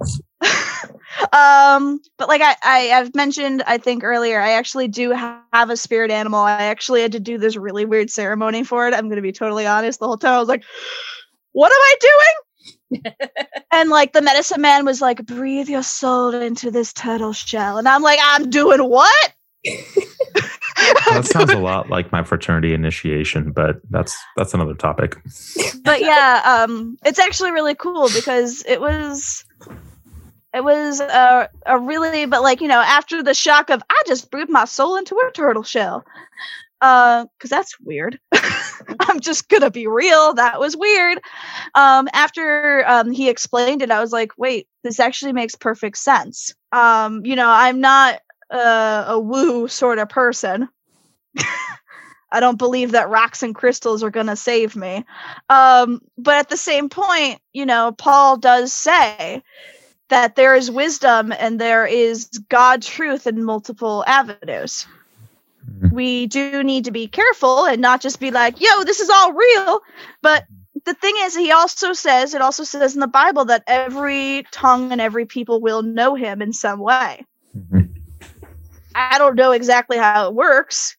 um 1.32 2.00
but 2.16 2.28
like 2.28 2.40
I, 2.40 2.54
I 2.62 2.78
have 2.90 3.14
mentioned 3.14 3.62
i 3.66 3.78
think 3.78 4.04
earlier 4.04 4.40
i 4.40 4.50
actually 4.50 4.88
do 4.88 5.14
ha- 5.14 5.42
have 5.52 5.70
a 5.70 5.76
spirit 5.76 6.10
animal. 6.10 6.40
I 6.40 6.62
actually 6.64 7.02
had 7.02 7.12
to 7.12 7.20
do 7.20 7.38
this 7.38 7.56
really 7.56 7.84
weird 7.84 8.10
ceremony 8.10 8.62
for 8.62 8.86
it 8.86 8.94
i'm 8.94 9.08
gonna 9.08 9.22
be 9.22 9.32
totally 9.32 9.66
honest 9.66 9.98
the 9.98 10.06
whole 10.06 10.16
time 10.16 10.34
i 10.34 10.38
was 10.38 10.48
like 10.48 10.64
what 11.52 11.72
am 11.72 11.80
i 11.80 11.94
doing? 12.00 13.02
And 13.70 13.90
like 13.90 14.12
the 14.12 14.22
medicine 14.22 14.60
man 14.62 14.84
was 14.84 15.00
like 15.00 15.24
breathe 15.26 15.68
your 15.68 15.82
soul 15.82 16.34
into 16.34 16.70
this 16.70 16.92
turtle 16.92 17.32
shell. 17.32 17.78
And 17.78 17.88
i'm 17.88 18.02
like 18.02 18.18
i'm 18.22 18.48
doing 18.50 18.80
what 18.80 19.34
That 21.06 21.24
sounds 21.26 21.52
a 21.52 21.58
lot 21.70 21.90
like 21.90 22.12
my 22.12 22.22
fraternity 22.22 22.74
initiation, 22.74 23.52
but 23.52 23.80
that's 23.90 24.16
that's 24.36 24.54
another 24.54 24.74
topic. 24.74 25.16
but 25.84 26.00
yeah 26.00 26.42
um 26.44 26.96
it's 27.04 27.18
actually 27.18 27.50
really 27.50 27.74
cool 27.74 28.08
because 28.14 28.64
it 28.66 28.80
was 28.80 29.44
it 30.54 30.64
was 30.64 31.00
a, 31.00 31.48
a 31.66 31.78
really 31.78 32.26
but 32.26 32.42
like 32.42 32.60
you 32.60 32.68
know 32.68 32.80
after 32.80 33.22
the 33.22 33.34
shock 33.34 33.70
of 33.70 33.82
i 33.90 34.02
just 34.06 34.30
breathed 34.30 34.50
my 34.50 34.64
soul 34.64 34.96
into 34.96 35.14
a 35.16 35.30
turtle 35.32 35.62
shell. 35.62 36.04
Uh 36.80 37.26
because 37.36 37.50
that's 37.50 37.78
weird. 37.80 38.20
I'm 39.00 39.18
just 39.18 39.48
gonna 39.48 39.70
be 39.70 39.86
real 39.88 40.34
that 40.34 40.60
was 40.60 40.76
weird. 40.76 41.18
Um 41.74 42.08
after 42.12 42.84
um 42.86 43.10
he 43.10 43.28
explained 43.28 43.82
it 43.82 43.90
i 43.90 44.00
was 44.00 44.12
like 44.12 44.32
wait 44.38 44.68
this 44.84 45.00
actually 45.00 45.32
makes 45.32 45.54
perfect 45.54 45.98
sense. 45.98 46.54
Um 46.72 47.24
you 47.24 47.36
know 47.36 47.48
i'm 47.48 47.80
not 47.80 48.20
uh, 48.50 49.04
a 49.08 49.20
woo 49.20 49.68
sort 49.68 49.98
of 49.98 50.08
person 50.08 50.68
I 52.30 52.40
don't 52.40 52.58
believe 52.58 52.92
that 52.92 53.08
rocks 53.08 53.42
and 53.42 53.54
crystals 53.54 54.02
are 54.02 54.10
going 54.10 54.26
to 54.26 54.36
save 54.36 54.76
me. 54.76 55.04
Um, 55.48 56.02
but 56.18 56.34
at 56.34 56.50
the 56.50 56.58
same 56.58 56.90
point, 56.90 57.40
you 57.54 57.64
know, 57.64 57.92
Paul 57.92 58.36
does 58.36 58.72
say 58.72 59.42
that 60.08 60.36
there 60.36 60.54
is 60.54 60.70
wisdom 60.70 61.32
and 61.32 61.58
there 61.58 61.86
is 61.86 62.26
God 62.48 62.82
truth 62.82 63.26
in 63.26 63.44
multiple 63.44 64.04
avenues. 64.06 64.86
Mhm. 65.70 65.92
We 65.92 66.26
do 66.26 66.62
need 66.62 66.84
to 66.84 66.90
be 66.90 67.08
careful 67.08 67.64
and 67.64 67.80
not 67.80 68.02
just 68.02 68.20
be 68.20 68.30
like, 68.30 68.60
yo, 68.60 68.84
this 68.84 69.00
is 69.00 69.10
all 69.10 69.32
real. 69.32 69.80
But 70.22 70.44
the 70.84 70.94
thing 70.94 71.14
is, 71.20 71.34
he 71.34 71.50
also 71.50 71.94
says, 71.94 72.34
it 72.34 72.42
also 72.42 72.64
says 72.64 72.94
in 72.94 73.00
the 73.00 73.06
Bible 73.06 73.46
that 73.46 73.64
every 73.66 74.44
tongue 74.50 74.92
and 74.92 75.00
every 75.00 75.24
people 75.24 75.60
will 75.60 75.82
know 75.82 76.14
him 76.14 76.42
in 76.42 76.52
some 76.52 76.78
way. 76.78 77.24
Mhm. 77.56 77.88
I 78.94 79.16
don't 79.18 79.36
know 79.36 79.52
exactly 79.52 79.96
how 79.96 80.28
it 80.28 80.34
works. 80.34 80.96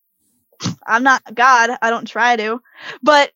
I'm 0.86 1.04
not 1.04 1.34
God. 1.34 1.72
I 1.82 1.90
don't 1.90 2.08
try 2.08 2.36
to. 2.36 2.62
But 3.02 3.32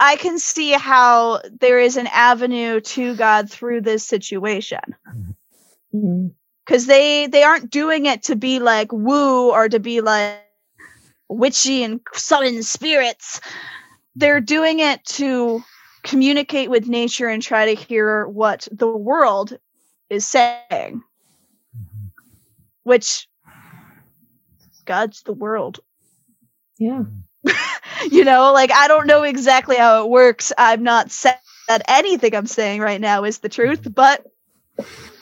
I 0.00 0.16
can 0.16 0.38
see 0.38 0.72
how 0.72 1.40
there 1.60 1.78
is 1.78 1.96
an 1.96 2.08
avenue 2.08 2.80
to 2.80 3.14
God 3.16 3.50
through 3.50 3.82
this 3.82 4.06
situation. 4.06 4.80
Mhm. 5.94 6.32
Cuz 6.66 6.86
they 6.86 7.26
they 7.26 7.42
aren't 7.42 7.70
doing 7.70 8.06
it 8.06 8.24
to 8.24 8.36
be 8.36 8.58
like 8.58 8.92
woo 8.92 9.50
or 9.50 9.68
to 9.68 9.78
be 9.78 10.00
like 10.00 10.40
witchy 11.28 11.82
and 11.82 12.00
summon 12.12 12.62
spirits. 12.62 13.40
They're 14.16 14.40
doing 14.40 14.80
it 14.80 15.04
to 15.04 15.62
communicate 16.02 16.70
with 16.70 16.86
nature 16.86 17.28
and 17.28 17.42
try 17.42 17.74
to 17.74 17.80
hear 17.80 18.26
what 18.26 18.68
the 18.70 18.88
world 18.88 19.56
is 20.10 20.26
saying. 20.26 21.02
Which 22.82 23.26
God's 24.84 25.22
the 25.22 25.32
world. 25.32 25.80
Yeah. 26.78 27.04
you 28.10 28.24
know, 28.24 28.52
like 28.52 28.72
I 28.72 28.88
don't 28.88 29.06
know 29.06 29.22
exactly 29.22 29.76
how 29.76 30.04
it 30.04 30.10
works. 30.10 30.52
I'm 30.56 30.82
not 30.82 31.10
saying 31.10 31.36
that 31.68 31.82
anything 31.88 32.34
I'm 32.34 32.46
saying 32.46 32.80
right 32.80 33.00
now 33.00 33.24
is 33.24 33.38
the 33.38 33.48
truth, 33.48 33.86
but 33.92 34.24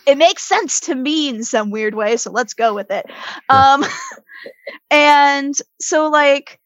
it 0.07 0.19
makes 0.19 0.43
sense 0.43 0.81
to 0.81 0.95
me 0.95 1.29
in 1.29 1.45
some 1.45 1.71
weird 1.71 1.95
way. 1.95 2.17
So 2.17 2.31
let's 2.31 2.55
go 2.55 2.75
with 2.75 2.91
it. 2.91 3.07
Um, 3.49 3.85
and 4.91 5.55
so 5.81 6.09
like, 6.09 6.59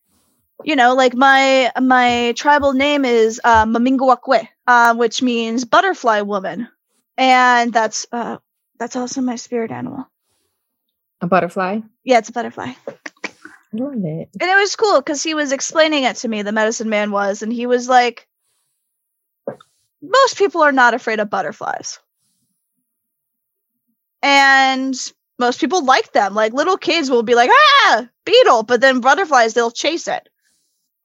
you 0.65 0.77
know, 0.77 0.95
like 0.95 1.15
my 1.15 1.71
my 1.81 2.33
tribal 2.37 2.73
name 2.73 3.05
is 3.05 3.41
uh, 3.45 3.67
Maminguakwe, 3.67 4.49
uh, 4.67 4.95
which 4.95 5.23
means 5.23 5.65
butterfly 5.65 6.23
woman, 6.23 6.69
and 7.19 7.73
that's 7.73 8.07
uh, 8.11 8.39
that's 8.79 8.97
also 8.97 9.21
my 9.21 9.37
spirit 9.37 9.71
animal. 9.71 10.07
A 11.21 11.27
butterfly. 11.27 11.81
Yeah, 12.05 12.19
it's 12.19 12.31
a 12.31 12.33
butterfly. 12.33 12.73
I 13.75 13.77
love 13.79 13.95
it. 13.95 14.29
and 14.41 14.51
it 14.51 14.57
was 14.57 14.77
cool 14.77 15.01
because 15.01 15.23
he 15.23 15.35
was 15.35 15.53
explaining 15.53 16.05
it 16.05 16.17
to 16.17 16.29
me 16.29 16.43
the 16.43 16.53
medicine 16.53 16.89
man 16.89 17.11
was 17.11 17.43
and 17.43 17.53
he 17.53 17.67
was 17.67 17.89
like 17.89 18.27
most 20.03 20.39
people 20.39 20.63
are 20.63 20.73
not 20.73 20.95
afraid 20.95 21.21
of 21.21 21.31
butterflies. 21.31 21.99
And 24.23 24.95
most 25.39 25.61
people 25.61 25.85
like 25.85 26.13
them. 26.13 26.35
Like 26.35 26.53
little 26.53 26.77
kids 26.77 27.11
will 27.11 27.23
be 27.23 27.35
like 27.35 27.51
ah 27.53 28.07
beetle 28.25 28.63
but 28.63 28.81
then 28.81 29.01
butterflies 29.01 29.55
they'll 29.55 29.71
chase 29.71 30.09
it. 30.09 30.29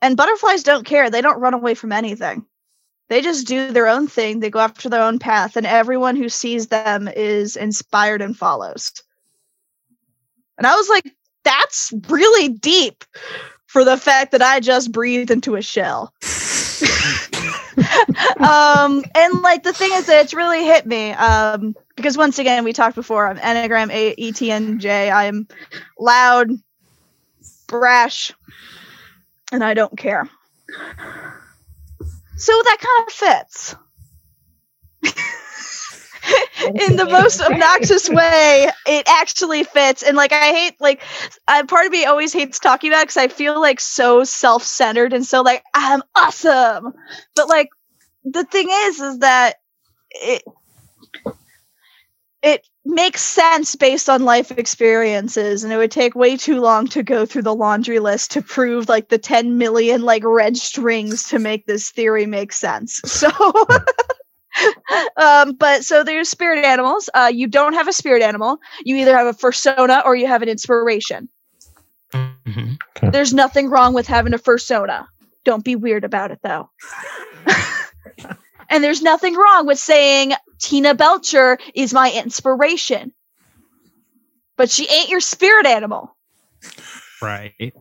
And 0.01 0.17
butterflies 0.17 0.63
don't 0.63 0.85
care. 0.85 1.09
They 1.09 1.21
don't 1.21 1.39
run 1.39 1.53
away 1.53 1.73
from 1.75 1.91
anything. 1.91 2.45
They 3.09 3.21
just 3.21 3.47
do 3.47 3.71
their 3.71 3.87
own 3.87 4.07
thing. 4.07 4.39
They 4.39 4.49
go 4.49 4.59
after 4.59 4.89
their 4.89 5.03
own 5.03 5.19
path 5.19 5.57
and 5.57 5.65
everyone 5.65 6.15
who 6.15 6.29
sees 6.29 6.67
them 6.67 7.07
is 7.07 7.55
inspired 7.57 8.21
and 8.21 8.37
follows. 8.37 8.93
And 10.57 10.67
i 10.67 10.75
was 10.75 10.89
like 10.89 11.11
that's 11.43 11.93
really 12.07 12.49
deep 12.49 13.03
for 13.67 13.83
the 13.85 13.97
fact 13.97 14.31
that 14.33 14.41
I 14.41 14.59
just 14.59 14.91
breathed 14.91 15.31
into 15.31 15.55
a 15.55 15.61
shell. 15.61 16.13
um, 18.37 19.03
and 19.15 19.41
like 19.41 19.63
the 19.63 19.73
thing 19.73 19.91
is 19.93 20.07
that 20.07 20.21
it's 20.23 20.33
really 20.33 20.65
hit 20.65 20.85
me. 20.85 21.11
Um, 21.11 21.75
because 21.95 22.17
once 22.17 22.39
again, 22.39 22.63
we 22.63 22.73
talked 22.73 22.95
before, 22.95 23.27
I'm 23.27 23.37
Enneagram 23.37 23.91
A 23.91 24.13
E 24.17 24.31
T 24.31 24.51
N 24.51 24.79
J. 24.79 25.09
I'm 25.09 25.47
loud, 25.99 26.49
brash, 27.67 28.33
and 29.51 29.63
I 29.63 29.73
don't 29.73 29.97
care. 29.97 30.29
So 32.37 32.51
that 32.51 32.77
kind 32.79 33.07
of 33.07 33.13
fits. 33.13 33.75
in 36.65 36.95
the 36.95 37.05
most 37.05 37.41
obnoxious 37.41 38.09
way 38.09 38.69
it 38.85 39.07
actually 39.07 39.63
fits. 39.63 40.03
And 40.03 40.15
like 40.15 40.31
i 40.33 40.53
hate 40.53 40.75
like 40.79 41.01
I, 41.47 41.63
part 41.63 41.85
of 41.85 41.91
me 41.91 42.05
always 42.05 42.33
hates 42.33 42.59
talking 42.59 42.91
about 42.91 43.01
it 43.01 43.07
because 43.07 43.17
i 43.17 43.27
feel 43.27 43.59
like 43.59 43.79
so 43.79 44.23
self-centered 44.23 45.13
and 45.13 45.25
so 45.25 45.41
like 45.41 45.63
i'm 45.73 46.01
awesome. 46.15 46.93
But 47.35 47.49
like 47.49 47.69
the 48.23 48.43
thing 48.43 48.67
is 48.69 48.99
is 48.99 49.19
that 49.19 49.55
it 50.11 50.43
it 52.43 52.67
makes 52.83 53.21
sense 53.21 53.75
based 53.75 54.09
on 54.09 54.25
life 54.25 54.51
experiences 54.51 55.63
and 55.63 55.71
it 55.71 55.77
would 55.77 55.91
take 55.91 56.15
way 56.15 56.35
too 56.35 56.59
long 56.59 56.87
to 56.87 57.03
go 57.03 57.25
through 57.25 57.43
the 57.43 57.53
laundry 57.53 57.99
list 57.99 58.31
to 58.31 58.41
prove 58.41 58.89
like 58.89 59.09
the 59.09 59.19
10 59.19 59.57
million 59.57 60.01
like 60.01 60.23
red 60.25 60.57
strings 60.57 61.29
to 61.29 61.37
make 61.37 61.67
this 61.67 61.91
theory 61.91 62.25
make 62.25 62.51
sense. 62.51 62.99
So 63.11 63.29
hmm. 63.31 64.10
Um, 65.17 65.53
but 65.53 65.83
so 65.85 66.03
there's 66.03 66.29
spirit 66.29 66.65
animals. 66.65 67.09
Uh, 67.13 67.31
you 67.33 67.47
don't 67.47 67.73
have 67.73 67.87
a 67.87 67.93
spirit 67.93 68.21
animal. 68.21 68.59
You 68.83 68.97
either 68.97 69.15
have 69.15 69.27
a 69.27 69.33
persona 69.33 70.01
or 70.05 70.15
you 70.15 70.27
have 70.27 70.41
an 70.41 70.49
inspiration. 70.49 71.29
Mhm. 72.13 72.77
There's 73.11 73.33
nothing 73.33 73.69
wrong 73.69 73.93
with 73.93 74.07
having 74.07 74.33
a 74.33 74.39
persona. 74.39 75.07
Don't 75.43 75.63
be 75.63 75.75
weird 75.75 76.03
about 76.03 76.31
it 76.31 76.39
though. 76.43 76.69
and 78.69 78.83
there's 78.83 79.01
nothing 79.01 79.35
wrong 79.35 79.65
with 79.65 79.79
saying 79.79 80.33
Tina 80.59 80.93
Belcher 80.93 81.57
is 81.73 81.93
my 81.93 82.11
inspiration. 82.11 83.13
But 84.57 84.69
she 84.69 84.87
ain't 84.87 85.09
your 85.09 85.21
spirit 85.21 85.65
animal. 85.65 86.15
Right. 87.21 87.73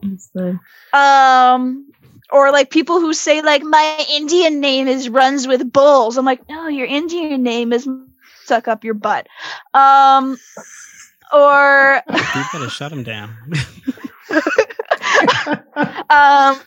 Um 0.93 1.93
or 2.33 2.51
like 2.53 2.71
people 2.71 3.01
who 3.01 3.13
say 3.13 3.43
like 3.43 3.63
my 3.63 4.07
Indian 4.11 4.61
name 4.61 4.89
is 4.89 5.09
runs 5.09 5.47
with 5.47 5.73
bulls. 5.73 6.17
I'm 6.17 6.25
like, 6.25 6.49
no, 6.49 6.69
your 6.69 6.87
Indian 6.87 7.43
name 7.43 7.73
is 7.73 7.89
suck 8.45 8.69
up 8.69 8.85
your 8.85 8.95
butt. 8.95 9.27
Um 9.75 10.39
or 11.33 12.03
you 12.09 12.45
gotta 12.53 12.71
shut 12.71 12.93
him 12.93 13.03
down. 13.03 13.35
um 16.11 16.61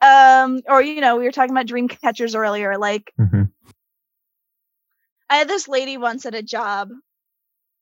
um 0.00 0.60
or 0.68 0.82
you 0.82 1.00
know 1.00 1.16
we 1.16 1.24
were 1.24 1.32
talking 1.32 1.50
about 1.50 1.66
dream 1.66 1.88
catchers 1.88 2.34
earlier 2.34 2.78
like 2.78 3.12
Mhm. 3.18 3.50
i 5.28 5.36
had 5.36 5.48
this 5.48 5.68
lady 5.68 5.96
once 5.96 6.26
at 6.26 6.34
a 6.34 6.42
job 6.42 6.90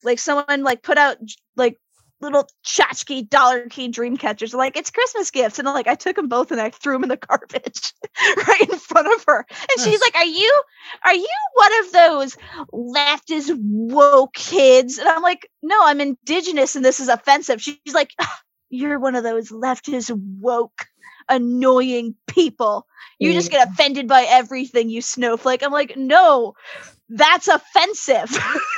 like 0.03 0.19
someone 0.19 0.63
like 0.63 0.83
put 0.83 0.99
out 0.99 1.19
like 1.57 1.77
little 2.21 2.49
tchotchke 2.65 3.29
dollar 3.29 3.67
key 3.69 3.89
dream 3.89 4.17
catchers. 4.17 4.55
Like 4.55 4.77
it's 4.77 4.91
Christmas 4.91 5.31
gifts, 5.31 5.59
and 5.59 5.67
like 5.67 5.87
I 5.87 5.95
took 5.95 6.17
them 6.17 6.29
both 6.29 6.51
and 6.51 6.61
I 6.61 6.71
threw 6.71 6.95
them 6.95 7.05
in 7.05 7.09
the 7.09 7.17
garbage 7.29 7.93
right 8.49 8.69
in 8.69 8.79
front 8.79 9.09
of 9.09 9.25
her. 9.27 9.47
And 9.49 9.85
she's 9.85 10.01
like, 10.01 10.15
"Are 10.17 10.25
you, 10.25 10.63
are 11.05 11.15
you 11.15 11.29
one 11.55 11.81
of 11.81 11.93
those 11.93 12.37
leftist 12.73 13.57
woke 13.61 14.35
kids?" 14.35 14.99
And 14.99 15.09
I'm 15.09 15.23
like, 15.23 15.51
"No, 15.63 15.79
I'm 15.81 16.01
indigenous, 16.01 16.77
and 16.77 16.85
this 16.85 17.01
is 17.01 17.09
offensive." 17.09 17.63
She's 17.63 17.79
like, 17.95 18.13
"Ah, 18.21 18.41
"You're 18.71 18.99
one 18.99 19.15
of 19.15 19.25
those 19.25 19.51
leftist 19.51 20.11
woke." 20.13 20.87
Annoying 21.31 22.15
people. 22.27 22.87
You 23.19 23.35
just 23.35 23.51
get 23.51 23.69
offended 23.69 24.09
by 24.09 24.25
everything, 24.27 24.89
you 24.89 25.03
snowflake. 25.03 25.63
I'm 25.63 25.73
like, 25.73 25.95
no, 25.95 26.55
that's 27.11 27.49
offensive. 27.49 28.31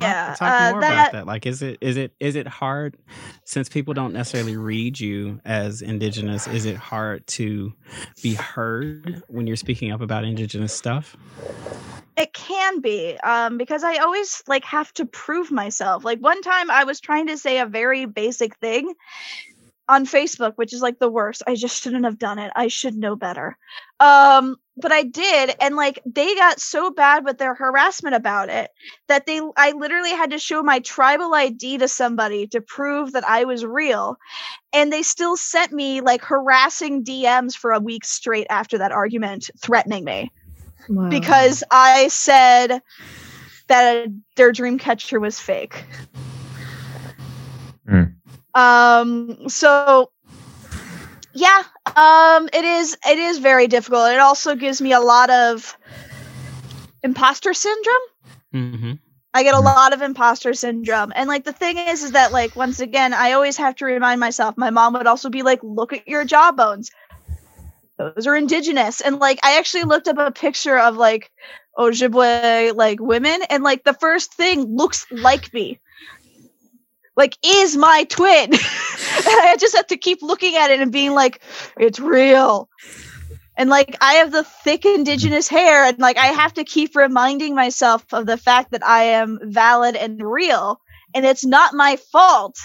yeah, 0.00 0.34
Talk 0.38 0.60
uh, 0.60 0.70
more 0.72 0.80
that, 0.80 0.92
about 0.92 1.12
that. 1.12 1.26
Like, 1.26 1.46
is 1.46 1.62
it 1.62 1.78
is 1.80 1.96
it 1.96 2.12
is 2.20 2.36
it 2.36 2.46
hard 2.46 2.96
since 3.44 3.68
people 3.68 3.94
don't 3.94 4.12
necessarily 4.12 4.56
read 4.56 4.98
you 4.98 5.40
as 5.44 5.82
indigenous? 5.82 6.46
Is 6.46 6.66
it 6.66 6.76
hard 6.76 7.26
to 7.28 7.72
be 8.22 8.34
heard 8.34 9.22
when 9.28 9.46
you're 9.46 9.56
speaking 9.56 9.92
up 9.92 10.00
about 10.00 10.24
indigenous 10.24 10.72
stuff? 10.72 11.16
it 12.20 12.32
can 12.34 12.80
be 12.80 13.16
um 13.20 13.56
because 13.56 13.82
i 13.82 13.96
always 13.96 14.42
like 14.46 14.64
have 14.64 14.92
to 14.92 15.06
prove 15.06 15.50
myself 15.50 16.04
like 16.04 16.18
one 16.18 16.42
time 16.42 16.70
i 16.70 16.84
was 16.84 17.00
trying 17.00 17.26
to 17.26 17.38
say 17.38 17.58
a 17.58 17.66
very 17.66 18.04
basic 18.04 18.56
thing 18.56 18.92
on 19.88 20.04
facebook 20.04 20.52
which 20.56 20.72
is 20.72 20.82
like 20.82 20.98
the 20.98 21.08
worst 21.08 21.42
i 21.46 21.54
just 21.54 21.82
shouldn't 21.82 22.04
have 22.04 22.18
done 22.18 22.38
it 22.38 22.52
i 22.54 22.68
should 22.68 22.94
know 22.94 23.16
better 23.16 23.56
um 24.00 24.56
but 24.80 24.92
i 24.92 25.02
did 25.02 25.54
and 25.60 25.76
like 25.76 26.00
they 26.06 26.34
got 26.34 26.60
so 26.60 26.90
bad 26.90 27.24
with 27.24 27.38
their 27.38 27.54
harassment 27.54 28.14
about 28.14 28.48
it 28.48 28.70
that 29.08 29.26
they 29.26 29.40
i 29.56 29.72
literally 29.72 30.10
had 30.10 30.30
to 30.30 30.38
show 30.38 30.62
my 30.62 30.78
tribal 30.80 31.34
id 31.34 31.78
to 31.78 31.88
somebody 31.88 32.46
to 32.46 32.60
prove 32.60 33.12
that 33.12 33.24
i 33.28 33.44
was 33.44 33.64
real 33.64 34.16
and 34.72 34.92
they 34.92 35.02
still 35.02 35.36
sent 35.36 35.72
me 35.72 36.00
like 36.00 36.22
harassing 36.22 37.04
dms 37.04 37.56
for 37.56 37.72
a 37.72 37.80
week 37.80 38.04
straight 38.04 38.46
after 38.50 38.78
that 38.78 38.92
argument 38.92 39.50
threatening 39.60 40.04
me 40.04 40.30
Wow. 40.88 41.08
because 41.08 41.62
I 41.70 42.08
said 42.08 42.82
that 43.68 44.08
their 44.36 44.52
dream 44.52 44.78
catcher 44.78 45.20
was 45.20 45.38
fake. 45.38 45.84
Hmm. 47.88 48.02
Um 48.54 49.48
so 49.48 50.10
yeah, 51.32 51.62
um 51.96 52.48
it 52.52 52.64
is 52.64 52.96
it 53.06 53.18
is 53.18 53.38
very 53.38 53.66
difficult. 53.68 54.10
It 54.12 54.18
also 54.20 54.54
gives 54.54 54.80
me 54.80 54.92
a 54.92 55.00
lot 55.00 55.30
of 55.30 55.76
imposter 57.02 57.52
syndrome. 57.54 58.06
Mm-hmm. 58.54 58.92
I 59.34 59.42
get 59.44 59.54
a 59.54 59.60
Mhm. 59.60 59.64
lot 59.64 59.92
of 59.92 60.02
imposter 60.02 60.54
syndrome. 60.54 61.12
And 61.14 61.28
like 61.28 61.44
the 61.44 61.52
thing 61.52 61.78
is 61.78 62.02
is 62.02 62.12
that 62.12 62.32
like 62.32 62.56
once 62.56 62.80
again, 62.80 63.12
I 63.12 63.32
always 63.32 63.56
have 63.56 63.74
to 63.76 63.84
remind 63.84 64.20
myself. 64.20 64.56
My 64.56 64.70
mom 64.70 64.94
would 64.94 65.06
also 65.06 65.28
be 65.30 65.42
like, 65.42 65.60
"Look 65.62 65.92
at 65.92 66.08
your 66.08 66.24
jawbones. 66.24 66.90
Those 67.98 68.26
are 68.26 68.36
indigenous." 68.36 69.00
And 69.00 69.18
like 69.20 69.38
I 69.44 69.58
actually 69.58 69.84
looked 69.84 70.08
up 70.08 70.18
a 70.18 70.30
picture 70.32 70.78
of 70.78 70.96
like 70.96 71.30
Ojibwe 71.78 72.74
like 72.74 73.00
women 73.00 73.40
and 73.50 73.62
like 73.62 73.84
the 73.84 73.94
first 73.94 74.34
thing 74.34 74.76
looks 74.76 75.06
like 75.10 75.52
me. 75.52 75.80
Like 77.20 77.36
is 77.44 77.76
my 77.76 78.04
twin. 78.04 78.44
and 78.54 78.56
I 78.56 79.56
just 79.60 79.76
have 79.76 79.88
to 79.88 79.98
keep 79.98 80.22
looking 80.22 80.56
at 80.56 80.70
it 80.70 80.80
and 80.80 80.90
being 80.90 81.12
like, 81.12 81.42
"It's 81.78 82.00
real." 82.00 82.70
And 83.58 83.68
like 83.68 83.94
I 84.00 84.14
have 84.14 84.32
the 84.32 84.42
thick 84.44 84.86
indigenous 84.86 85.46
hair, 85.46 85.84
and 85.84 85.98
like 85.98 86.16
I 86.16 86.28
have 86.28 86.54
to 86.54 86.64
keep 86.64 86.96
reminding 86.96 87.54
myself 87.54 88.06
of 88.14 88.24
the 88.24 88.38
fact 88.38 88.70
that 88.70 88.86
I 88.86 89.02
am 89.20 89.38
valid 89.42 89.96
and 89.96 90.18
real. 90.22 90.80
And 91.14 91.26
it's 91.26 91.44
not 91.44 91.74
my 91.74 91.96
fault 92.10 92.56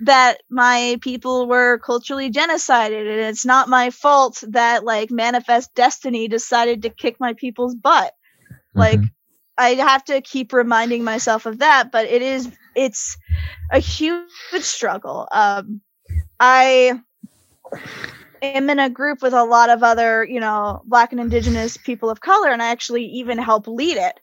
that 0.00 0.38
my 0.50 0.98
people 1.00 1.46
were 1.46 1.78
culturally 1.78 2.32
genocided. 2.32 3.02
And 3.02 3.20
it's 3.30 3.46
not 3.46 3.68
my 3.68 3.90
fault 3.90 4.42
that 4.48 4.84
like 4.84 5.12
Manifest 5.12 5.72
Destiny 5.76 6.26
decided 6.26 6.82
to 6.82 6.90
kick 6.90 7.18
my 7.20 7.34
people's 7.34 7.76
butt. 7.76 8.12
Like 8.74 9.00
Mhm. 9.00 9.10
I 9.58 9.70
have 9.74 10.04
to 10.06 10.20
keep 10.20 10.52
reminding 10.52 11.04
myself 11.04 11.46
of 11.46 11.58
that, 11.58 11.92
but 11.92 12.06
it 12.06 12.22
is 12.22 12.50
it's 12.78 13.16
a 13.72 13.78
huge 13.78 14.30
struggle. 14.60 15.28
Um 15.32 15.80
I 16.40 17.00
am 18.40 18.70
in 18.70 18.78
a 18.78 18.88
group 18.88 19.20
with 19.20 19.32
a 19.32 19.44
lot 19.44 19.68
of 19.68 19.82
other, 19.82 20.24
you 20.24 20.40
know, 20.40 20.82
black 20.84 21.12
and 21.12 21.20
indigenous 21.20 21.76
people 21.76 22.08
of 22.08 22.20
color 22.20 22.50
and 22.50 22.62
I 22.62 22.70
actually 22.70 23.04
even 23.06 23.38
help 23.38 23.66
lead 23.66 23.96
it. 23.96 24.20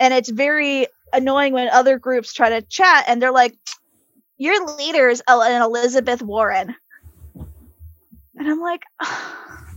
And 0.00 0.12
it's 0.12 0.28
very 0.28 0.88
annoying 1.12 1.52
when 1.52 1.68
other 1.68 1.98
groups 1.98 2.32
try 2.32 2.48
to 2.50 2.62
chat 2.62 3.04
and 3.06 3.22
they're 3.22 3.32
like 3.32 3.56
your 4.38 4.66
leader 4.76 5.08
is 5.08 5.22
an 5.28 5.62
Elizabeth 5.62 6.22
Warren. 6.22 6.74
And 8.36 8.48
I'm 8.48 8.60
like 8.60 8.82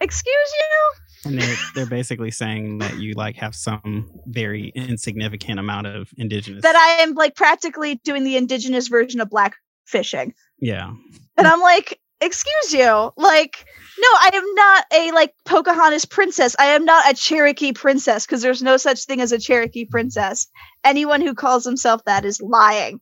Excuse 0.00 0.52
you? 0.58 1.30
And 1.30 1.40
they're 1.40 1.56
they're 1.74 1.86
basically 1.86 2.30
saying 2.30 2.78
that 2.78 2.98
you 2.98 3.12
like 3.14 3.36
have 3.36 3.54
some 3.54 4.10
very 4.26 4.72
insignificant 4.74 5.58
amount 5.58 5.86
of 5.86 6.10
indigenous. 6.16 6.62
That 6.62 6.76
I 6.76 7.02
am 7.02 7.14
like 7.14 7.34
practically 7.34 7.96
doing 7.96 8.24
the 8.24 8.36
indigenous 8.36 8.88
version 8.88 9.20
of 9.20 9.28
black 9.28 9.56
fishing. 9.84 10.34
yeah. 10.58 10.92
And 11.36 11.46
I'm 11.46 11.60
like, 11.60 11.98
excuse 12.20 12.72
you. 12.72 13.12
Like, 13.16 13.64
no, 13.98 14.08
I 14.08 14.30
am 14.34 14.54
not 14.54 14.84
a 14.92 15.12
like 15.12 15.34
Pocahontas 15.44 16.04
princess. 16.04 16.56
I 16.58 16.66
am 16.66 16.84
not 16.84 17.10
a 17.10 17.14
Cherokee 17.14 17.72
princess 17.72 18.26
because 18.26 18.42
there's 18.42 18.62
no 18.62 18.76
such 18.76 19.04
thing 19.04 19.20
as 19.20 19.32
a 19.32 19.38
Cherokee 19.38 19.84
princess. 19.84 20.48
Anyone 20.84 21.20
who 21.20 21.34
calls 21.34 21.64
himself 21.64 22.02
that 22.04 22.24
is 22.24 22.40
lying. 22.40 23.00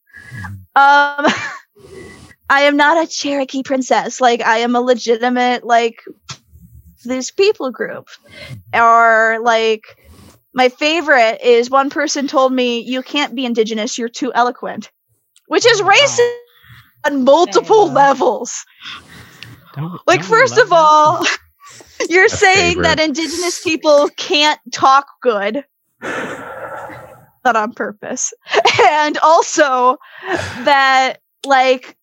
Um 0.75 1.27
I 2.51 2.63
am 2.63 2.77
not 2.77 3.05
a 3.05 3.07
Cherokee 3.07 3.63
princess. 3.63 4.21
Like 4.21 4.41
I 4.41 4.59
am 4.59 4.75
a 4.75 4.81
legitimate 4.81 5.65
like 5.65 6.03
this 7.05 7.31
people 7.31 7.71
group. 7.71 8.09
Or 8.75 9.39
like 9.43 9.83
my 10.55 10.69
favorite 10.69 11.41
is 11.43 11.71
one 11.71 11.91
person 11.91 12.27
told 12.27 12.53
me 12.53 12.81
you 12.81 13.03
can't 13.03 13.35
be 13.35 13.45
indigenous, 13.45 13.99
you're 13.99 14.09
too 14.09 14.33
eloquent. 14.35 14.91
Which 15.47 15.65
is 15.67 15.83
wow. 15.83 15.91
racist 15.91 16.31
on 17.07 17.25
multiple 17.25 17.87
Yeah. 17.87 17.93
levels. 17.95 18.65
Don't, 19.75 20.01
Like, 20.07 20.21
don't 20.21 20.29
first 20.29 20.59
of 20.59 20.73
all, 20.73 21.25
you're 22.09 22.23
My 22.25 22.27
saying 22.29 22.83
that 22.83 22.99
indigenous 22.99 23.63
people 23.63 24.09
can't 24.17 24.61
talk 24.73 25.07
good, 25.23 25.65
not 26.03 27.57
on 27.57 27.73
purpose. 27.73 28.33
And 28.91 29.19
also 29.19 29.97
that, 30.65 31.21
like, 31.45 31.97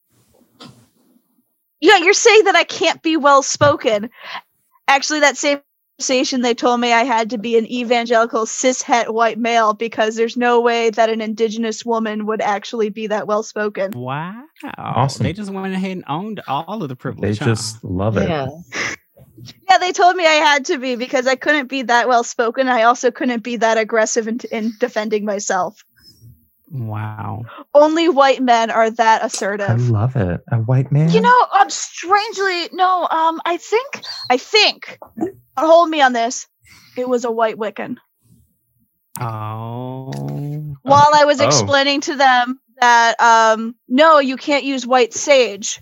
yeah, 1.81 1.97
you're 1.97 2.13
saying 2.13 2.45
that 2.45 2.55
I 2.55 2.63
can't 2.63 3.01
be 3.01 3.17
well 3.17 3.43
spoken. 3.43 4.09
Actually, 4.87 5.21
that 5.21 5.37
same 5.37 5.59
conversation, 5.99 6.41
they 6.41 6.53
told 6.53 6.79
me 6.79 6.91
I 6.93 7.03
had 7.03 7.31
to 7.31 7.37
be 7.37 7.57
an 7.57 7.65
evangelical 7.71 8.45
cishet 8.45 9.09
white 9.13 9.39
male 9.39 9.73
because 9.73 10.15
there's 10.15 10.37
no 10.37 10.61
way 10.61 10.89
that 10.91 11.09
an 11.09 11.21
indigenous 11.21 11.83
woman 11.85 12.25
would 12.27 12.41
actually 12.41 12.89
be 12.89 13.07
that 13.07 13.27
well 13.27 13.43
spoken. 13.43 13.91
Wow. 13.93 14.43
Awesome. 14.77 15.23
They 15.23 15.33
just 15.33 15.51
went 15.51 15.73
ahead 15.73 15.91
and 15.91 16.03
owned 16.07 16.41
all 16.47 16.83
of 16.83 16.89
the 16.89 16.95
They 16.95 16.99
privilege. 16.99 17.39
huh? 17.39 17.45
just 17.45 17.83
love 17.83 18.17
it. 18.17 18.29
yeah. 18.29 18.47
Yeah, 19.69 19.77
they 19.77 19.91
told 19.91 20.15
me 20.15 20.25
I 20.25 20.31
had 20.31 20.65
to 20.65 20.79
be 20.79 20.95
because 20.95 21.27
I 21.27 21.35
couldn't 21.35 21.67
be 21.67 21.83
that 21.83 22.07
well 22.07 22.23
spoken. 22.23 22.67
I 22.67 22.83
also 22.83 23.11
couldn't 23.11 23.43
be 23.43 23.57
that 23.57 23.77
aggressive 23.77 24.27
in, 24.27 24.39
in 24.51 24.73
defending 24.79 25.23
myself. 25.25 25.83
Wow. 26.71 27.43
Only 27.73 28.09
white 28.09 28.41
men 28.41 28.71
are 28.71 28.89
that 28.89 29.23
assertive. 29.23 29.69
I 29.69 29.75
love 29.75 30.15
it. 30.15 30.41
A 30.51 30.57
white 30.57 30.91
man. 30.91 31.09
You 31.09 31.21
know, 31.21 31.47
um, 31.59 31.69
strangely, 31.69 32.69
no, 32.73 33.07
um, 33.09 33.39
I 33.45 33.57
think, 33.57 34.01
I 34.29 34.37
think, 34.37 34.97
hold 35.57 35.89
me 35.89 36.01
on 36.01 36.13
this. 36.13 36.47
It 36.97 37.07
was 37.07 37.23
a 37.25 37.31
white 37.31 37.57
Wiccan. 37.57 37.97
Oh. 39.19 40.11
While 40.81 41.11
I 41.13 41.25
was 41.25 41.39
Oh. 41.39 41.45
explaining 41.45 42.01
to 42.01 42.15
them 42.15 42.59
that, 42.81 43.19
um, 43.21 43.75
no, 43.87 44.19
you 44.19 44.35
can't 44.37 44.63
use 44.63 44.85
white 44.85 45.13
sage 45.13 45.81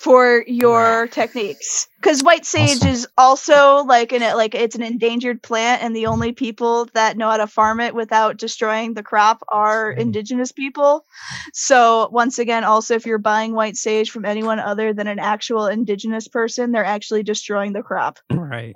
for 0.00 0.42
your 0.46 1.08
techniques 1.08 1.86
because 1.96 2.22
white 2.22 2.46
sage 2.46 2.78
Awesome. 2.78 2.88
is 2.88 3.06
also 3.18 3.84
like 3.84 4.12
an 4.12 4.22
like 4.34 4.54
it's 4.54 4.74
an 4.74 4.82
endangered 4.82 5.42
plant 5.42 5.82
and 5.82 5.94
the 5.94 6.06
only 6.06 6.32
people 6.32 6.86
that 6.94 7.18
know 7.18 7.28
how 7.28 7.36
to 7.36 7.46
farm 7.46 7.80
it 7.80 7.94
without 7.94 8.38
destroying 8.38 8.94
the 8.94 9.02
crop 9.02 9.42
are 9.48 9.92
indigenous 9.92 10.52
people 10.52 11.04
so 11.52 12.08
once 12.10 12.38
again 12.38 12.64
also 12.64 12.94
if 12.94 13.04
you're 13.04 13.18
buying 13.18 13.52
white 13.52 13.76
sage 13.76 14.10
from 14.10 14.24
anyone 14.24 14.58
other 14.58 14.94
than 14.94 15.06
an 15.06 15.18
actual 15.18 15.66
indigenous 15.66 16.28
person 16.28 16.72
they're 16.72 16.82
actually 16.82 17.22
destroying 17.22 17.74
the 17.74 17.82
crop 17.82 18.18
Right. 18.50 18.74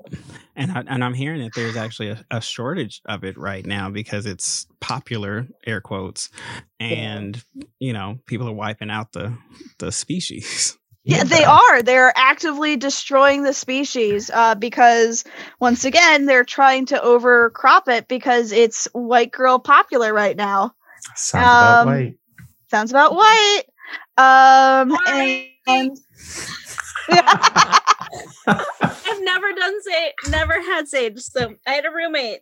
And 0.56 0.70
I, 0.70 0.84
and 0.86 1.02
I'm 1.02 1.14
hearing 1.14 1.42
that 1.42 1.54
there's 1.54 1.76
actually 1.76 2.10
a, 2.10 2.24
a 2.30 2.40
shortage 2.40 3.02
of 3.06 3.24
it 3.24 3.36
right 3.36 3.66
now 3.66 3.90
because 3.90 4.24
it's 4.24 4.66
popular 4.80 5.48
air 5.66 5.80
quotes 5.80 6.28
and 6.78 7.42
you 7.80 7.92
know 7.92 8.18
people 8.26 8.48
are 8.48 8.52
wiping 8.52 8.90
out 8.90 9.12
the 9.12 9.36
the 9.78 9.90
species. 9.90 10.78
Yeah, 11.06 11.24
they 11.24 11.44
are. 11.44 11.82
They're 11.82 12.12
actively 12.16 12.76
destroying 12.76 13.42
the 13.42 13.52
species 13.52 14.30
uh, 14.32 14.54
because, 14.54 15.22
once 15.60 15.84
again, 15.84 16.24
they're 16.24 16.44
trying 16.44 16.86
to 16.86 17.02
overcrop 17.02 17.88
it 17.88 18.08
because 18.08 18.52
it's 18.52 18.88
white 18.92 19.30
girl 19.30 19.58
popular 19.58 20.14
right 20.14 20.34
now. 20.36 20.74
Sounds 21.14 21.44
about 21.44 21.80
Um, 21.80 21.86
white. 21.86 22.16
sounds 22.70 22.90
about 22.90 23.14
white. 23.14 23.62
Um, 24.16 24.96
and 25.08 25.98
I've 28.46 29.20
never 29.22 29.52
done 29.52 29.82
sage, 29.82 30.12
never 30.28 30.54
had 30.54 30.88
sage. 30.88 31.18
So 31.20 31.54
I 31.66 31.72
had 31.72 31.84
a 31.84 31.90
roommate 31.90 32.40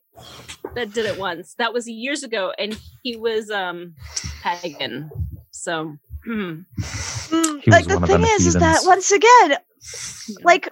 that 0.76 0.92
did 0.92 1.06
it 1.06 1.18
once. 1.18 1.54
That 1.58 1.72
was 1.72 1.88
years 1.88 2.22
ago, 2.22 2.52
and 2.58 2.78
he 3.02 3.16
was 3.16 3.50
um 3.50 3.94
pagan. 4.42 5.10
So 5.50 5.96
mm, 6.26 6.64
Mm, 7.30 7.66
like 7.70 7.86
the 7.86 7.98
thing 8.00 8.18
them 8.18 8.24
is, 8.24 8.46
is 8.46 8.54
that 8.54 8.84
once 8.84 9.10
again, 9.10 9.56
like 10.44 10.68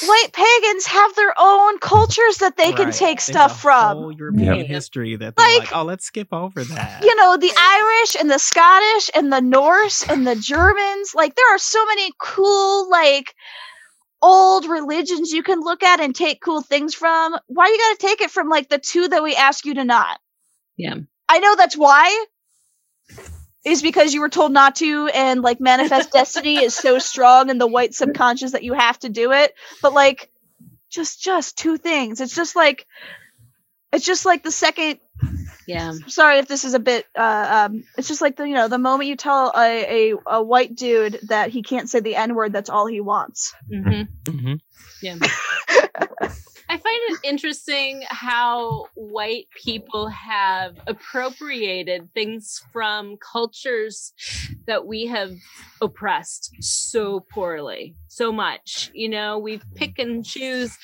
white 0.00 0.32
pagans 0.32 0.86
have 0.86 1.14
their 1.16 1.32
own 1.38 1.78
cultures 1.78 2.38
that 2.38 2.56
they 2.56 2.72
can 2.72 2.90
take 2.90 3.16
There's 3.18 3.22
stuff 3.24 3.52
a 3.52 3.54
from. 3.62 3.96
whole 3.98 4.12
European 4.12 4.58
Yep. 4.58 4.66
history 4.68 5.16
that 5.16 5.36
they're 5.36 5.46
like, 5.46 5.58
Like- 5.60 5.70
oh, 5.74 5.84
let's 5.84 6.04
skip 6.04 6.32
over 6.32 6.64
that. 6.64 7.00
You 7.02 7.14
know, 7.16 7.36
the 7.36 7.50
Irish 7.56 8.16
and 8.20 8.30
the 8.30 8.38
Scottish 8.38 9.10
and 9.14 9.32
the 9.32 9.40
Norse 9.40 10.02
and 10.08 10.26
the 10.26 10.36
Germans. 10.36 11.14
Like, 11.14 11.34
there 11.34 11.54
are 11.54 11.58
so 11.58 11.84
many 11.86 12.12
cool, 12.18 12.90
like, 12.90 13.34
old 14.22 14.66
religions 14.66 15.32
you 15.32 15.42
can 15.42 15.60
look 15.60 15.82
at 15.82 16.00
and 16.00 16.14
take 16.14 16.40
cool 16.42 16.60
things 16.62 16.94
from. 16.94 17.34
Why 17.46 17.66
you 17.68 17.78
gotta 17.78 17.98
take 17.98 18.20
it 18.20 18.30
from, 18.30 18.48
like, 18.48 18.68
the 18.68 18.78
two 18.78 19.08
that 19.08 19.22
we 19.22 19.34
ask 19.36 19.64
you 19.64 19.74
to 19.74 19.84
not? 19.84 20.18
Yeah. 20.76 20.94
I 21.28 21.38
know 21.38 21.56
that's 21.56 21.76
why. 21.76 22.24
Is 23.64 23.80
because 23.80 24.12
you 24.12 24.20
were 24.20 24.28
told 24.28 24.52
not 24.52 24.76
to, 24.76 25.06
and 25.08 25.40
like 25.40 25.58
manifest 25.60 26.12
destiny 26.12 26.62
is 26.62 26.74
so 26.74 26.98
strong 26.98 27.48
in 27.48 27.58
the 27.58 27.66
white 27.66 27.94
subconscious 28.00 28.52
that 28.52 28.62
you 28.62 28.74
have 28.74 28.98
to 29.00 29.08
do 29.08 29.32
it. 29.32 29.54
But 29.80 29.94
like, 29.94 30.30
just 30.90 31.22
just 31.22 31.56
two 31.56 31.78
things. 31.78 32.20
It's 32.20 32.34
just 32.34 32.54
like, 32.56 32.86
it's 33.92 34.04
just 34.04 34.26
like 34.26 34.42
the 34.42 34.50
second. 34.50 34.98
yeah, 35.66 35.92
Sorry 36.08 36.38
if 36.38 36.46
this 36.46 36.64
is 36.64 36.74
a 36.74 36.78
bit. 36.78 37.06
Uh, 37.16 37.68
um, 37.70 37.84
it's 37.96 38.08
just 38.08 38.20
like 38.20 38.36
the 38.36 38.46
you 38.46 38.54
know 38.54 38.68
the 38.68 38.78
moment 38.78 39.08
you 39.08 39.16
tell 39.16 39.50
a 39.56 40.10
a, 40.12 40.16
a 40.26 40.42
white 40.42 40.74
dude 40.74 41.20
that 41.28 41.48
he 41.48 41.62
can't 41.62 41.88
say 41.88 42.00
the 42.00 42.16
n 42.16 42.34
word, 42.34 42.52
that's 42.52 42.68
all 42.70 42.86
he 42.86 43.00
wants. 43.00 43.54
mm-hmm. 43.72 44.30
Mm-hmm. 44.30 44.54
yeah. 45.00 46.28
I 46.68 46.78
find 46.78 47.00
it 47.08 47.18
interesting 47.24 48.04
how 48.08 48.86
white 48.94 49.46
people 49.54 50.08
have 50.08 50.78
appropriated 50.86 52.08
things 52.14 52.62
from 52.72 53.16
cultures 53.18 54.12
that 54.66 54.86
we 54.86 55.06
have 55.06 55.32
oppressed 55.82 56.54
so 56.60 57.20
poorly, 57.20 57.94
so 58.08 58.32
much. 58.32 58.90
You 58.94 59.10
know, 59.10 59.38
we 59.38 59.60
pick 59.74 59.98
and 59.98 60.24
choose 60.24 60.76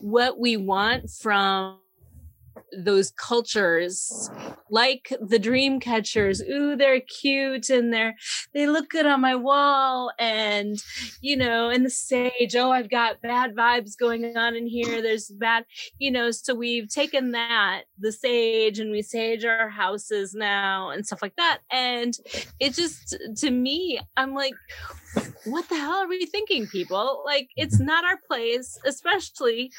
what 0.00 0.38
we 0.38 0.56
want 0.56 1.10
from 1.10 1.78
those 2.76 3.12
cultures 3.12 4.30
like 4.70 5.12
the 5.20 5.38
dream 5.38 5.80
catchers. 5.80 6.42
Ooh 6.42 6.76
they're 6.76 7.00
cute 7.00 7.70
and 7.70 7.92
they're 7.92 8.14
they 8.52 8.66
look 8.66 8.90
good 8.90 9.06
on 9.06 9.20
my 9.20 9.34
wall 9.34 10.12
and 10.18 10.82
you 11.20 11.36
know 11.36 11.68
and 11.68 11.84
the 11.84 11.90
sage 11.90 12.56
oh 12.56 12.70
i've 12.70 12.90
got 12.90 13.20
bad 13.22 13.54
vibes 13.54 13.96
going 13.98 14.36
on 14.36 14.56
in 14.56 14.66
here. 14.66 15.02
There's 15.02 15.28
bad 15.28 15.64
you 15.98 16.10
know 16.10 16.30
so 16.30 16.54
we've 16.54 16.88
taken 16.88 17.32
that 17.32 17.82
the 17.98 18.12
sage 18.12 18.78
and 18.78 18.90
we 18.90 19.02
sage 19.02 19.44
our 19.44 19.68
houses 19.68 20.34
now 20.34 20.90
and 20.90 21.06
stuff 21.06 21.22
like 21.22 21.36
that. 21.36 21.60
And 21.70 22.14
it 22.60 22.74
just 22.74 23.16
to 23.36 23.50
me 23.50 24.00
i'm 24.16 24.34
like 24.34 24.54
what 25.44 25.68
the 25.68 25.74
hell 25.76 25.94
are 25.96 26.08
we 26.08 26.26
thinking 26.26 26.66
people 26.66 27.22
like 27.26 27.48
it's 27.56 27.78
not 27.78 28.04
our 28.04 28.18
place 28.26 28.78
especially 28.86 29.70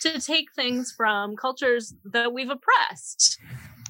to 0.00 0.20
take 0.20 0.52
things 0.54 0.92
from 0.96 1.36
cultures 1.36 1.94
that 2.04 2.32
we've 2.32 2.50
oppressed 2.50 3.38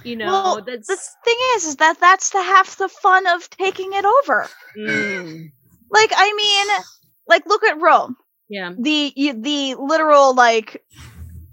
you 0.05 0.17
know 0.17 0.27
Well, 0.27 0.63
that's 0.67 0.89
The 0.89 0.97
thing 1.25 1.37
is, 1.57 1.65
is 1.67 1.77
that 1.77 2.01
that's 2.01 2.31
the 2.31 2.43
half 2.43 2.77
the 2.79 2.89
fun 2.89 3.27
of 3.27 3.49
taking 3.51 3.93
it 3.93 4.05
over. 4.05 4.49
Mm, 4.79 5.51
Like, 5.91 6.11
I 6.17 6.33
mean, 6.35 6.85
like 7.29 7.45
look 7.47 7.63
at 7.65 7.81
Rome. 7.81 8.17
yeah 8.49 8.73
the 8.79 9.13
the 9.37 9.75
literal 9.79 10.35
like 10.35 10.83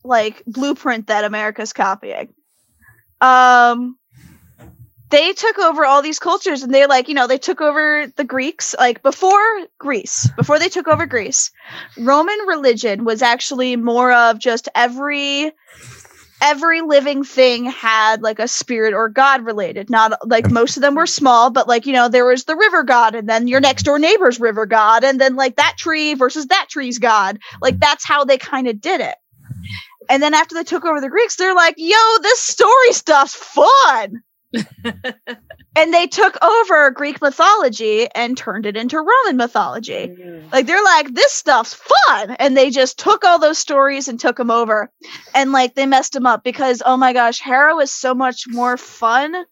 like 0.04 0.44
blueprint 0.48 1.08
that 1.08 1.24
America's 1.26 1.74
copying. 1.74 2.34
Um 3.22 3.98
they 5.10 5.34
took 5.34 5.58
over 5.60 5.86
all 5.86 6.02
these 6.02 6.20
cultures 6.20 6.64
and 6.64 6.74
they 6.74 6.86
like, 6.86 7.08
you 7.08 7.14
know, 7.14 7.28
they 7.28 7.38
took 7.38 7.62
over 7.62 8.08
the 8.16 8.24
Greeks 8.24 8.76
like 8.78 9.02
before 9.04 9.40
Greece, 9.78 10.30
before 10.36 10.60
they 10.60 10.70
took 10.70 10.88
over 10.88 11.06
Greece. 11.06 11.52
Roman 11.98 12.38
religion 12.48 13.06
was 13.06 13.22
actually 13.22 13.76
more 13.76 14.12
of 14.12 14.40
just 14.40 14.68
every 14.76 15.52
every 16.40 16.82
living 16.82 17.24
thing 17.24 17.66
had 17.66 18.22
like 18.22 18.38
a 18.38 18.48
spirit 18.48 18.94
or 18.94 19.10
god 19.10 19.46
related. 19.46 19.90
Not 19.90 20.14
like 20.28 20.52
most 20.52 20.76
of 20.76 20.82
them 20.82 20.96
were 20.96 21.08
small 21.08 21.52
but 21.52 21.68
like 21.68 21.86
you 21.86 21.94
know 21.94 22.10
there 22.10 22.26
was 22.26 22.44
the 22.44 22.56
river 22.56 22.84
god 22.84 23.16
and 23.16 23.30
then 23.30 23.48
your 23.48 23.62
next 23.62 23.84
door 23.84 24.00
neighbor's 24.00 24.40
river 24.40 24.66
god 24.66 25.04
and 25.04 25.20
then 25.22 25.36
like 25.36 25.56
that 25.56 25.76
tree 25.78 26.16
versus 26.16 26.48
that 26.48 26.68
tree's 26.70 27.00
god. 27.00 27.40
Like 27.62 27.80
that's 27.80 28.06
how 28.06 28.26
they 28.26 28.38
kind 28.38 28.68
of 28.68 28.82
did 28.82 29.00
it. 29.00 29.16
And 30.10 30.22
then 30.22 30.34
after 30.34 30.54
they 30.54 30.64
took 30.64 30.86
over 30.86 31.00
the 31.00 31.10
greeks 31.10 31.38
they're 31.38 31.56
like 31.56 31.76
yo 31.78 31.98
this 32.22 32.42
story 32.42 32.92
stuff's 32.92 33.34
fun 33.34 34.22
Mm-hmm. 34.58 35.34
and 35.76 35.94
they 35.94 36.08
took 36.08 36.42
over 36.44 36.92
greek 36.92 37.22
mythology 37.22 38.08
and 38.14 38.38
turned 38.38 38.66
it 38.66 38.78
into 38.78 38.98
roman 38.98 39.38
mythology. 39.38 40.08
Mm. 40.08 40.52
Like 40.52 40.66
they're 40.66 40.84
like 40.84 41.14
this 41.14 41.34
stuff's 41.34 41.74
fun. 41.74 42.32
And 42.40 42.56
they 42.56 42.70
just 42.70 43.00
took 43.00 43.24
all 43.24 43.40
those 43.40 43.58
stories 43.58 44.08
and 44.08 44.20
took 44.20 44.38
them 44.38 44.52
over. 44.52 44.92
And 45.36 45.52
like 45.52 45.76
they 45.76 45.86
messed 45.86 46.14
them 46.14 46.26
up 46.26 46.44
because 46.44 46.82
oh 46.86 46.98
my 46.98 47.14
gosh 47.14 47.40
hera 47.40 47.76
is 47.78 47.92
so 47.92 48.14
much 48.14 48.46
more 48.48 48.78
fun 48.78 49.46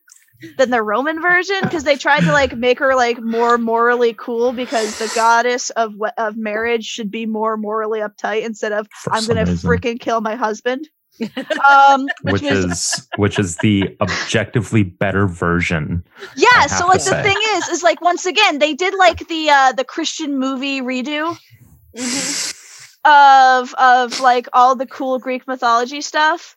than 0.58 0.70
the 0.70 0.82
roman 0.82 1.22
version 1.22 1.60
because 1.62 1.84
they 1.86 1.96
tried 1.96 2.20
to 2.22 2.32
like 2.32 2.56
make 2.56 2.80
her 2.80 2.96
like 2.96 3.22
more 3.22 3.58
morally 3.58 4.14
cool 4.14 4.52
because 4.52 5.00
the 5.00 5.12
goddess 5.16 5.70
of 5.72 5.96
we- 5.96 6.10
of 6.18 6.36
marriage 6.36 6.84
should 6.86 7.10
be 7.10 7.26
more 7.26 7.56
morally 7.56 8.02
uptight 8.02 8.44
instead 8.44 8.74
of 8.74 8.88
for 8.92 9.14
i'm 9.14 9.26
gonna 9.26 9.46
reason. 9.46 9.70
freaking 9.70 10.00
kill 10.00 10.20
my 10.20 10.36
husband 10.36 10.88
um 11.70 12.08
which 12.24 12.42
was- 12.42 12.66
is 12.66 13.08
which 13.18 13.40
is 13.40 13.58
the 13.58 13.96
objectively 14.02 14.84
better 14.84 15.28
version. 15.28 16.04
yeah 16.36 16.66
so 16.68 16.86
like 16.88 17.00
the 17.00 17.06
say. 17.12 17.24
thing 17.24 17.38
is 17.56 17.68
is 17.70 17.84
like 17.84 18.02
once 18.02 18.26
again 18.26 18.60
they 18.60 18.74
did 18.74 18.94
like 18.96 19.28
the 19.28 19.50
uh 19.50 19.72
the 19.72 19.84
christian 19.84 20.38
movie 20.40 20.82
redo 20.82 21.38
of 23.06 23.74
of 23.76 24.20
like 24.20 24.48
all 24.54 24.76
the 24.76 24.86
cool 24.88 25.20
greek 25.20 25.48
mythology 25.48 26.02
stuff 26.02 26.56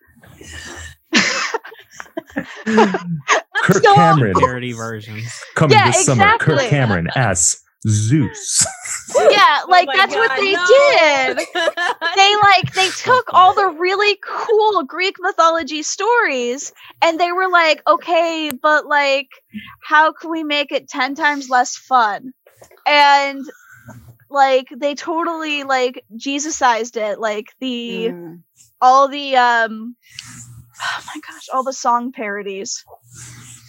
Kirk 3.64 3.82
Cameron 3.82 4.34
Parody 4.38 4.72
versions. 4.72 5.24
coming 5.54 5.76
Yeah, 5.76 5.90
this 5.90 6.04
summer. 6.04 6.38
Kirk. 6.38 6.60
Cameron 6.68 7.08
as 7.16 7.60
Zeus. 7.86 8.66
yeah 9.30 9.60
like 9.68 9.88
Oh 9.88 9.92
my 9.92 9.96
that's 9.96 10.14
what 10.14 10.32
they 10.36 10.52
no. 10.52 10.66
did 10.66 11.38
they 12.16 12.36
like 12.42 12.72
they 12.74 12.88
took 12.90 13.32
all 13.32 13.54
the 13.54 13.68
really 13.78 14.18
cool 14.24 14.82
greek 14.84 15.16
mythology 15.18 15.82
stories 15.82 16.72
and 17.02 17.18
they 17.18 17.32
were 17.32 17.48
like 17.48 17.82
okay 17.88 18.50
but 18.60 18.86
like 18.86 19.28
how 19.82 20.12
can 20.12 20.30
we 20.30 20.44
make 20.44 20.72
it 20.72 20.88
10 20.88 21.14
times 21.14 21.48
less 21.48 21.76
fun 21.76 22.32
and 22.86 23.44
like 24.30 24.66
they 24.76 24.94
totally 24.94 25.64
like 25.64 26.04
jesusized 26.16 26.96
it 26.96 27.18
like 27.18 27.46
the 27.60 28.08
Mm. 28.10 28.42
all 28.80 29.08
the 29.08 29.36
um 29.36 29.96
oh 30.82 31.00
my 31.14 31.20
gosh 31.26 31.48
all 31.52 31.62
the 31.64 31.72
song 31.72 32.12
parodies 32.12 32.84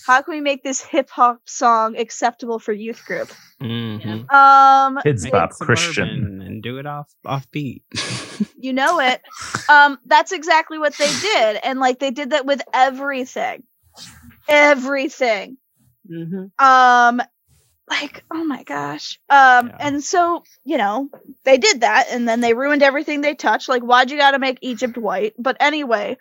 how 0.10 0.24
can 0.24 0.34
we 0.34 0.41
make 0.41 0.64
this 0.64 0.82
hip 0.82 1.07
hop 1.12 1.39
song 1.45 1.95
acceptable 1.97 2.57
for 2.57 2.74
youth 2.74 3.05
group 3.05 3.32
Mhm. 3.62 4.32
um 4.34 4.99
Kids 5.03 5.24
Make 5.24 5.34
it 5.36 5.49
Christian. 5.60 6.41
and 6.41 6.64
do 6.64 6.80
it 6.80 6.86
off 6.88 7.10
off 7.26 7.49
beat. 7.51 7.84
you 8.57 8.74
know 8.74 8.99
it 8.99 9.22
um 9.70 9.99
that's 10.05 10.32
exactly 10.32 10.80
what 10.80 10.97
they 10.97 11.14
did 11.14 11.60
and 11.64 11.80
like 11.80 11.99
they 11.99 12.10
did 12.12 12.32
that 12.32 12.45
with 12.45 12.62
everything 12.74 13.64
everything 14.47 15.57
Mhm. 16.10 16.49
um 16.60 17.22
like 17.89 18.24
oh 18.32 18.43
my 18.43 18.64
gosh 18.64 19.20
um 19.30 19.68
Yeah. 19.68 19.78
and 19.80 20.03
so 20.03 20.43
you 20.64 20.78
know 20.78 21.10
they 21.43 21.57
did 21.57 21.82
that 21.82 22.07
and 22.12 22.28
then 22.28 22.39
they 22.41 22.53
ruined 22.53 22.82
everything 22.84 23.22
they 23.22 23.36
touched 23.36 23.70
like 23.70 23.84
why'd 23.84 24.10
you 24.10 24.18
gotta 24.18 24.39
make 24.39 24.57
egypt 24.62 24.97
white 24.97 25.34
but 25.38 25.57
anyway 25.60 26.18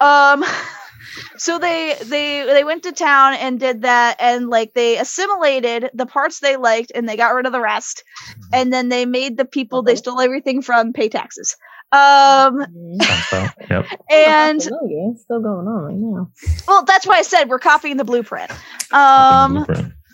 um 0.00 0.44
so 1.36 1.58
they 1.58 1.96
they 2.04 2.44
they 2.44 2.64
went 2.64 2.82
to 2.84 2.92
town 2.92 3.34
and 3.34 3.58
did 3.60 3.82
that 3.82 4.16
and 4.20 4.48
like 4.48 4.72
they 4.74 4.98
assimilated 4.98 5.90
the 5.94 6.06
parts 6.06 6.40
they 6.40 6.56
liked 6.56 6.92
and 6.94 7.08
they 7.08 7.16
got 7.16 7.34
rid 7.34 7.46
of 7.46 7.52
the 7.52 7.60
rest 7.60 8.04
and 8.52 8.72
then 8.72 8.88
they 8.88 9.06
made 9.06 9.36
the 9.36 9.44
people 9.44 9.82
they 9.82 9.96
stole 9.96 10.20
everything 10.20 10.62
from 10.62 10.92
pay 10.92 11.08
taxes 11.08 11.56
um 11.92 12.64
Mhm. 12.66 13.50
Yep. 13.70 13.84
and 14.10 14.60
Absolutely. 14.60 15.10
it's 15.12 15.22
still 15.22 15.40
going 15.40 15.66
on 15.66 15.82
right 15.82 15.96
now. 15.96 16.30
well 16.66 16.84
that's 16.84 17.06
why 17.06 17.16
i 17.18 17.22
said 17.22 17.48
we're 17.48 17.58
copying 17.58 17.96
the 17.96 18.04
blueprint 18.04 18.50
um 18.92 19.66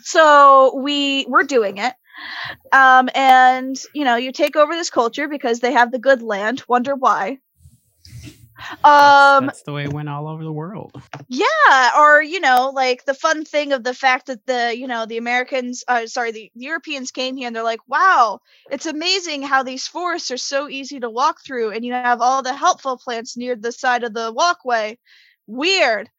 so 0.03 0.77
we 0.77 1.25
we're 1.27 1.43
doing 1.43 1.79
it 1.79 1.95
um 2.73 3.09
and 3.15 3.77
you 3.95 4.05
know 4.05 4.17
you 4.17 4.33
take 4.33 4.57
over 4.57 4.73
this 4.75 4.91
culture 4.91 5.29
because 5.29 5.61
they 5.61 5.73
have 5.73 5.91
the 5.93 5.99
good 5.99 6.23
land 6.23 6.63
wonder 6.69 6.95
why 6.95 7.39
Um, 8.85 9.47
That's 9.47 9.63
the 9.63 9.73
way 9.73 9.85
it 9.85 9.93
went 9.93 10.09
all 10.09 10.29
over 10.29 10.43
the 10.43 10.53
world. 10.53 10.93
yeah, 11.29 11.91
or 11.99 12.23
you 12.23 12.41
know, 12.41 12.71
like 12.75 13.05
the 13.05 13.15
fun 13.15 13.45
thing 13.45 13.73
of 13.73 13.85
the 13.85 13.95
fact 13.95 14.27
that 14.27 14.45
the 14.47 14.77
you 14.77 14.87
know 14.87 15.07
the 15.07 15.17
Americans, 15.17 15.85
uh, 15.89 16.07
sorry, 16.07 16.33
the, 16.33 16.51
the 16.55 16.65
Europeans 16.65 17.11
came 17.11 17.37
here 17.37 17.47
and 17.47 17.57
they're 17.57 17.63
like, 17.63 17.87
wow, 17.89 18.41
it's 18.71 18.87
amazing 18.87 19.43
how 19.43 19.63
these 19.63 19.87
forests 19.87 20.31
are 20.31 20.37
so 20.37 20.69
easy 20.69 21.01
to 21.01 21.11
walk 21.11 21.39
through, 21.45 21.71
and 21.71 21.85
you 21.85 21.93
have 21.93 22.21
all 22.21 22.43
the 22.43 22.55
helpful 22.55 22.99
plants 22.99 23.37
near 23.37 23.57
the 23.57 23.73
side 23.73 24.05
of 24.05 24.15
the 24.15 24.33
walkway. 24.33 24.99
Weird, 25.47 26.11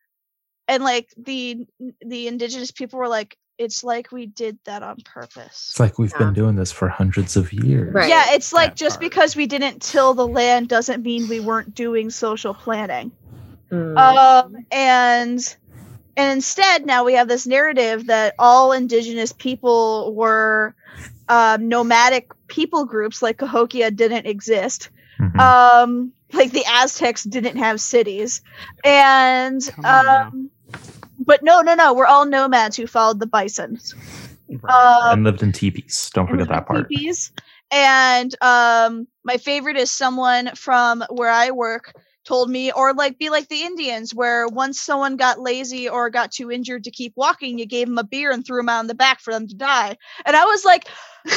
and 0.68 0.84
like 0.84 1.10
the 1.18 1.66
the 2.02 2.28
indigenous 2.28 2.72
people 2.72 3.00
were 3.00 3.08
like, 3.08 3.38
it's 3.60 3.84
like 3.84 4.12
we 4.12 4.26
did 4.26 4.58
that 4.64 4.82
on 4.82 4.96
purpose. 5.06 5.70
It's 5.72 5.80
like 5.80 6.00
we've 6.00 6.12
Yeah. 6.14 6.26
been 6.26 6.34
doing 6.34 6.56
this 6.56 6.72
for 6.72 6.88
hundreds 6.88 7.36
of 7.38 7.52
years. 7.54 7.94
Right. 7.94 8.10
Yeah, 8.10 8.24
it's 8.30 8.54
like 8.54 8.72
That 8.72 8.78
just 8.78 8.96
part. 8.96 9.02
because 9.12 9.36
we 9.36 9.46
didn't 9.46 9.82
till 9.82 10.14
the 10.16 10.26
land 10.28 10.70
doesn't 10.70 11.04
mean 11.04 11.28
we 11.28 11.40
weren't 11.42 11.76
doing 11.76 12.10
social 12.10 12.54
planning. 12.54 13.12
Mm. 13.72 13.98
Um, 13.98 14.66
and 14.72 15.56
and 16.18 16.34
instead 16.34 16.86
now 16.86 17.04
we 17.04 17.14
have 17.14 17.28
this 17.28 17.46
narrative 17.46 18.08
that 18.08 18.34
all 18.40 18.72
indigenous 18.72 19.32
people 19.32 20.14
were 20.16 20.74
um, 21.28 21.68
nomadic 21.68 22.32
people 22.48 22.86
groups 22.86 23.22
like 23.22 23.38
Cahokia 23.38 23.92
didn't 23.92 24.26
exist. 24.26 24.90
Mhm. 25.20 25.40
Um, 25.40 26.14
like 26.34 26.52
the 26.52 26.64
Aztecs 26.66 27.24
didn't 27.26 27.58
have 27.58 27.80
cities, 27.82 28.42
and 28.86 29.62
Come 29.76 29.86
on 29.86 30.06
now. 30.06 30.28
um, 30.28 30.50
but 31.30 31.44
no, 31.44 31.62
no, 31.62 31.76
no, 31.76 31.94
we're 31.94 32.08
all 32.08 32.26
nomads 32.26 32.76
who 32.76 32.88
followed 32.88 33.20
the 33.20 33.28
bison. 33.28 33.80
Right. 34.50 34.74
Um, 34.74 35.14
and 35.14 35.24
lived 35.24 35.44
in 35.44 35.52
teepees. 35.52 36.10
Don't 36.12 36.28
forget 36.28 36.48
that 36.50 36.66
part. 36.66 36.90
teepees. 36.90 37.32
And 37.70 38.36
um, 38.42 39.08
my 39.24 39.38
favorite 39.38 39.78
is 39.78 39.92
someone 39.92 40.56
from 40.56 41.04
where 41.12 41.30
I 41.30 41.52
work 41.52 41.94
told 42.26 42.50
me, 42.50 42.72
or 42.72 42.96
like 42.96 43.20
be 43.20 43.30
like 43.30 43.48
the 43.48 43.62
Indians, 43.62 44.14
where 44.16 44.48
once 44.48 44.80
someone 44.82 45.18
got 45.18 45.40
lazy 45.40 45.88
or 45.88 46.10
got 46.10 46.32
too 46.32 46.50
injured 46.52 46.84
to 46.86 46.92
keep 46.92 47.14
walking, 47.16 47.60
you 47.60 47.68
gave 47.68 47.86
them 47.86 48.00
a 48.00 48.04
beer 48.04 48.32
and 48.32 48.44
threw 48.44 48.58
them 48.58 48.70
out 48.70 48.82
in 48.82 48.88
the 48.88 48.96
back 48.96 49.20
for 49.20 49.32
them 49.32 49.48
to 49.48 49.56
die. 49.56 49.98
And 50.26 50.36
I 50.36 50.46
was 50.46 50.66
like, 50.66 50.88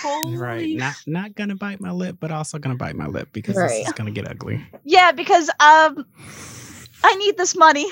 Holy 0.00 0.36
Right. 0.36 0.76
Not 0.76 0.94
not 1.08 1.34
gonna 1.34 1.56
bite 1.56 1.80
my 1.80 1.90
lip, 1.90 2.18
but 2.20 2.30
also 2.30 2.56
gonna 2.60 2.76
bite 2.76 2.94
my 2.94 3.08
lip 3.08 3.30
because 3.32 3.56
Right. 3.56 3.68
this 3.68 3.88
is 3.88 3.92
gonna 3.94 4.12
get 4.12 4.30
ugly. 4.30 4.64
yeah, 4.84 5.10
because 5.10 5.50
um, 5.58 6.06
I 7.02 7.16
need 7.16 7.36
this 7.36 7.56
money. 7.56 7.86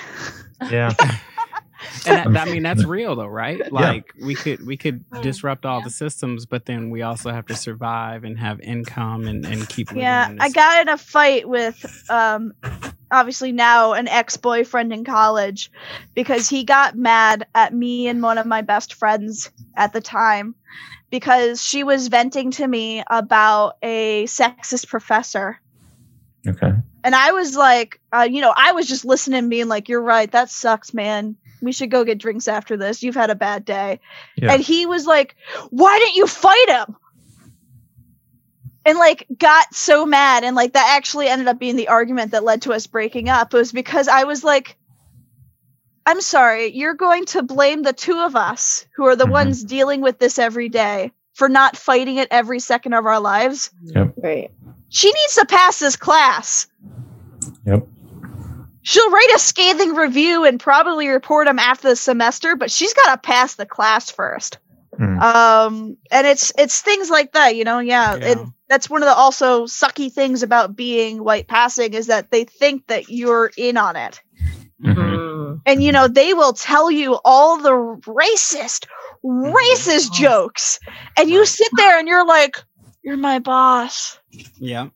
Yeah. 0.70 0.94
And 2.06 2.34
that, 2.34 2.48
I 2.48 2.50
mean 2.50 2.62
that's 2.62 2.84
real 2.86 3.16
though, 3.16 3.26
right? 3.26 3.72
Like 3.72 4.12
we 4.20 4.34
could 4.34 4.66
we 4.66 4.76
could 4.76 5.04
disrupt 5.22 5.64
all 5.64 5.82
the 5.82 5.90
systems, 5.90 6.46
but 6.46 6.66
then 6.66 6.90
we 6.90 7.02
also 7.02 7.30
have 7.30 7.46
to 7.46 7.56
survive 7.56 8.24
and 8.24 8.38
have 8.38 8.60
income 8.60 9.26
and, 9.26 9.44
and 9.46 9.68
keep 9.68 9.92
Yeah, 9.94 10.34
I 10.40 10.50
got 10.50 10.82
in 10.82 10.88
a 10.88 10.98
fight 10.98 11.48
with 11.48 12.04
um 12.10 12.52
obviously 13.10 13.52
now 13.52 13.92
an 13.92 14.08
ex-boyfriend 14.08 14.92
in 14.92 15.04
college 15.04 15.70
because 16.14 16.48
he 16.48 16.64
got 16.64 16.96
mad 16.96 17.46
at 17.54 17.72
me 17.72 18.06
and 18.06 18.22
one 18.22 18.38
of 18.38 18.46
my 18.46 18.62
best 18.62 18.94
friends 18.94 19.50
at 19.76 19.92
the 19.92 20.00
time 20.00 20.54
because 21.10 21.64
she 21.64 21.84
was 21.84 22.08
venting 22.08 22.50
to 22.52 22.66
me 22.66 23.02
about 23.08 23.76
a 23.82 24.24
sexist 24.24 24.88
professor. 24.88 25.58
Okay. 26.46 26.72
And 27.04 27.14
I 27.14 27.32
was 27.32 27.56
like, 27.56 28.00
uh, 28.12 28.28
you 28.30 28.40
know, 28.40 28.52
I 28.54 28.72
was 28.72 28.86
just 28.86 29.04
listening 29.04 29.48
being 29.48 29.68
like, 29.68 29.88
you're 29.88 30.02
right, 30.02 30.30
that 30.32 30.50
sucks, 30.50 30.92
man. 30.92 31.36
We 31.60 31.72
should 31.72 31.90
go 31.90 32.04
get 32.04 32.18
drinks 32.18 32.48
after 32.48 32.76
this. 32.76 33.02
You've 33.02 33.14
had 33.14 33.30
a 33.30 33.34
bad 33.34 33.64
day. 33.64 34.00
Yeah. 34.36 34.52
And 34.52 34.62
he 34.62 34.86
was 34.86 35.06
like, 35.06 35.36
why 35.70 35.98
didn't 35.98 36.14
you 36.16 36.26
fight 36.26 36.68
him? 36.68 36.96
And 38.84 38.98
like 38.98 39.26
got 39.36 39.74
so 39.74 40.06
mad. 40.06 40.44
And 40.44 40.56
like 40.56 40.72
that 40.74 40.94
actually 40.96 41.28
ended 41.28 41.48
up 41.48 41.58
being 41.58 41.76
the 41.76 41.88
argument 41.88 42.30
that 42.32 42.44
led 42.44 42.62
to 42.62 42.72
us 42.72 42.86
breaking 42.86 43.28
up. 43.28 43.52
It 43.52 43.56
was 43.56 43.72
because 43.72 44.08
I 44.08 44.24
was 44.24 44.42
like, 44.42 44.76
I'm 46.06 46.20
sorry, 46.22 46.68
you're 46.74 46.94
going 46.94 47.26
to 47.26 47.42
blame 47.42 47.82
the 47.82 47.92
two 47.92 48.18
of 48.18 48.34
us 48.34 48.86
who 48.96 49.06
are 49.06 49.16
the 49.16 49.26
Mhm. 49.26 49.32
ones 49.32 49.62
dealing 49.62 50.00
with 50.00 50.18
this 50.18 50.38
every 50.38 50.70
day 50.70 51.12
for 51.34 51.50
not 51.50 51.76
fighting 51.76 52.16
it 52.16 52.28
every 52.30 52.60
second 52.60 52.94
of 52.94 53.04
our 53.04 53.20
lives. 53.20 53.70
Right. 53.94 54.50
She 54.88 55.08
needs 55.08 55.34
to 55.34 55.44
pass 55.44 55.78
this 55.78 55.96
class. 55.96 56.66
Yep. 57.66 57.86
She'll 58.88 59.10
write 59.10 59.32
a 59.34 59.38
scathing 59.38 59.94
review 59.94 60.46
and 60.46 60.58
probably 60.58 61.08
report 61.08 61.46
him 61.46 61.58
after 61.58 61.90
the 61.90 61.94
semester, 61.96 62.56
but 62.56 62.70
she's 62.70 62.94
got 62.94 63.12
to 63.12 63.18
pass 63.18 63.54
the 63.56 63.66
class 63.66 64.10
first. 64.10 64.56
Mm. 64.98 65.20
Um, 65.20 65.98
and 66.10 66.26
it's 66.26 66.52
it's 66.56 66.80
things 66.80 67.10
like 67.10 67.32
that, 67.32 67.54
you 67.54 67.64
know. 67.64 67.80
Yeah, 67.80 68.16
Yeah. 68.16 68.30
and 68.30 68.52
that's 68.66 68.88
one 68.88 69.02
of 69.02 69.06
the 69.06 69.14
also 69.14 69.66
sucky 69.66 70.10
things 70.10 70.42
about 70.42 70.74
being 70.74 71.22
white 71.22 71.48
passing 71.48 71.92
is 71.92 72.06
that 72.06 72.30
they 72.30 72.44
think 72.44 72.86
that 72.86 73.10
you're 73.10 73.50
in 73.58 73.76
on 73.76 73.94
it, 73.96 74.22
Mhm. 74.82 74.96
Mm. 74.96 75.60
and 75.66 75.82
you 75.82 75.92
know 75.92 76.08
they 76.08 76.32
will 76.32 76.54
tell 76.54 76.90
you 76.90 77.18
all 77.26 77.58
the 77.58 77.70
racist, 78.06 78.86
racist 79.22 80.14
jokes, 80.14 80.80
and 81.18 81.28
you 81.28 81.44
sit 81.44 81.68
there 81.76 81.98
and 81.98 82.08
you're 82.08 82.26
like, 82.26 82.56
"You're 83.04 83.18
my 83.18 83.38
boss," 83.38 84.18
Yeah. 84.56 84.88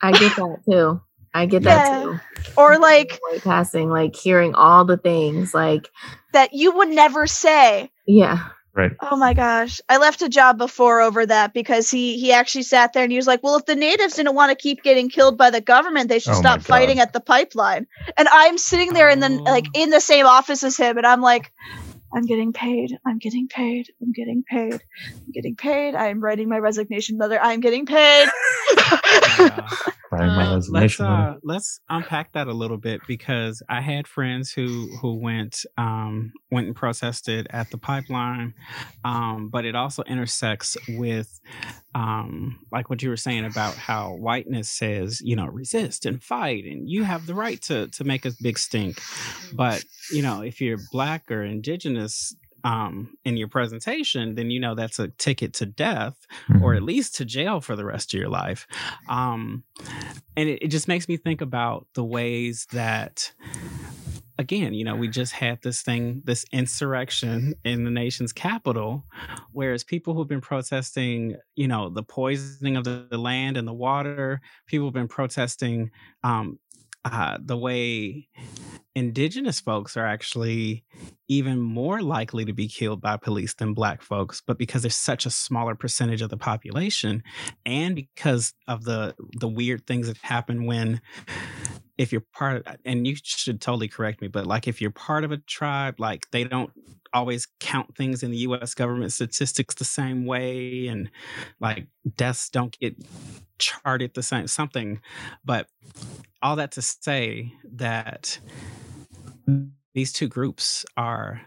I 0.00 0.12
get 0.12 0.34
that 0.36 0.56
too. 0.66 1.02
I 1.34 1.46
get 1.46 1.62
Yeah. 1.64 1.76
that 1.76 2.02
too. 2.04 2.20
or 2.56 2.78
like 2.78 3.18
White 3.30 3.42
passing, 3.42 3.90
like 3.90 4.14
hearing 4.16 4.54
all 4.54 4.84
the 4.84 4.96
things, 4.96 5.52
like 5.52 5.90
that 6.32 6.52
you 6.54 6.72
would 6.76 6.88
never 6.88 7.26
say. 7.26 7.90
yeah, 8.06 8.48
Right. 8.76 8.92
Oh 9.00 9.16
my 9.16 9.34
gosh. 9.34 9.80
I 9.88 9.98
left 9.98 10.22
a 10.22 10.28
job 10.28 10.58
before 10.58 11.00
over 11.00 11.24
that 11.26 11.52
because 11.54 11.90
he 11.90 12.18
he 12.18 12.32
actually 12.32 12.62
sat 12.64 12.92
there 12.92 13.02
and 13.04 13.12
he 13.12 13.18
was 13.18 13.26
like, 13.26 13.40
"Well, 13.42 13.56
if 13.56 13.66
the 13.66 13.76
natives 13.76 14.14
didn't 14.14 14.34
want 14.34 14.50
to 14.50 14.56
keep 14.56 14.82
getting 14.82 15.08
killed 15.08 15.36
by 15.38 15.50
the 15.50 15.60
government, 15.60 16.08
they 16.08 16.18
should 16.18 16.34
Oh 16.34 16.38
stop 16.38 16.60
fighting 16.62 16.98
at 16.98 17.12
the 17.12 17.20
pipeline." 17.20 17.86
And 18.16 18.26
I'm 18.32 18.58
sitting 18.58 18.92
there 18.92 19.08
in 19.08 19.20
the 19.20 19.28
like 19.44 19.66
Oh. 19.76 19.80
in 19.80 19.90
the 19.90 20.00
same 20.00 20.26
office 20.26 20.62
as 20.64 20.76
him 20.76 20.96
and 20.98 21.06
I'm 21.06 21.20
like, 21.20 21.52
"I'm 22.14 22.22
getting 22.24 22.52
paid. 22.52 22.96
I'm 23.06 23.18
getting 23.18 23.48
paid. 23.48 23.88
I'm 24.02 24.12
getting 24.12 24.42
paid. 24.48 24.74
I'm 24.74 25.32
getting 25.32 25.56
paid. 25.56 25.94
I'm 25.94 26.20
writing 26.20 26.48
my 26.48 26.58
resignation 26.58 27.18
letter. 27.18 27.38
I'm 27.40 27.60
getting 27.60 27.86
paid." 27.86 28.28
Yeah. 29.38 29.68
Writing 30.10 30.34
my 30.36 30.44
Uh, 30.44 30.54
let's 30.70 31.00
resignation 31.00 31.06
letter. 31.06 31.30
uh, 31.30 31.34
let's 31.42 31.80
unpack 31.88 32.32
that 32.32 32.46
a 32.46 32.52
little 32.52 32.76
bit 32.76 33.00
because 33.06 33.62
I 33.68 33.80
had 33.80 34.06
friends 34.06 34.52
who 34.52 34.88
who 35.00 35.14
went 35.14 35.64
um, 35.76 36.32
went 36.50 36.66
and 36.68 36.76
protested 36.76 37.46
at 37.50 37.70
the 37.70 37.78
pipeline, 37.78 38.54
um, 39.04 39.48
but 39.48 39.64
it 39.64 39.74
also 39.74 40.02
intersects 40.04 40.76
with 40.90 41.40
um, 41.94 42.58
like 42.72 42.90
what 42.90 43.02
you 43.02 43.08
were 43.10 43.16
saying 43.16 43.44
about 43.44 43.74
how 43.74 44.10
whiteness 44.14 44.70
says 44.70 45.20
you 45.20 45.36
know 45.36 45.46
resist 45.46 46.06
and 46.06 46.22
fight 46.22 46.64
and 46.64 46.88
you 46.88 47.02
have 47.04 47.26
the 47.26 47.34
right 47.34 47.60
to 47.62 47.88
to 47.88 48.04
make 48.04 48.24
a 48.24 48.32
big 48.42 48.58
stink, 48.58 49.00
but 49.52 49.84
you 50.12 50.22
know 50.22 50.42
if 50.42 50.60
you're 50.60 50.78
black 50.92 51.30
or 51.30 51.42
indigenous. 51.42 52.03
Um, 52.64 53.18
in 53.26 53.36
your 53.36 53.48
presentation, 53.48 54.36
then 54.36 54.50
you 54.50 54.58
know 54.58 54.74
that's 54.74 54.98
a 54.98 55.08
ticket 55.08 55.52
to 55.54 55.66
death 55.66 56.16
or 56.62 56.72
Mhm. 56.72 56.76
at 56.76 56.82
least 56.82 57.14
to 57.16 57.26
jail 57.26 57.60
for 57.60 57.76
the 57.76 57.84
rest 57.84 58.14
of 58.14 58.18
your 58.18 58.30
life. 58.30 58.66
Um, 59.06 59.64
and 60.34 60.48
it, 60.48 60.62
it 60.62 60.68
just 60.68 60.88
makes 60.88 61.06
me 61.06 61.18
think 61.18 61.42
about 61.42 61.86
the 61.92 62.02
ways 62.04 62.66
that, 62.72 63.34
again, 64.38 64.74
you 64.74 64.82
know, 64.82 64.96
we 64.96 65.08
just 65.08 65.32
had 65.32 65.60
this 65.62 65.82
thing, 65.82 66.22
this 66.24 66.46
insurrection 66.52 67.54
in 67.64 67.84
the 67.84 67.90
nation's 67.90 68.32
capital, 68.32 69.04
whereas 69.52 69.84
people 69.84 70.14
who've 70.14 70.26
been 70.26 70.40
protesting, 70.40 71.36
you 71.56 71.68
know, 71.68 71.90
the 71.90 72.02
poisoning 72.02 72.76
of 72.76 72.84
the, 72.84 73.06
the 73.10 73.18
land 73.18 73.58
and 73.58 73.68
the 73.68 73.74
water, 73.74 74.40
people 74.66 74.86
have 74.86 74.94
been 74.94 75.08
protesting 75.08 75.90
um, 76.22 76.58
uh, 77.04 77.36
the 77.44 77.58
way 77.58 78.26
indigenous 78.94 79.60
folks 79.60 79.96
are 79.96 80.06
actually 80.06 80.84
even 81.28 81.60
more 81.60 82.00
likely 82.00 82.44
to 82.44 82.52
be 82.52 82.68
killed 82.68 83.00
by 83.00 83.16
police 83.16 83.54
than 83.54 83.74
black 83.74 84.02
folks 84.02 84.40
but 84.46 84.56
because 84.56 84.82
there's 84.82 84.96
such 84.96 85.26
a 85.26 85.30
smaller 85.30 85.74
percentage 85.74 86.22
of 86.22 86.30
the 86.30 86.36
population 86.36 87.22
and 87.66 87.96
because 87.96 88.54
of 88.68 88.84
the 88.84 89.14
the 89.40 89.48
weird 89.48 89.84
things 89.86 90.06
that 90.06 90.16
happen 90.18 90.64
when 90.64 91.00
if 91.98 92.12
you're 92.12 92.24
part 92.32 92.64
of 92.66 92.76
and 92.84 93.06
you 93.06 93.16
should 93.20 93.60
totally 93.60 93.88
correct 93.88 94.20
me 94.20 94.28
but 94.28 94.46
like 94.46 94.68
if 94.68 94.80
you're 94.80 94.90
part 94.92 95.24
of 95.24 95.32
a 95.32 95.38
tribe 95.38 95.98
like 95.98 96.30
they 96.30 96.44
don't 96.44 96.70
always 97.12 97.46
count 97.60 97.96
things 97.96 98.22
in 98.22 98.32
the 98.32 98.38
US 98.38 98.74
government 98.74 99.12
statistics 99.12 99.76
the 99.76 99.84
same 99.84 100.26
way 100.26 100.88
and 100.88 101.10
like 101.60 101.86
deaths 102.16 102.50
don't 102.50 102.76
get 102.78 102.96
charted 103.58 104.14
the 104.14 104.22
same 104.22 104.46
something. 104.48 105.00
But 105.44 105.68
all 106.42 106.56
that 106.56 106.72
to 106.72 106.82
say 106.82 107.52
that 107.76 108.38
these 109.94 110.12
two 110.12 110.28
groups 110.28 110.84
are 110.96 111.40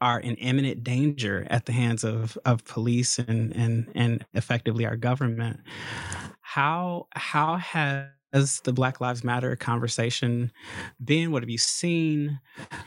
are 0.00 0.18
in 0.18 0.34
imminent 0.36 0.82
danger 0.82 1.46
at 1.48 1.66
the 1.66 1.72
hands 1.72 2.04
of 2.04 2.36
of 2.44 2.64
police 2.64 3.18
and 3.18 3.54
and 3.54 3.88
and 3.94 4.24
effectively 4.34 4.86
our 4.86 4.96
government. 4.96 5.60
How 6.40 7.06
how 7.12 7.56
has 7.56 8.60
the 8.64 8.72
black 8.72 9.00
lives 9.00 9.22
matter 9.22 9.54
conversation 9.56 10.52
been? 11.04 11.32
What 11.32 11.42
have 11.42 11.50
you 11.50 11.58
seen? 11.58 12.40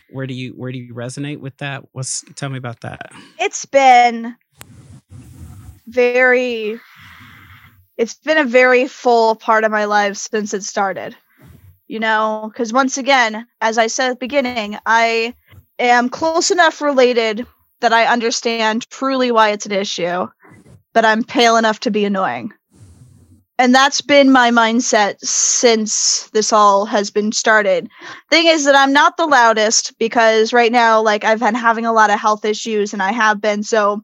Where 0.10 0.28
do 0.28 0.34
you 0.34 0.52
where 0.52 0.72
do 0.72 0.78
you 0.78 0.94
resonate 0.94 1.40
with 1.40 1.58
that? 1.58 1.84
What's 1.92 2.24
tell 2.36 2.50
me 2.50 2.58
about 2.58 2.82
that. 2.82 3.12
It's 3.40 3.66
been 3.66 4.36
very 5.88 6.80
it's 7.98 8.16
been 8.16 8.38
a 8.38 8.46
very 8.46 8.88
full 8.88 9.36
part 9.36 9.64
of 9.64 9.72
my 9.72 9.86
life 9.86 10.18
since 10.18 10.54
it 10.54 10.64
started 10.64 11.16
you 11.88 12.00
know, 12.00 12.50
because 12.52 12.74
once 12.74 12.98
again, 12.98 13.48
as 13.62 13.78
I 13.78 13.88
said 13.88 14.12
at 14.12 14.20
the 14.20 14.26
beginning, 14.26 14.78
I 14.86 15.34
am 15.80 16.10
close 16.10 16.52
enough 16.52 16.82
related 16.82 17.46
that 17.82 17.94
I 17.94 18.06
understand 18.06 18.90
truly 18.90 19.32
why 19.32 19.52
it's 19.52 19.66
an 19.66 19.72
issue, 19.72 20.28
but 20.94 21.06
I'm 21.06 21.24
pale 21.24 21.58
enough 21.58 21.80
to 21.82 21.92
be 21.92 22.06
annoying. 22.06 22.52
And 23.58 23.74
that's 23.74 24.02
been 24.02 24.32
my 24.32 24.52
mindset 24.52 25.20
since 25.22 26.30
this 26.34 26.52
all 26.52 26.86
has 26.86 27.10
been 27.10 27.32
started. 27.32 27.90
Thing 28.30 28.48
is 28.48 28.66
that 28.66 28.76
I'm 28.76 28.92
not 28.92 29.16
the 29.16 29.28
loudest 29.28 29.98
because 29.98 30.52
right 30.52 30.72
now, 30.72 31.02
like, 31.02 31.24
I've 31.24 31.40
been 31.40 31.56
having 31.56 31.86
a 31.86 31.94
lot 31.94 32.10
of 32.10 32.20
health 32.20 32.44
issues 32.44 32.92
and 32.92 33.02
I 33.02 33.14
have 33.14 33.40
been. 33.40 33.64
So, 33.64 34.04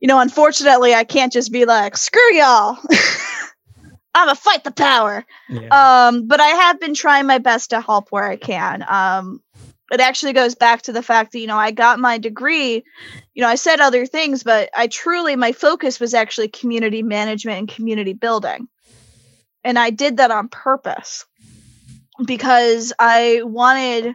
you 0.00 0.08
know, 0.08 0.20
unfortunately, 0.20 0.92
I 0.94 1.04
can't 1.04 1.32
just 1.32 1.50
be 1.50 1.64
like, 1.64 1.96
screw 1.96 2.34
y'all. 2.34 2.76
I'm 4.14 4.28
a 4.28 4.34
fight 4.34 4.64
the 4.64 4.70
power. 4.70 5.24
Yeah. 5.48 6.06
Um, 6.08 6.26
but 6.26 6.40
I 6.40 6.46
have 6.46 6.80
been 6.80 6.94
trying 6.94 7.26
my 7.26 7.38
best 7.38 7.70
to 7.70 7.80
help 7.80 8.10
where 8.10 8.24
I 8.24 8.36
can. 8.36 8.84
Um, 8.88 9.42
it 9.90 10.00
actually 10.00 10.32
goes 10.32 10.54
back 10.54 10.82
to 10.82 10.92
the 10.92 11.02
fact 11.02 11.32
that 11.32 11.40
you 11.40 11.46
know 11.46 11.56
I 11.56 11.70
got 11.70 11.98
my 11.98 12.18
degree. 12.18 12.84
You 13.34 13.42
know, 13.42 13.48
I 13.48 13.56
said 13.56 13.80
other 13.80 14.06
things, 14.06 14.42
but 14.42 14.70
I 14.74 14.86
truly 14.86 15.36
my 15.36 15.52
focus 15.52 16.00
was 16.00 16.14
actually 16.14 16.48
community 16.48 17.02
management 17.02 17.58
and 17.58 17.68
community 17.68 18.12
building, 18.12 18.68
and 19.62 19.78
I 19.78 19.90
did 19.90 20.18
that 20.18 20.30
on 20.30 20.48
purpose 20.48 21.26
because 22.24 22.92
I 22.98 23.42
wanted 23.44 24.14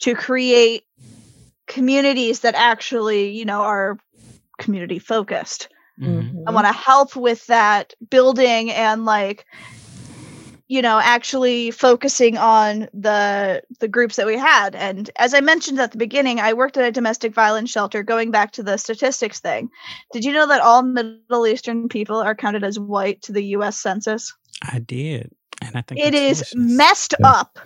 to 0.00 0.14
create 0.14 0.84
communities 1.66 2.40
that 2.40 2.54
actually 2.54 3.30
you 3.30 3.44
know 3.44 3.62
are 3.62 3.98
community 4.58 4.98
focused. 4.98 5.68
Mhm. 6.00 6.44
I 6.46 6.50
want 6.50 6.66
to 6.66 6.72
help 6.72 7.16
with 7.16 7.46
that 7.46 7.94
building 8.10 8.70
and 8.70 9.04
like 9.04 9.46
you 10.66 10.80
know 10.82 10.98
actually 10.98 11.70
focusing 11.70 12.36
on 12.38 12.88
the 12.94 13.62
the 13.80 13.88
groups 13.88 14.16
that 14.16 14.26
we 14.26 14.36
had 14.36 14.74
and 14.74 15.10
as 15.16 15.34
I 15.34 15.40
mentioned 15.40 15.78
at 15.78 15.92
the 15.92 15.98
beginning 15.98 16.40
I 16.40 16.54
worked 16.54 16.76
at 16.76 16.84
a 16.84 16.90
domestic 16.90 17.34
violence 17.34 17.70
shelter 17.70 18.02
going 18.02 18.30
back 18.30 18.52
to 18.52 18.62
the 18.62 18.76
statistics 18.78 19.40
thing. 19.40 19.68
Did 20.12 20.24
you 20.24 20.32
know 20.32 20.48
that 20.48 20.62
all 20.62 20.82
Middle 20.82 21.46
Eastern 21.46 21.88
people 21.88 22.16
are 22.16 22.34
counted 22.34 22.64
as 22.64 22.78
white 22.78 23.22
to 23.22 23.32
the 23.32 23.44
US 23.56 23.78
census? 23.80 24.32
I 24.62 24.78
did, 24.78 25.30
and 25.60 25.76
I 25.76 25.82
think 25.82 26.00
it 26.00 26.14
is 26.14 26.38
delicious. 26.38 26.54
messed 26.56 27.14
Yeah. 27.20 27.30
up. 27.30 27.58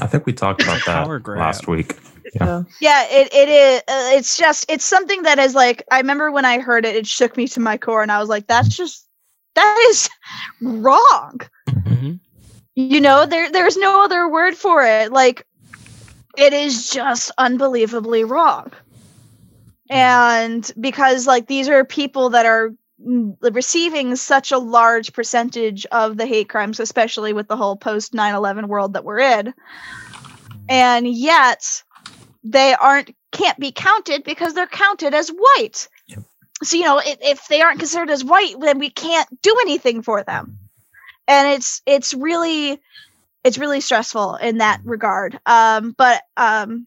I 0.00 0.06
think 0.06 0.26
we 0.26 0.32
talked 0.32 0.62
about 0.62 0.84
that 0.86 1.26
last 1.36 1.68
week. 1.68 1.96
So, 2.38 2.64
Yeah, 2.80 3.06
it 3.10 3.32
it 3.32 3.48
is 3.48 3.78
uh, 3.80 4.16
it's 4.16 4.36
just 4.36 4.66
it's 4.68 4.84
something 4.84 5.22
that 5.22 5.38
is 5.38 5.54
like 5.54 5.82
I 5.90 5.98
remember 5.98 6.30
when 6.30 6.44
I 6.44 6.58
heard 6.60 6.84
it 6.84 6.96
it 6.96 7.06
shook 7.06 7.36
me 7.36 7.48
to 7.48 7.60
my 7.60 7.76
core 7.76 8.02
and 8.02 8.12
I 8.12 8.18
was 8.20 8.28
like 8.28 8.46
that's 8.46 8.76
just 8.76 9.06
that 9.56 9.78
is 9.90 10.08
wrong. 10.60 11.40
Mhm. 11.68 12.20
you 12.76 13.00
know 13.00 13.26
there 13.26 13.50
there's 13.50 13.76
no 13.76 14.04
other 14.04 14.28
word 14.28 14.54
for 14.54 14.82
it 14.82 15.12
like 15.12 15.44
it 16.36 16.52
is 16.52 16.90
just 16.90 17.30
unbelievably 17.36 18.24
wrong 18.24 18.72
and 19.90 20.70
because 20.78 21.26
like 21.26 21.46
these 21.48 21.68
are 21.68 21.84
people 21.84 22.30
that 22.30 22.46
are 22.46 22.72
receiving 23.02 24.14
such 24.16 24.52
a 24.52 24.58
large 24.58 25.12
percentage 25.12 25.86
of 25.86 26.16
the 26.16 26.26
hate 26.26 26.48
crimes 26.48 26.80
especially 26.80 27.32
with 27.32 27.48
the 27.48 27.56
whole 27.56 27.76
post 27.76 28.12
9-11 28.12 28.66
world 28.66 28.92
that 28.94 29.04
we're 29.04 29.20
in. 29.20 29.54
And 30.68 31.08
yet 31.08 31.82
they 32.44 32.74
aren't 32.74 33.14
can't 33.32 33.58
be 33.58 33.72
counted 33.72 34.24
because 34.24 34.54
they're 34.54 34.66
counted 34.66 35.14
as 35.14 35.30
white. 35.30 35.88
Yep. 36.08 36.24
so 36.62 36.76
you 36.76 36.84
know 36.84 36.98
if, 36.98 37.18
if 37.22 37.48
they 37.48 37.60
aren't 37.60 37.78
considered 37.78 38.10
as 38.10 38.24
white 38.24 38.58
then 38.60 38.78
we 38.78 38.90
can't 38.90 39.28
do 39.42 39.56
anything 39.62 40.02
for 40.02 40.22
them. 40.22 40.58
And 41.26 41.48
it's 41.48 41.82
it's 41.86 42.12
really 42.12 42.80
it's 43.44 43.58
really 43.58 43.80
stressful 43.80 44.36
in 44.36 44.58
that 44.58 44.80
regard. 44.84 45.38
Um 45.46 45.94
but 45.96 46.22
um 46.36 46.86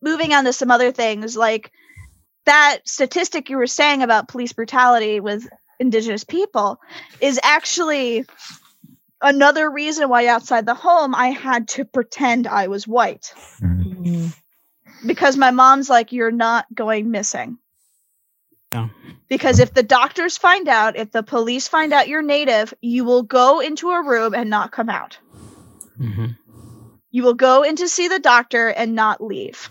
moving 0.00 0.32
on 0.32 0.44
to 0.44 0.52
some 0.52 0.70
other 0.70 0.92
things 0.92 1.36
like 1.36 1.72
that 2.44 2.78
statistic 2.84 3.48
you 3.50 3.56
were 3.56 3.66
saying 3.66 4.02
about 4.02 4.28
police 4.28 4.52
brutality 4.52 5.20
with 5.20 5.48
indigenous 5.78 6.24
people 6.24 6.80
is 7.20 7.38
actually 7.42 8.24
another 9.20 9.70
reason 9.70 10.08
why 10.08 10.26
outside 10.26 10.66
the 10.66 10.74
home 10.74 11.14
i 11.14 11.28
had 11.28 11.68
to 11.68 11.84
pretend 11.84 12.46
i 12.46 12.66
was 12.68 12.86
white 12.86 13.32
Mhm. 13.60 13.84
mm, 14.04 14.34
because 15.06 15.36
my 15.36 15.50
mom's 15.50 15.88
like 15.90 16.12
you're 16.12 16.30
not 16.30 16.66
going 16.74 17.10
missing 17.10 17.58
Yeah. 18.72 18.88
because 19.28 19.58
if 19.58 19.74
the 19.74 19.82
doctors 19.82 20.38
find 20.38 20.68
out 20.68 20.96
if 20.96 21.10
the 21.10 21.22
police 21.22 21.68
find 21.68 21.92
out 21.92 22.08
you're 22.08 22.22
native 22.22 22.74
you 22.80 23.04
will 23.04 23.22
go 23.22 23.60
into 23.60 23.90
a 23.90 24.02
room 24.04 24.34
and 24.34 24.50
not 24.50 24.72
come 24.72 24.88
out 24.88 25.18
Mhm. 26.00 26.36
you 27.10 27.22
will 27.22 27.34
go 27.34 27.62
in 27.62 27.76
to 27.76 27.88
see 27.88 28.08
the 28.08 28.18
doctor 28.18 28.68
and 28.68 28.94
not 28.94 29.22
leave 29.22 29.68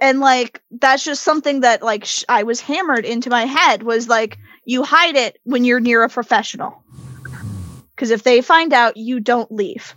and 0.00 0.20
like 0.20 0.62
that's 0.70 1.04
just 1.04 1.22
something 1.22 1.60
that 1.60 1.82
like 1.82 2.04
sh- 2.04 2.24
i 2.28 2.42
was 2.42 2.60
hammered 2.60 3.04
into 3.04 3.30
my 3.30 3.44
head 3.44 3.82
was 3.82 4.08
like 4.08 4.38
you 4.64 4.82
hide 4.82 5.16
it 5.16 5.38
when 5.44 5.64
you're 5.64 5.80
near 5.80 6.02
a 6.02 6.08
professional. 6.08 6.82
Because 7.90 8.10
if 8.10 8.22
they 8.22 8.40
find 8.40 8.72
out 8.72 8.96
you 8.96 9.20
don't 9.20 9.50
leave. 9.50 9.94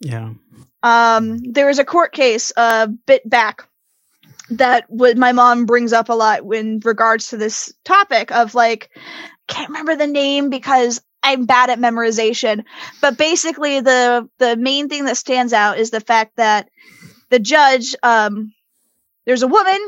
Yeah. 0.00 0.34
um 0.82 1.38
there 1.38 1.66
was 1.66 1.78
a 1.78 1.84
court 1.84 2.12
case 2.12 2.52
a 2.56 2.88
bit 2.88 3.28
back 3.28 3.68
that 4.50 4.84
what 4.88 5.16
my 5.16 5.32
mom 5.32 5.64
brings 5.66 5.92
up 5.92 6.10
a 6.10 6.14
lot 6.14 6.42
in 6.52 6.80
regards 6.84 7.28
to 7.28 7.36
this 7.36 7.72
topic 7.84 8.30
of 8.30 8.54
like 8.54 8.90
can't 9.48 9.70
remember 9.70 9.96
the 9.96 10.06
name 10.06 10.50
because 10.50 11.00
I'm 11.22 11.46
bad 11.46 11.70
at 11.70 11.78
memorization. 11.78 12.64
But 13.00 13.16
basically 13.16 13.80
the 13.80 14.28
the 14.38 14.56
main 14.56 14.88
thing 14.88 15.06
that 15.06 15.16
stands 15.16 15.52
out 15.52 15.78
is 15.78 15.90
the 15.90 16.00
fact 16.00 16.36
that 16.36 16.68
the 17.30 17.38
judge 17.38 17.96
um 18.02 18.52
there's 19.26 19.42
a 19.42 19.48
woman 19.48 19.78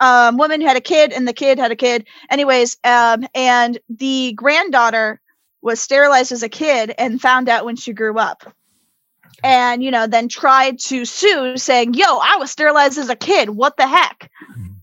um 0.00 0.36
woman 0.38 0.60
had 0.60 0.76
a 0.76 0.80
kid 0.80 1.12
and 1.12 1.26
the 1.28 1.32
kid 1.32 1.58
had 1.58 1.70
a 1.72 1.76
kid. 1.76 2.06
Anyways 2.30 2.76
um 2.84 3.26
and 3.34 3.78
the 3.88 4.32
granddaughter 4.32 5.20
was 5.60 5.80
sterilized 5.80 6.32
as 6.32 6.42
a 6.42 6.48
kid 6.48 6.94
and 6.98 7.20
found 7.20 7.48
out 7.48 7.64
when 7.64 7.76
she 7.76 7.92
grew 7.92 8.18
up. 8.18 8.52
And 9.44 9.82
you 9.82 9.90
know 9.90 10.06
then 10.06 10.28
tried 10.28 10.78
to 10.80 11.04
sue 11.04 11.56
saying 11.56 11.94
yo 11.94 12.04
i 12.22 12.36
was 12.38 12.50
sterilized 12.50 12.98
as 12.98 13.08
a 13.08 13.16
kid. 13.16 13.50
What 13.50 13.76
the 13.76 13.86
heck? 13.86 14.30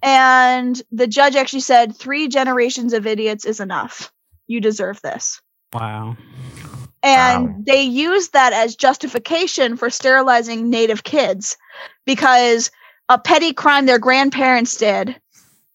And 0.02 0.82
the 0.92 1.08
judge 1.08 1.36
actually 1.36 1.60
said 1.60 1.96
three 1.96 2.30
generations 2.30 2.94
of 2.94 3.06
idiots 3.06 3.44
is 3.46 3.60
enough. 3.60 4.12
You 4.48 4.62
deserve 4.62 5.02
this. 5.02 5.42
Wow. 5.74 6.16
and 7.04 7.48
Wow. 7.50 7.56
they 7.66 7.84
used 7.84 8.34
that 8.34 8.54
as 8.54 8.76
justification 8.76 9.78
for 9.78 9.90
sterilizing 9.90 10.70
native 10.70 11.04
kids 11.04 11.58
because 12.06 12.72
a 13.10 13.18
petty 13.18 13.54
crime 13.54 13.86
their 13.86 14.00
grandparents 14.00 14.78
did 14.78 15.16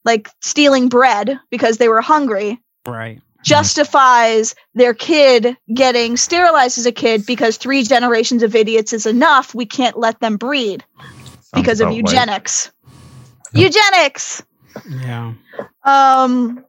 like 0.05 0.29
stealing 0.41 0.89
bread 0.89 1.39
because 1.51 1.79
they 1.79 1.89
were 1.89 2.01
hungry 2.01 2.61
Right. 2.87 3.21
justifies 3.43 4.55
their 4.75 4.95
kid 4.95 5.57
getting 5.75 6.17
sterilized 6.17 6.79
as 6.79 6.87
a 6.87 6.93
kid 6.93 7.27
because 7.27 7.57
three 7.57 7.83
generations 7.83 8.43
of 8.43 8.55
idiots 8.55 8.93
is 8.93 9.07
enough. 9.07 9.55
We 9.55 9.67
can't 9.67 9.99
let 9.99 10.21
them 10.21 10.37
breed 10.37 10.85
Sounds 10.99 11.51
because 11.55 11.81
of 11.81 11.93
eugenics. 11.93 12.71
Yep. 13.55 13.73
Eugenics. 13.75 14.43
Yeah. 14.89 15.35
Um 15.85 16.65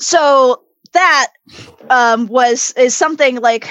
so 0.00 0.62
that 0.92 1.28
um 1.90 2.26
was 2.28 2.72
is 2.76 2.96
something 2.96 3.40
like 3.40 3.68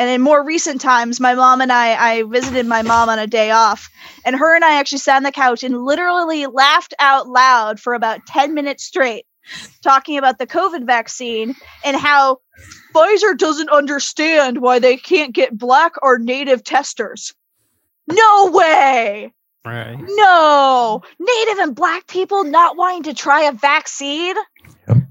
and 0.00 0.08
in 0.08 0.22
more 0.22 0.42
recent 0.42 0.80
times 0.80 1.20
my 1.20 1.34
mom 1.34 1.60
and 1.60 1.70
I 1.70 2.12
I 2.12 2.22
visited 2.22 2.66
my 2.66 2.80
mom 2.80 3.10
on 3.10 3.18
a 3.18 3.26
day 3.26 3.50
off 3.50 3.90
and 4.24 4.34
her 4.34 4.56
and 4.56 4.64
I 4.64 4.80
actually 4.80 4.98
sat 4.98 5.16
on 5.16 5.24
the 5.24 5.30
couch 5.30 5.62
and 5.62 5.84
literally 5.84 6.46
laughed 6.46 6.94
out 6.98 7.28
loud 7.28 7.78
for 7.78 7.92
about 7.92 8.24
10 8.26 8.54
minutes 8.54 8.82
straight 8.82 9.26
talking 9.82 10.16
about 10.16 10.38
the 10.38 10.46
COVID 10.46 10.86
vaccine 10.86 11.54
and 11.84 11.96
how 11.96 12.38
Pfizer 12.94 13.36
doesn't 13.36 13.68
understand 13.68 14.62
why 14.62 14.78
they 14.78 14.96
can't 14.96 15.34
get 15.34 15.56
black 15.56 15.92
or 16.02 16.18
native 16.18 16.64
testers. 16.64 17.34
No 18.08 18.50
way. 18.52 19.32
Right. 19.64 19.96
No. 19.98 21.02
Native 21.18 21.58
and 21.58 21.74
black 21.74 22.06
people 22.06 22.44
not 22.44 22.76
wanting 22.76 23.04
to 23.04 23.14
try 23.14 23.42
a 23.42 23.52
vaccine? 23.52 24.36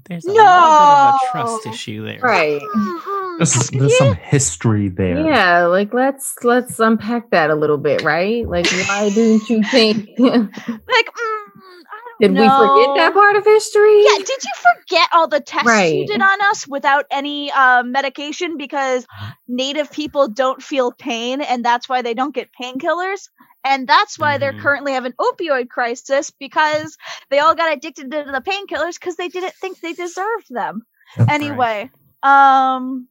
There's 0.08 0.26
a 0.26 0.32
little 0.32 0.72
bit 0.78 0.88
of 0.90 1.04
a 1.04 1.12
trust 1.12 1.66
No. 1.66 1.72
issue 1.72 2.04
there. 2.04 2.20
right. 2.22 2.60
Mm-mm. 2.62 3.38
There's, 3.38 3.70
there's 3.70 3.96
some 3.96 4.14
history 4.14 4.88
there. 4.88 5.18
Yeah, 5.18 5.66
like 5.66 5.94
let's 5.94 6.34
let's 6.44 6.78
unpack 6.78 7.30
that 7.30 7.50
a 7.50 7.54
little 7.54 7.78
bit, 7.78 8.02
right? 8.02 8.46
Like 8.48 8.66
why 8.70 9.08
didn't 9.10 9.48
you 9.48 9.62
think 9.70 10.08
Like, 10.18 11.06
mm, 11.06 11.80
I 11.90 12.00
don't 12.20 12.20
did 12.20 12.38
we 12.38 12.48
forget 12.50 12.90
that 12.96 13.14
part 13.14 13.36
of 13.36 13.44
history? 13.44 14.02
Yeah, 14.04 14.18
did 14.18 14.28
you 14.44 14.52
forget 14.62 15.08
all 15.12 15.28
the 15.28 15.40
tests 15.40 15.66
you 15.66 15.70
Right. 15.70 16.06
did 16.06 16.20
on 16.20 16.42
us 16.50 16.66
without 16.68 17.06
any 17.10 17.50
um, 17.52 17.92
medication 17.92 18.56
because 18.58 19.06
native 19.48 19.90
people 19.90 20.28
don't 20.28 20.62
feel 20.62 20.92
pain 20.92 21.40
and 21.40 21.64
that's 21.64 21.88
why 21.88 22.02
they 22.02 22.14
don't 22.14 22.34
get 22.34 22.50
painkillers? 22.60 23.28
And 23.64 23.86
that's 23.86 24.18
why 24.18 24.38
they're 24.38 24.52
Mhm. 24.54 24.60
currently 24.60 24.92
have 24.92 25.04
an 25.04 25.14
opioid 25.20 25.68
crisis 25.68 26.30
because 26.30 26.96
they 27.28 27.38
all 27.40 27.54
got 27.54 27.72
addicted 27.76 28.10
to 28.10 28.24
the 28.24 28.40
painkillers 28.40 28.94
because 28.98 29.16
they 29.16 29.28
didn't 29.28 29.54
think 29.54 29.80
they 29.80 29.92
deserved 29.92 30.46
them. 30.50 30.82
Yep. 31.18 31.28
Anyway, 31.30 31.90
um 32.22 33.06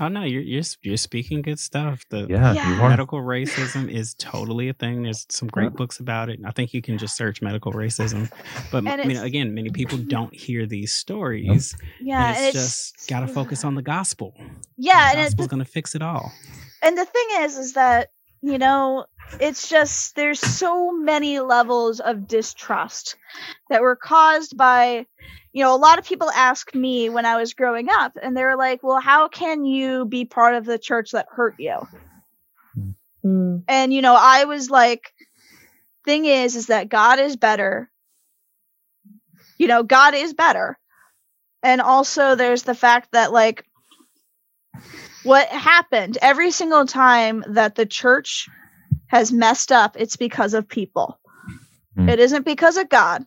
Oh 0.00 0.06
no, 0.06 0.22
you're 0.22 0.42
you're 0.42 0.62
you're 0.82 0.96
speaking 0.96 1.42
good 1.42 1.58
stuff. 1.58 2.04
The 2.10 2.28
Yeah, 2.30 2.52
Yeah. 2.52 2.88
medical 2.88 3.18
racism 3.20 3.90
is 3.92 4.14
totally 4.14 4.68
a 4.68 4.72
thing. 4.72 5.02
There's 5.02 5.26
some 5.28 5.48
great 5.48 5.72
books 5.72 5.98
about 5.98 6.28
it. 6.28 6.38
I 6.44 6.52
think 6.52 6.72
you 6.72 6.80
can 6.80 6.98
just 6.98 7.16
search 7.16 7.42
medical 7.42 7.72
racism. 7.72 8.30
But 8.70 8.86
I 8.86 9.04
mean, 9.04 9.16
again, 9.16 9.54
many 9.54 9.70
people 9.70 9.98
don't 10.08 10.32
hear 10.32 10.66
these 10.66 10.94
stories, 10.94 11.74
Yeah, 12.00 12.28
and 12.36 12.44
it's, 12.46 12.52
just 12.52 13.08
got 13.08 13.20
to 13.20 13.26
focus 13.28 13.64
on 13.64 13.74
the 13.74 13.82
gospel. 13.82 14.34
Yeah, 14.76 15.10
the 15.12 15.18
and 15.18 15.26
gospel's 15.26 15.46
it, 15.46 15.50
going 15.50 15.64
to 15.64 15.70
fix 15.70 15.96
it 15.96 16.02
all. 16.02 16.30
and 16.82 16.96
the 16.96 17.04
thing 17.04 17.26
is, 17.40 17.56
is 17.58 17.72
that 17.72 18.10
you 18.42 18.58
know, 18.58 19.06
it's 19.40 19.68
just 19.68 20.16
there's 20.16 20.40
so 20.40 20.92
many 20.92 21.40
levels 21.40 22.00
of 22.00 22.26
distrust 22.26 23.16
that 23.68 23.82
were 23.82 23.96
caused 23.96 24.56
by, 24.56 25.06
you 25.52 25.62
know, 25.64 25.74
a 25.74 25.76
lot 25.76 25.98
of 25.98 26.04
people 26.06 26.30
asked 26.30 26.74
me 26.74 27.08
when 27.08 27.26
I 27.26 27.36
was 27.36 27.54
growing 27.54 27.88
up, 27.90 28.16
and 28.22 28.36
they 28.36 28.44
were 28.44 28.56
like, 28.56 28.82
"Well, 28.82 29.00
how 29.00 29.28
can 29.28 29.64
you 29.64 30.04
be 30.04 30.24
part 30.24 30.54
of 30.54 30.64
the 30.64 30.78
church 30.78 31.10
that 31.12 31.26
hurt 31.30 31.56
you?" 31.58 31.86
Mm, 33.24 33.64
and 33.66 33.92
you 33.92 34.00
know 34.00 34.16
i 34.16 34.44
was 34.44 34.70
like 34.70 35.12
thing 36.04 36.24
is 36.24 36.54
is 36.56 36.68
that 36.68 36.88
god 36.88 37.18
is 37.18 37.36
better. 37.36 37.90
You 39.58 39.66
know 39.66 39.82
god 39.82 40.14
is 40.14 40.32
better. 40.32 40.78
And 41.62 41.80
also 41.80 42.36
there's 42.36 42.62
the 42.62 42.74
fact 42.74 43.08
that 43.12 43.32
like 43.32 43.64
what 45.28 45.48
happened 45.48 46.18
every 46.22 46.50
single 46.50 46.86
time 46.86 47.44
that 47.48 47.74
the 47.76 47.86
church 47.86 48.48
has 49.06 49.32
messed 49.32 49.72
up 49.72 49.96
it's 49.98 50.16
because 50.16 50.54
of 50.54 50.68
people 50.68 51.18
Hmm. 51.94 52.08
it 52.08 52.18
isn't 52.20 52.44
because 52.44 52.76
of 52.76 52.88
god 52.88 53.26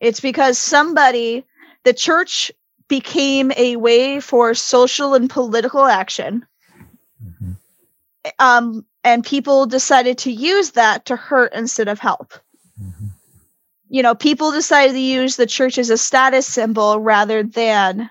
it's 0.00 0.20
because 0.20 0.58
somebody 0.58 1.44
the 1.84 1.92
church 1.92 2.52
became 2.88 3.52
a 3.56 3.76
way 3.76 4.20
for 4.20 4.54
social 4.54 5.14
and 5.14 5.30
political 5.30 5.84
action 5.84 6.46
Mhm. 7.22 7.56
um, 8.38 8.84
and 9.04 9.24
people 9.24 9.66
decided 9.66 10.18
to 10.18 10.32
use 10.32 10.72
that 10.72 11.06
to 11.06 11.16
hurt 11.16 11.52
instead 11.54 11.88
of 11.88 11.98
help. 11.98 12.34
Mhm. 12.78 13.10
You 13.88 14.02
know, 14.02 14.14
people 14.14 14.52
decided 14.52 14.94
to 14.94 15.00
use 15.00 15.36
the 15.36 15.46
church 15.46 15.78
as 15.78 15.90
a 15.90 15.98
status 15.98 16.46
symbol 16.46 17.00
rather 17.00 17.42
than 17.42 18.10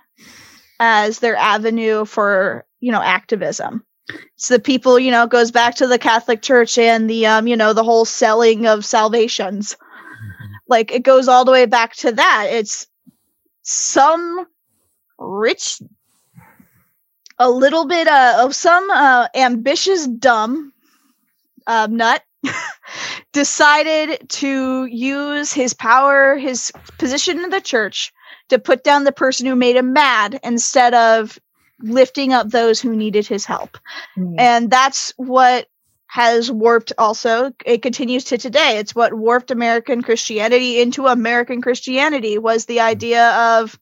as 0.79 1.19
their 1.19 1.35
avenue 1.35 2.05
for, 2.05 2.65
you 2.79 2.91
know, 2.91 3.01
activism. 3.01 3.83
So 4.37 4.55
the 4.55 4.61
people, 4.61 4.97
you 4.97 5.11
know, 5.11 5.27
goes 5.27 5.51
back 5.51 5.75
to 5.75 5.87
the 5.87 5.99
Catholic 5.99 6.41
Church 6.41 6.77
and 6.77 7.09
the, 7.09 7.27
um, 7.27 7.47
you 7.47 7.57
know, 7.57 7.73
the 7.73 7.83
whole 7.83 8.05
selling 8.05 8.67
of 8.67 8.85
salvations. 8.85 9.75
Like 10.71 10.91
it 10.91 11.01
goes 11.01 11.27
all 11.27 11.45
the 11.45 11.51
way 11.51 11.65
back 11.65 11.95
to 11.95 12.11
that. 12.11 12.49
It's 12.51 12.85
some 13.63 14.45
rich 15.17 15.81
a 17.39 17.49
little 17.49 17.87
bit 17.87 18.07
uh, 18.07 18.37
of 18.41 18.53
some 18.53 18.89
uh, 18.91 19.29
ambitious 19.33 20.05
dumb 20.05 20.73
uh, 21.65 21.87
nut 21.89 22.21
decided 23.33 24.29
to 24.29 24.85
use 24.85 25.53
his 25.53 25.73
power, 25.73 26.37
his 26.37 26.71
position 26.97 27.43
in 27.43 27.49
the 27.49 27.61
church, 27.61 28.11
to 28.49 28.59
put 28.59 28.83
down 28.83 29.03
the 29.03 29.11
person 29.11 29.45
who 29.45 29.55
made 29.55 29.75
him 29.75 29.93
mad 29.93 30.39
instead 30.43 30.93
of 30.93 31.39
lifting 31.81 32.33
up 32.33 32.49
those 32.49 32.79
who 32.81 32.95
needed 32.95 33.27
his 33.27 33.45
help. 33.45 33.77
mm, 34.17 34.35
And 34.37 34.69
that's 34.69 35.13
what 35.17 35.67
has 36.07 36.51
warped 36.51 36.91
also 36.97 37.51
it 37.65 37.83
continues 37.83 38.23
to 38.25 38.37
today. 38.37 38.77
It's 38.79 38.95
what 38.95 39.13
warped 39.13 39.51
american 39.51 40.01
christianity 40.01 40.81
into 40.81 41.05
american 41.05 41.61
christianity 41.61 42.37
was 42.39 42.65
the 42.65 42.79
idea 42.79 43.29
of 43.59 43.77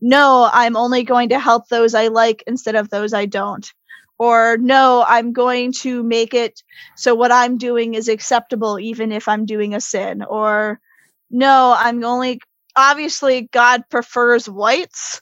no 0.00 0.50
i'm 0.52 0.76
only 0.76 1.04
going 1.04 1.28
to 1.28 1.38
help 1.38 1.68
those 1.68 1.94
i 1.94 2.08
like 2.08 2.42
instead 2.48 2.74
of 2.74 2.90
those 2.90 3.12
i 3.14 3.26
don't. 3.26 3.72
Or 4.18 4.56
no 4.60 5.04
i'm 5.06 5.32
going 5.32 5.72
to 5.82 6.02
make 6.02 6.34
it 6.34 6.64
so 6.96 7.14
what 7.14 7.30
i'm 7.30 7.58
doing 7.58 7.94
is 7.94 8.08
acceptable 8.08 8.80
even 8.80 9.12
if 9.12 9.28
i'm 9.28 9.46
doing 9.46 9.74
a 9.74 9.80
sin. 9.80 10.24
Or 10.24 10.80
no 11.30 11.74
i'm 11.78 12.02
only 12.02 12.40
obviously 12.78 13.42
god 13.52 13.82
prefers 13.90 14.48
whites 14.48 15.20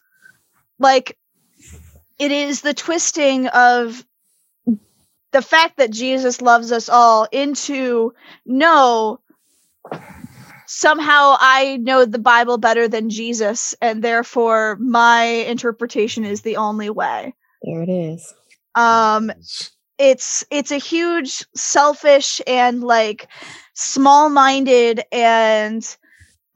like 0.79 1.17
it 2.19 2.31
is 2.31 2.61
the 2.61 2.75
twisting 2.75 3.47
of 3.49 4.05
the 5.33 5.43
fact 5.43 5.77
that 5.77 5.91
Jesus 5.91 6.41
loves 6.41 6.73
us 6.73 6.89
all 6.89 7.27
into 7.31 8.15
no 8.47 9.21
somehow 10.67 11.37
I 11.39 11.79
know 11.83 12.05
the 12.05 12.19
Bible 12.19 12.59
better 12.59 12.89
than 12.89 13.11
Jesus 13.11 13.75
and 13.81 14.03
therefore 14.03 14.77
my 14.81 15.25
interpretation 15.25 16.25
is 16.25 16.43
the 16.43 16.57
only 16.57 16.91
way. 16.91 17.35
there 17.63 17.83
it 17.83 17.89
is. 17.89 18.35
Um 18.75 19.31
it's 19.99 20.45
it's 20.51 20.73
a 20.73 20.79
huge 20.79 21.45
selfish 21.55 22.41
and 22.47 22.83
like 22.83 23.29
small-minded 23.75 25.03
and 25.13 25.97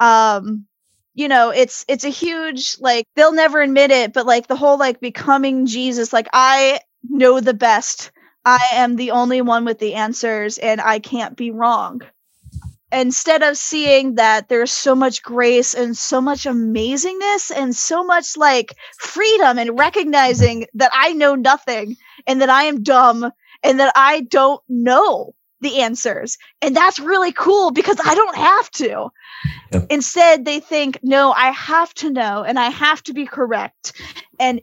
um 0.01 0.67
you 1.15 1.29
know 1.29 1.51
it's 1.51 1.85
it's 1.89 2.05
a 2.05 2.09
huge 2.11 2.77
like 2.81 3.07
they'll 3.17 3.33
never 3.33 3.61
admit 3.61 3.91
it 3.91 4.13
but 4.13 4.27
like 4.27 4.47
the 4.47 4.57
whole 4.57 4.79
like 4.79 5.01
becoming 5.01 5.67
jesus 5.67 6.13
like 6.13 6.29
i 6.33 6.81
know 7.09 7.41
the 7.41 7.55
best. 7.55 8.11
I 8.45 8.59
am 8.75 8.97
the 8.97 9.13
only 9.13 9.43
one 9.43 9.65
with 9.65 9.79
the 9.79 9.95
answers 9.95 10.59
and 10.59 10.81
i 10.81 10.99
can't 10.99 11.37
be 11.37 11.51
wrong. 11.51 12.03
Instead 12.93 13.43
of 13.43 13.57
seeing 13.57 14.17
that 14.17 14.49
there's 14.49 14.73
so 14.73 14.95
much 14.97 15.23
grace 15.23 15.75
and 15.75 15.97
so 15.97 16.21
much 16.21 16.45
amazingness 16.45 17.53
and 17.55 17.75
so 17.77 18.05
much 18.05 18.37
like 18.37 18.75
freedom 18.99 19.59
and 19.59 19.79
recognizing 19.79 20.67
that 20.75 20.91
i 20.95 21.13
know 21.13 21.35
nothing 21.37 21.97
and 22.27 22.41
that 22.43 22.51
i 22.51 22.65
am 22.65 22.83
dumb 22.83 23.31
and 23.63 23.81
that 23.81 23.93
i 23.97 24.21
don't 24.23 24.63
know 24.69 25.35
the 25.61 25.81
answers 25.83 26.39
and 26.63 26.75
that's 26.77 26.99
really 26.99 27.33
cool 27.33 27.71
because 27.71 27.99
i 28.05 28.15
don't 28.15 28.37
have 28.37 28.71
to 28.71 29.09
Yep. 29.73 29.87
instead 29.91 30.45
they 30.45 30.61
think 30.61 30.99
no 31.03 31.33
i 31.33 31.51
have 31.51 31.93
to 31.95 32.11
know 32.11 32.43
and 32.43 32.59
i 32.59 32.69
have 32.71 33.03
to 33.05 33.13
be 33.13 33.27
correct 33.27 33.93
and 34.39 34.61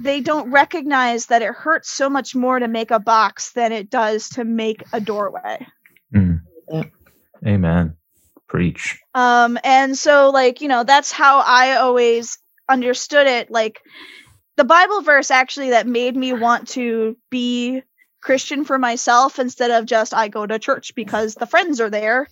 they 0.00 0.20
don't 0.20 0.50
recognize 0.50 1.26
that 1.26 1.42
it 1.42 1.52
hurts 1.52 1.90
so 1.90 2.08
much 2.08 2.34
more 2.34 2.58
to 2.58 2.68
make 2.68 2.90
a 2.92 3.00
box 3.00 3.52
than 3.52 3.72
it 3.72 3.90
does 3.90 4.28
to 4.30 4.44
make 4.44 4.82
a 4.92 5.00
doorway 5.00 5.66
Mm. 6.14 6.40
Yeah. 6.70 6.84
Amen. 7.46 7.96
Preach. 8.48 8.98
um 9.14 9.58
and 9.62 9.96
so 9.96 10.30
like 10.30 10.60
you 10.62 10.68
know 10.68 10.82
that's 10.84 11.12
how 11.12 11.40
i 11.40 11.76
always 11.76 12.38
understood 12.68 13.26
it 13.26 13.50
like 13.50 13.80
the 14.56 14.64
bible 14.64 15.02
verse 15.02 15.30
actually 15.30 15.70
that 15.70 15.86
made 15.86 16.16
me 16.16 16.32
want 16.32 16.68
to 16.68 17.16
be 17.30 17.82
christian 18.20 18.64
for 18.64 18.78
myself 18.78 19.38
instead 19.38 19.70
of 19.70 19.86
just 19.86 20.14
i 20.14 20.28
go 20.28 20.46
to 20.46 20.58
church 20.58 20.94
because 20.94 21.34
the 21.34 21.46
friends 21.46 21.80
are 21.80 21.90
there 21.90 22.26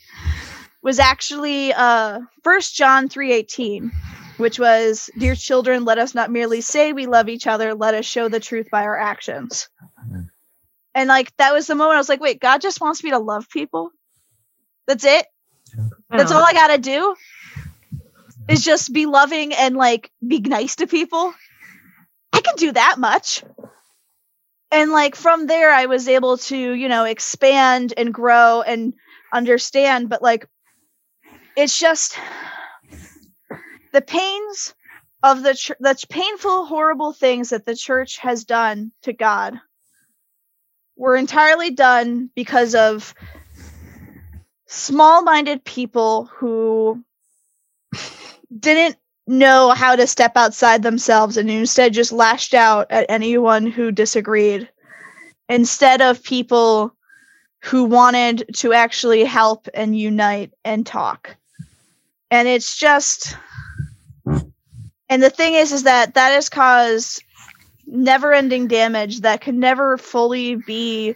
was 0.83 0.99
actually 0.99 1.73
uh 1.73 2.21
first 2.43 2.75
john 2.75 3.09
3.18 3.09 3.91
which 4.37 4.59
was 4.59 5.11
dear 5.19 5.35
children 5.35 5.85
let 5.85 5.99
us 5.99 6.15
not 6.15 6.31
merely 6.31 6.61
say 6.61 6.93
we 6.93 7.07
love 7.07 7.29
each 7.29 7.47
other 7.47 7.75
let 7.75 7.95
us 7.95 8.05
show 8.05 8.29
the 8.29 8.41
truth 8.41 8.69
by 8.71 8.85
our 8.85 8.99
actions. 8.99 9.69
And 10.95 11.09
like 11.09 11.35
that 11.37 11.53
was 11.53 11.67
the 11.67 11.75
moment 11.75 11.97
i 11.97 11.99
was 11.99 12.09
like 12.09 12.21
wait 12.21 12.41
god 12.41 12.61
just 12.61 12.81
wants 12.81 13.03
me 13.03 13.11
to 13.11 13.19
love 13.19 13.49
people? 13.49 13.91
That's 14.87 15.05
it? 15.05 15.27
That's 16.11 16.31
all 16.33 16.45
I 16.45 16.53
gotta 16.53 16.79
do? 16.79 17.15
Is 18.49 18.65
just 18.65 18.93
be 18.93 19.07
loving 19.07 19.53
and 19.53 19.77
like 19.77 20.11
be 20.27 20.41
nice 20.41 20.77
to 20.77 20.87
people. 20.87 21.35
I 22.33 22.41
can 22.41 22.55
do 22.57 22.73
that 22.73 22.97
much. 22.99 23.43
And 24.71 24.91
like 24.91 25.15
from 25.15 25.47
there, 25.47 25.73
I 25.73 25.87
was 25.87 26.09
able 26.09 26.39
to, 26.39 26.57
you 26.57 26.89
know, 26.89 27.05
expand 27.05 27.95
and 27.97 28.13
grow 28.13 28.63
and 28.63 28.95
understand. 29.33 30.09
But 30.09 30.23
like, 30.23 30.47
it's 31.57 31.79
just 31.79 32.19
the 33.93 34.03
pains 34.03 34.75
of 35.23 35.43
the 35.43 35.55
ch- 35.55 35.73
the 35.81 35.97
painful, 36.09 36.67
horrible 36.67 37.13
things 37.13 37.51
that 37.51 37.65
the 37.65 37.77
church 37.77 38.19
has 38.19 38.45
done 38.45 38.93
to 39.03 39.13
God 39.13 39.59
were 40.97 41.17
entirely 41.17 41.71
done 41.71 42.31
because 42.35 42.75
of 42.75 43.15
small 44.67 45.23
minded 45.23 45.65
people 45.65 46.27
who 46.27 47.05
didn't 48.59 48.97
know 49.27 49.71
how 49.71 49.97
to 49.97 50.07
step 50.07 50.37
outside 50.37 50.83
themselves 50.83 51.37
and 51.37 51.51
instead 51.51 51.93
just 51.93 52.13
lashed 52.13 52.55
out 52.55 52.87
at 52.91 53.07
anyone 53.09 53.67
who 53.67 53.91
disagreed. 53.91 54.69
Instead 55.49 56.01
of 56.01 56.23
people 56.23 56.95
who 57.63 57.85
wanted 57.85 58.45
to 58.55 58.73
actually 58.73 59.25
help 59.25 59.69
and 59.75 59.99
unite 59.99 60.53
and 60.65 60.87
talk. 60.87 61.37
And 62.31 62.47
it's 62.49 62.79
just 62.79 63.37
and 65.09 65.23
the 65.23 65.31
thing 65.31 65.55
is 65.55 65.73
is 65.73 65.85
that 65.85 66.15
that 66.15 66.31
has 66.31 66.49
caused 66.49 67.23
never 67.87 68.33
ending 68.33 68.67
damage 68.67 69.21
that 69.21 69.41
can 69.41 69.61
never 69.61 69.97
fully 69.97 70.57
be 70.57 71.15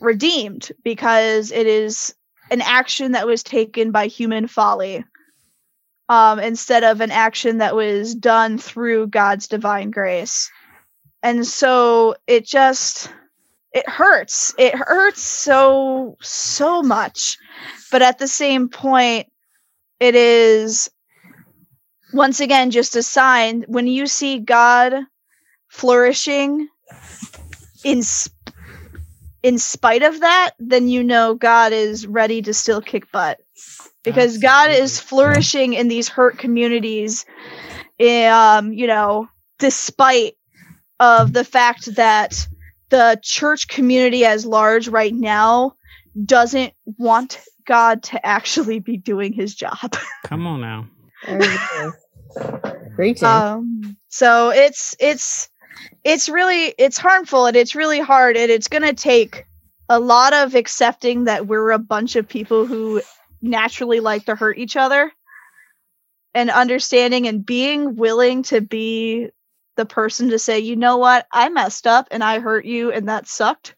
redeemed 0.00 0.70
because 0.82 1.52
it 1.52 1.66
is 1.66 2.14
an 2.50 2.60
action 2.60 3.12
that 3.12 3.26
was 3.26 3.42
taken 3.42 3.92
by 3.92 4.08
human 4.08 4.48
folly 4.48 5.04
um, 6.08 6.38
instead 6.38 6.84
of 6.84 7.00
an 7.00 7.10
action 7.10 7.58
that 7.58 7.74
was 7.76 8.14
done 8.14 8.58
through 8.58 9.06
God's 9.08 9.48
divine 9.48 9.90
grace. 9.90 10.50
and 11.22 11.46
so 11.46 12.14
it 12.26 12.44
just 12.46 13.10
it 13.72 13.88
hurts. 13.88 14.54
It 14.58 14.74
hurts 14.74 15.22
so 15.22 16.16
so 16.20 16.82
much. 16.82 17.38
But 17.90 18.02
at 18.02 18.18
the 18.18 18.28
same 18.28 18.68
point 18.68 19.28
it 20.00 20.14
is 20.16 20.90
once 22.12 22.40
again 22.40 22.70
just 22.70 22.96
a 22.96 23.02
sign 23.02 23.64
when 23.68 23.86
you 23.86 24.06
see 24.06 24.38
god 24.38 24.94
flourishing 25.68 26.68
in 27.84 28.02
in 29.42 29.58
spite 29.58 30.02
of 30.02 30.20
that 30.20 30.50
then 30.58 30.88
you 30.88 31.02
know 31.02 31.34
god 31.34 31.72
is 31.72 32.06
ready 32.06 32.42
to 32.42 32.52
still 32.52 32.80
kick 32.80 33.10
butt 33.12 33.40
because 34.02 34.38
god 34.38 34.70
is 34.70 34.98
Absolutely. 34.98 35.08
flourishing 35.08 35.72
in 35.74 35.88
these 35.88 36.08
hurt 36.08 36.38
communities 36.38 37.24
um 38.00 38.72
you 38.72 38.86
know 38.86 39.28
despite 39.58 40.36
of 40.98 41.32
the 41.32 41.44
fact 41.44 41.94
that 41.96 42.46
the 42.90 43.18
church 43.22 43.68
community 43.68 44.24
as 44.24 44.44
large 44.44 44.86
right 44.86 45.14
now 45.14 45.74
doesn't 46.24 46.74
want 46.98 47.40
God 47.64 48.02
to 48.04 48.24
actually 48.24 48.80
be 48.80 48.96
doing 48.96 49.32
his 49.32 49.54
job. 49.54 49.96
Come 50.24 50.46
on 50.46 50.60
now. 50.60 50.86
There 51.26 51.38
it 51.40 51.60
is. 51.86 52.92
Preaching. 52.94 53.28
Um, 53.28 53.96
so 54.08 54.50
it's 54.50 54.94
it's 55.00 55.48
it's 56.04 56.28
really 56.28 56.74
it's 56.78 56.98
harmful 56.98 57.46
and 57.46 57.56
it's 57.56 57.74
really 57.74 58.00
hard 58.00 58.36
and 58.36 58.50
it's 58.50 58.68
going 58.68 58.82
to 58.82 58.92
take 58.92 59.46
a 59.88 59.98
lot 59.98 60.32
of 60.32 60.54
accepting 60.54 61.24
that 61.24 61.46
we're 61.46 61.70
a 61.70 61.78
bunch 61.78 62.16
of 62.16 62.28
people 62.28 62.66
who 62.66 63.00
naturally 63.42 64.00
like 64.00 64.26
to 64.26 64.34
hurt 64.34 64.58
each 64.58 64.76
other 64.76 65.12
and 66.34 66.50
understanding 66.50 67.26
and 67.26 67.44
being 67.44 67.96
willing 67.96 68.42
to 68.44 68.60
be 68.60 69.30
the 69.76 69.86
person 69.86 70.30
to 70.30 70.38
say, 70.38 70.60
you 70.60 70.76
know 70.76 70.96
what, 70.96 71.26
I 71.32 71.48
messed 71.48 71.86
up 71.86 72.08
and 72.10 72.22
I 72.22 72.38
hurt 72.38 72.64
you 72.64 72.92
and 72.92 73.08
that 73.08 73.28
sucked. 73.28 73.74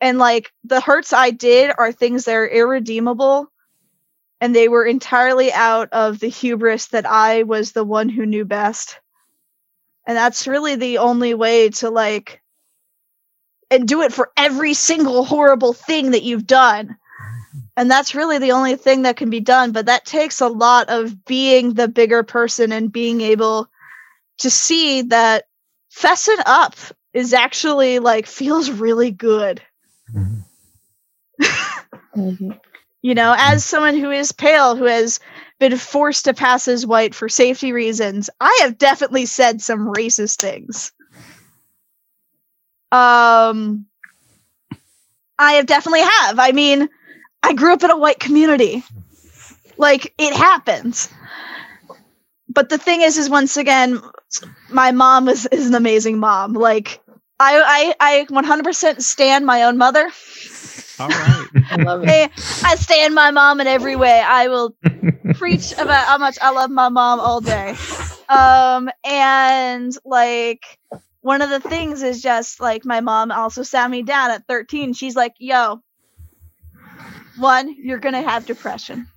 And 0.00 0.18
like 0.18 0.52
the 0.64 0.80
hurts 0.80 1.12
I 1.12 1.30
did 1.30 1.72
are 1.76 1.92
things 1.92 2.24
that 2.24 2.34
are 2.34 2.48
irredeemable 2.48 3.50
and 4.40 4.54
they 4.54 4.68
were 4.68 4.84
entirely 4.84 5.52
out 5.52 5.90
of 5.92 6.18
the 6.18 6.28
hubris 6.28 6.86
that 6.88 7.06
I 7.06 7.42
was 7.42 7.72
the 7.72 7.84
one 7.84 8.08
who 8.08 8.24
knew 8.24 8.44
best. 8.44 8.98
And 10.06 10.16
that's 10.16 10.46
really 10.46 10.76
the 10.76 10.98
only 10.98 11.34
way 11.34 11.68
to 11.70 11.90
like 11.90 12.40
and 13.70 13.86
do 13.86 14.02
it 14.02 14.12
for 14.12 14.32
every 14.36 14.74
single 14.74 15.24
horrible 15.24 15.72
thing 15.72 16.12
that 16.12 16.22
you've 16.22 16.46
done. 16.46 16.96
And 17.76 17.90
that's 17.90 18.14
really 18.14 18.38
the 18.38 18.52
only 18.52 18.76
thing 18.76 19.02
that 19.02 19.16
can 19.16 19.30
be 19.30 19.40
done, 19.40 19.72
but 19.72 19.86
that 19.86 20.04
takes 20.04 20.40
a 20.40 20.48
lot 20.48 20.88
of 20.90 21.24
being 21.24 21.74
the 21.74 21.88
bigger 21.88 22.22
person 22.22 22.72
and 22.72 22.92
being 22.92 23.20
able 23.20 23.68
to 24.38 24.50
see 24.50 25.02
that 25.02 25.44
fessing 25.94 26.40
up 26.46 26.74
is 27.12 27.32
actually 27.32 27.98
like 27.98 28.26
feels 28.26 28.70
really 28.70 29.10
good. 29.10 29.62
Mhm. 30.14 30.44
Mhm. 32.16 32.60
You 33.02 33.14
know, 33.14 33.34
as 33.38 33.64
someone 33.64 33.96
who 33.96 34.10
is 34.10 34.30
pale, 34.32 34.76
who 34.76 34.84
has 34.84 35.20
been 35.58 35.78
forced 35.78 36.26
to 36.26 36.34
pass 36.34 36.68
as 36.68 36.86
white 36.86 37.14
for 37.14 37.30
safety 37.30 37.72
reasons, 37.72 38.28
I 38.38 38.58
have 38.60 38.76
definitely 38.76 39.24
said 39.24 39.62
some 39.62 39.90
racist 39.90 40.36
things. 40.36 40.92
Um, 42.92 43.86
I 45.38 45.52
have 45.54 45.66
definitely 45.66 46.02
have. 46.02 46.38
I 46.38 46.52
mean, 46.52 46.88
I 47.42 47.54
grew 47.54 47.72
up 47.72 47.82
in 47.82 47.90
a 47.90 47.98
white 47.98 48.20
community. 48.20 48.84
Like 49.76 50.14
it 50.18 50.34
happens. 50.34 51.08
But 52.48 52.68
the 52.68 52.78
thing 52.78 53.02
is, 53.02 53.16
is 53.16 53.30
once 53.30 53.56
again, 53.56 54.00
my 54.68 54.90
mom 54.90 55.28
is, 55.28 55.46
is 55.50 55.68
an 55.68 55.74
amazing 55.74 56.18
mom. 56.18 56.52
Like 56.52 57.00
I, 57.38 57.94
I, 58.00 58.20
I 58.20 58.26
100% 58.26 59.00
stand 59.00 59.46
my 59.46 59.64
own 59.64 59.78
mother. 59.78 60.10
All 60.98 61.08
right. 61.08 61.48
I 61.70 61.76
love 61.76 62.02
it. 62.02 62.08
Hey, 62.08 62.28
I 62.64 62.76
stand 62.76 63.14
my 63.14 63.30
mom 63.30 63.60
in 63.60 63.66
every 63.66 63.96
way. 63.96 64.20
I 64.20 64.48
will 64.48 64.74
preach 65.34 65.72
about 65.72 66.06
how 66.06 66.18
much 66.18 66.38
I 66.40 66.50
love 66.50 66.70
my 66.70 66.88
mom 66.88 67.20
all 67.20 67.40
day. 67.40 67.74
Um, 68.28 68.90
and 69.04 69.92
like 70.04 70.62
one 71.22 71.42
of 71.42 71.50
the 71.50 71.60
things 71.60 72.02
is 72.02 72.22
just 72.22 72.60
like 72.60 72.84
my 72.84 73.00
mom 73.00 73.30
also 73.30 73.62
sat 73.62 73.90
me 73.90 74.02
down 74.02 74.30
at 74.30 74.46
13. 74.46 74.92
She's 74.92 75.16
like, 75.16 75.34
yo, 75.38 75.80
one, 77.40 77.74
you're 77.78 77.98
gonna 77.98 78.22
have 78.22 78.46
depression. 78.46 79.08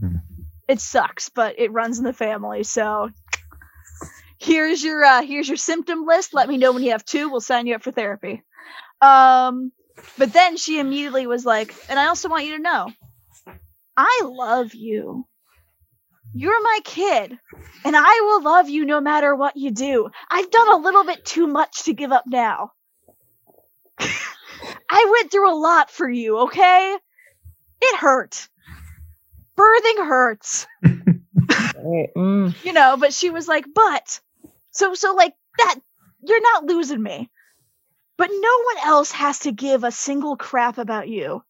Hmm. 0.00 0.16
It 0.68 0.80
sucks, 0.80 1.28
but 1.28 1.58
it 1.58 1.72
runs 1.72 1.98
in 1.98 2.04
the 2.04 2.12
family. 2.12 2.64
So 2.64 3.10
here's 4.38 4.82
your 4.82 5.04
uh 5.04 5.22
here's 5.22 5.48
your 5.48 5.56
symptom 5.56 6.04
list. 6.04 6.34
Let 6.34 6.48
me 6.48 6.58
know 6.58 6.72
when 6.72 6.82
you 6.82 6.92
have 6.92 7.04
two. 7.04 7.30
We'll 7.30 7.40
sign 7.40 7.66
you 7.66 7.74
up 7.74 7.82
for 7.82 7.92
therapy. 7.92 8.42
Um 9.00 9.72
but 10.18 10.32
then 10.32 10.56
she 10.56 10.78
immediately 10.78 11.26
was 11.26 11.44
like, 11.44 11.74
and 11.88 11.98
I 11.98 12.06
also 12.06 12.28
want 12.28 12.46
you 12.46 12.56
to 12.56 12.62
know, 12.62 12.90
I 13.96 14.22
love 14.24 14.74
you. 14.74 15.26
You're 16.34 16.62
my 16.62 16.78
kid, 16.82 17.38
and 17.84 17.94
I 17.94 18.20
will 18.22 18.42
love 18.42 18.70
you 18.70 18.86
no 18.86 19.02
matter 19.02 19.34
what 19.34 19.56
you 19.56 19.70
do. 19.70 20.08
I've 20.30 20.50
done 20.50 20.72
a 20.72 20.78
little 20.78 21.04
bit 21.04 21.26
too 21.26 21.46
much 21.46 21.84
to 21.84 21.92
give 21.92 22.10
up 22.10 22.24
now. 22.26 22.72
I 23.98 25.10
went 25.10 25.30
through 25.30 25.52
a 25.52 25.60
lot 25.60 25.90
for 25.90 26.08
you, 26.08 26.38
okay? 26.44 26.96
It 27.82 27.96
hurt. 27.96 28.48
Birthing 29.58 30.06
hurts 30.06 30.66
Mm. 31.44 32.54
you 32.64 32.72
know 32.72 32.96
but 32.96 33.12
she 33.12 33.30
was 33.30 33.48
like 33.48 33.64
but 33.74 34.20
so 34.70 34.94
so 34.94 35.14
like 35.14 35.34
that 35.58 35.74
you're 36.22 36.40
not 36.40 36.64
losing 36.64 37.02
me 37.02 37.28
but 38.16 38.30
no 38.32 38.62
one 38.62 38.86
else 38.86 39.10
has 39.10 39.40
to 39.40 39.52
give 39.52 39.82
a 39.82 39.90
single 39.90 40.36
crap 40.36 40.78
about 40.78 41.08
you 41.08 41.42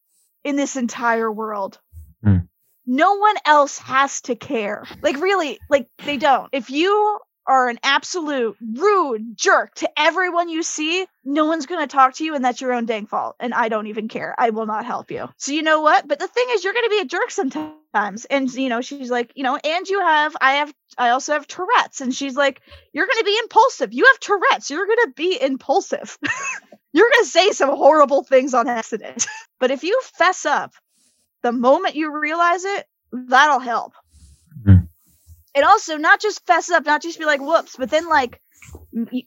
in 0.43 0.57
this 0.57 0.77
entire 0.77 1.31
world 1.31 1.79
Hmm. 2.25 2.39
no 2.87 3.15
one 3.17 3.37
else 3.45 3.79
has 3.79 4.23
to 4.23 4.35
care 4.37 4.87
like 5.03 5.21
really 5.21 5.59
like 5.69 5.89
they 6.05 6.17
don't 6.17 6.49
if 6.53 6.71
you 6.71 7.19
are 7.47 7.69
an 7.69 7.79
absolute 7.83 8.57
rude 8.75 9.37
jerk 9.37 9.75
to 9.75 9.91
everyone 9.97 10.49
you 10.49 10.63
see 10.63 11.07
no 11.25 11.47
one's 11.47 11.67
going 11.67 11.81
to 11.81 11.93
talk 11.93 12.15
to 12.15 12.25
you 12.25 12.35
and 12.35 12.45
that's 12.45 12.61
your 12.61 12.73
own 12.73 12.87
dang 12.87 13.07
fault 13.07 13.37
and 13.41 13.53
i 13.55 13.69
don't 13.69 13.87
even 13.87 14.09
care 14.09 14.35
i 14.39 14.51
will 14.51 14.67
not 14.67 14.85
help 14.85 15.11
you 15.11 15.29
so 15.37 15.53
you 15.53 15.63
know 15.63 15.81
what 15.81 16.07
but 16.07 16.19
the 16.19 16.29
thing 16.29 16.47
is 16.51 16.63
you're 16.63 16.73
going 16.73 16.85
to 16.85 16.91
be 16.91 17.01
a 17.01 17.05
jerk 17.05 17.31
sometimes 17.31 18.25
and 18.31 18.53
you 18.55 18.69
know 18.69 18.81
she's 18.81 19.11
like 19.11 19.33
you 19.35 19.43
know 19.43 19.57
and 19.57 19.89
you 19.89 20.01
have 20.01 20.37
i 20.41 20.55
have 20.55 20.73
I 20.99 21.11
also 21.11 21.33
have 21.33 21.47
Tourette's. 21.47 22.01
And 22.01 22.15
she's 22.15 22.37
like, 22.37 22.61
You're 22.93 23.07
going 23.07 23.19
to 23.19 23.25
be 23.25 23.39
impulsive. 23.43 23.93
You 23.93 24.07
have 24.07 24.21
Tourette's. 24.21 24.71
You're 24.71 24.87
going 24.87 25.07
to 25.07 25.13
be 25.17 25.41
impulsive. 25.41 26.19
You're 26.93 27.11
going 27.11 27.25
to 27.25 27.31
say 27.31 27.51
some 27.53 27.71
horrible 27.71 28.23
things 28.23 28.53
on 28.53 28.69
accident. 28.69 29.27
but 29.61 29.71
if 29.71 29.83
you 29.83 29.99
fess 30.15 30.45
up 30.45 30.75
the 31.43 31.53
moment 31.53 31.97
you 31.97 32.17
realize 32.19 32.65
it, 32.65 32.87
that'll 33.13 33.61
help. 33.61 33.95
And 35.55 35.65
also, 35.65 35.97
not 35.97 36.21
just 36.21 36.47
fess 36.47 36.71
up, 36.71 36.87
not 36.87 37.03
just 37.03 37.19
be 37.19 37.25
like, 37.27 37.41
Whoops, 37.41 37.77
but 37.79 37.91
then, 37.91 38.09
like, 38.09 38.41
m- 38.97 39.09
y- 39.13 39.27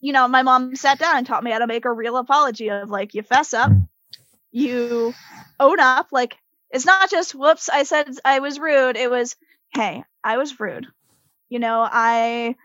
you 0.00 0.12
know, 0.12 0.28
my 0.28 0.42
mom 0.42 0.74
sat 0.76 0.98
down 0.98 1.16
and 1.16 1.26
taught 1.26 1.44
me 1.44 1.52
how 1.52 1.58
to 1.58 1.66
make 1.66 1.84
a 1.84 1.92
real 1.92 2.16
apology 2.16 2.68
of 2.70 2.90
like, 2.90 3.14
you 3.14 3.22
fess 3.22 3.54
up, 3.54 3.70
you 4.50 5.14
own 5.60 5.80
up. 5.80 6.08
Like, 6.12 6.36
it's 6.70 6.86
not 6.86 7.10
just, 7.10 7.34
Whoops, 7.34 7.68
I 7.68 7.84
said 7.84 8.08
I 8.24 8.40
was 8.40 8.58
rude. 8.58 8.96
It 8.96 9.10
was, 9.10 9.36
hey, 9.74 10.04
I 10.24 10.36
was 10.38 10.58
rude. 10.60 10.86
You 11.48 11.58
know, 11.60 11.86
I 11.90 12.56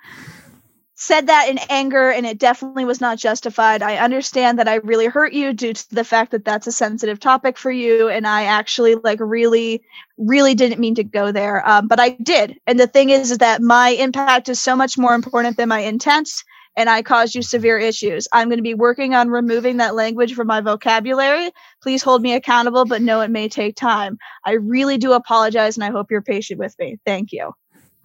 said 0.99 1.27
that 1.27 1.47
in 1.47 1.59
anger 1.69 2.09
and 2.09 2.25
it 2.25 2.39
definitely 2.39 2.83
was 2.83 2.99
not 2.99 3.19
justified. 3.19 3.83
I 3.83 3.97
understand 3.97 4.57
that 4.57 4.67
I 4.67 4.75
really 4.75 5.05
hurt 5.05 5.31
you 5.31 5.53
due 5.53 5.73
to 5.73 5.95
the 5.95 6.03
fact 6.03 6.31
that 6.31 6.43
that's 6.43 6.65
a 6.65 6.71
sensitive 6.71 7.19
topic 7.19 7.59
for 7.59 7.69
you 7.69 8.09
and 8.09 8.25
I 8.25 8.45
actually 8.45 8.95
like 8.95 9.19
really 9.21 9.83
really 10.17 10.55
didn't 10.55 10.79
mean 10.79 10.95
to 10.95 11.03
go 11.03 11.31
there. 11.31 11.67
Um, 11.69 11.87
but 11.87 11.99
I 11.99 12.09
did. 12.09 12.59
And 12.65 12.79
the 12.79 12.87
thing 12.87 13.11
is 13.11 13.29
is 13.29 13.37
that 13.37 13.61
my 13.61 13.89
impact 13.89 14.49
is 14.49 14.59
so 14.59 14.75
much 14.75 14.97
more 14.97 15.13
important 15.13 15.55
than 15.55 15.69
my 15.69 15.79
intent 15.81 16.29
and 16.75 16.89
I 16.89 17.03
caused 17.03 17.35
you 17.35 17.43
severe 17.43 17.77
issues. 17.77 18.27
I'm 18.33 18.49
going 18.49 18.57
to 18.57 18.63
be 18.63 18.73
working 18.73 19.13
on 19.13 19.29
removing 19.29 19.77
that 19.77 19.93
language 19.93 20.33
from 20.33 20.47
my 20.47 20.61
vocabulary. 20.61 21.51
Please 21.83 22.01
hold 22.01 22.23
me 22.23 22.33
accountable, 22.33 22.85
but 22.85 23.03
know 23.03 23.21
it 23.21 23.29
may 23.29 23.49
take 23.49 23.75
time. 23.75 24.17
I 24.43 24.53
really 24.53 24.97
do 24.97 25.13
apologize 25.13 25.77
and 25.77 25.83
I 25.83 25.91
hope 25.91 26.09
you're 26.09 26.23
patient 26.23 26.59
with 26.59 26.77
me. 26.79 26.97
Thank 27.05 27.31
you. 27.33 27.53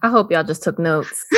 I 0.03 0.09
hope 0.09 0.31
y'all 0.31 0.43
just 0.43 0.61
took 0.63 0.77
notes. 0.77 1.25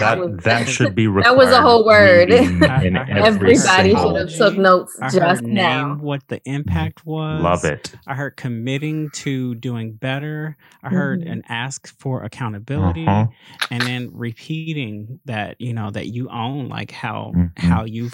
That 0.00 0.18
was- 0.18 0.42
that 0.44 0.68
should 0.68 0.94
be 0.94 1.06
That 1.24 1.36
was 1.36 1.48
a 1.50 1.62
whole 1.62 1.84
word. 1.86 2.28
reading 2.28 2.62
in 2.62 2.96
every 2.96 3.54
Everybody 3.56 3.90
should 3.94 4.16
have 4.16 4.34
took 4.36 4.58
notes 4.58 4.98
I 5.00 5.04
heard 5.06 5.12
just 5.12 5.42
name 5.42 5.54
now. 5.54 5.94
what 5.94 6.26
the 6.28 6.40
impact 6.44 7.06
was. 7.06 7.40
Love 7.42 7.64
it. 7.64 7.94
I 8.06 8.14
heard 8.14 8.36
committing 8.36 9.08
to 9.24 9.54
doing 9.54 9.92
better. 9.92 10.56
I 10.82 10.88
heard 10.90 11.22
Mhm. 11.22 11.32
an 11.32 11.42
ask 11.48 11.88
for 11.98 12.22
accountability, 12.22 13.06
Uh-huh. 13.06 13.26
and 13.70 13.82
then 13.82 14.10
repeating 14.12 15.20
that 15.24 15.58
you 15.60 15.72
know 15.72 15.90
that 15.90 16.08
you 16.08 16.28
own 16.28 16.68
like 16.68 16.90
how 16.90 17.32
Mhm. 17.34 17.58
how 17.58 17.84
you. 17.84 18.10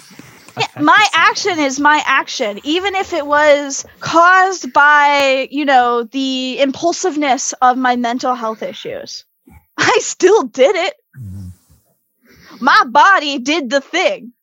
Yeah, 0.57 0.67
my 0.81 1.05
action 1.13 1.59
is 1.59 1.79
my 1.79 2.01
action, 2.05 2.59
even 2.63 2.95
if 2.95 3.11
it 3.11 3.25
was 3.27 3.85
caused 3.99 4.71
by, 4.71 5.47
you 5.51 5.65
know, 5.65 6.03
the 6.03 6.59
impulsiveness 6.61 7.53
of 7.61 7.77
my 7.77 7.95
mental 7.97 8.35
health 8.35 8.63
issues. 8.63 9.25
I 9.77 9.97
still 10.01 10.43
did 10.43 10.75
it. 10.75 10.93
Mhm. 11.17 11.51
my 12.61 12.83
body 12.85 13.39
did 13.39 13.69
the 13.69 13.81
thing. 13.81 14.33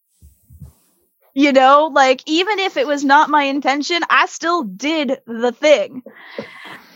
You 1.35 1.53
know, 1.53 1.91
like 1.93 2.23
even 2.27 2.59
if 2.59 2.77
it 2.77 2.87
was 2.87 3.05
not 3.05 3.31
my 3.31 3.45
intention, 3.45 4.01
I 4.11 4.27
still 4.27 4.65
did 4.65 5.19
the 5.27 5.53
thing. 5.53 6.03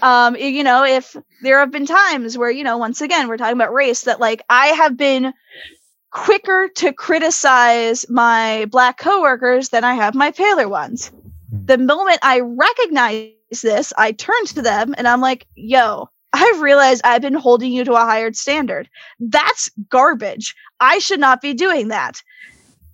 Um, 0.02 0.36
you 0.36 0.62
know, 0.62 0.84
if 0.84 1.16
there 1.42 1.60
have 1.60 1.72
been 1.72 1.86
times 1.86 2.36
where, 2.36 2.50
you 2.50 2.62
know, 2.62 2.76
once 2.76 3.00
again, 3.00 3.28
we're 3.28 3.38
talking 3.38 3.56
about 3.56 3.72
race 3.72 4.02
that 4.02 4.20
like 4.20 4.42
I 4.50 4.68
have 4.68 4.96
been 4.96 5.32
quicker 6.10 6.68
to 6.76 6.92
criticize 6.92 8.04
my 8.10 8.66
black 8.70 8.98
coworkers 8.98 9.70
than 9.70 9.84
I 9.84 9.94
have 9.94 10.14
my 10.14 10.30
paler 10.32 10.68
ones. 10.68 11.10
The 11.50 11.78
moment 11.78 12.18
I 12.22 12.40
recognize 12.40 13.30
this, 13.62 13.92
I 13.96 14.12
turn 14.12 14.44
to 14.46 14.62
them 14.62 14.94
and 14.98 15.08
I'm 15.08 15.20
like, 15.20 15.46
yo, 15.54 16.10
I've 16.32 16.60
realized 16.60 17.02
I've 17.04 17.22
been 17.22 17.34
holding 17.34 17.72
you 17.72 17.84
to 17.84 17.94
a 17.94 18.00
higher 18.00 18.32
standard. 18.32 18.88
That's 19.18 19.70
garbage. 19.88 20.54
I 20.80 20.98
should 20.98 21.20
not 21.20 21.40
be 21.40 21.54
doing 21.54 21.88
that. 21.88 22.22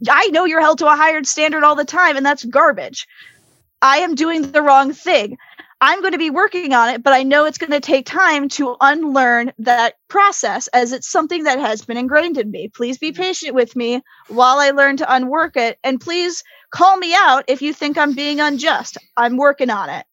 I 0.08 0.28
know 0.28 0.44
you're 0.44 0.60
held 0.60 0.78
to 0.78 0.86
a 0.86 0.96
higher 0.96 1.22
standard 1.24 1.64
all 1.64 1.74
the 1.74 1.84
time, 1.84 2.16
and 2.16 2.26
that's 2.26 2.44
garbage. 2.44 3.06
I 3.80 3.98
am 3.98 4.14
doing 4.14 4.52
the 4.52 4.62
wrong 4.62 4.92
thing. 4.92 5.38
I'm 5.80 6.00
going 6.00 6.12
to 6.12 6.18
be 6.18 6.30
working 6.30 6.72
on 6.72 6.90
it, 6.90 7.02
but 7.02 7.12
I 7.12 7.24
know 7.24 7.44
it's 7.44 7.58
going 7.58 7.72
to 7.72 7.80
take 7.80 8.06
time 8.06 8.48
to 8.50 8.76
unlearn 8.80 9.52
that 9.58 9.94
process 10.06 10.68
as 10.68 10.92
it's 10.92 11.10
something 11.10 11.42
that 11.42 11.58
has 11.58 11.84
been 11.84 11.96
ingrained 11.96 12.38
in 12.38 12.52
me. 12.52 12.68
Please 12.68 12.98
be 12.98 13.10
patient 13.10 13.56
with 13.56 13.74
me 13.74 14.00
while 14.28 14.58
I 14.58 14.70
learn 14.70 14.96
to 14.98 15.12
unwork 15.12 15.56
it. 15.56 15.80
And 15.82 16.00
please 16.00 16.44
call 16.70 16.96
me 16.96 17.12
out 17.16 17.44
if 17.48 17.62
you 17.62 17.72
think 17.72 17.98
I'm 17.98 18.14
being 18.14 18.38
unjust. 18.38 18.96
I'm 19.16 19.36
working 19.36 19.70
on 19.70 19.90
it. 19.90 20.06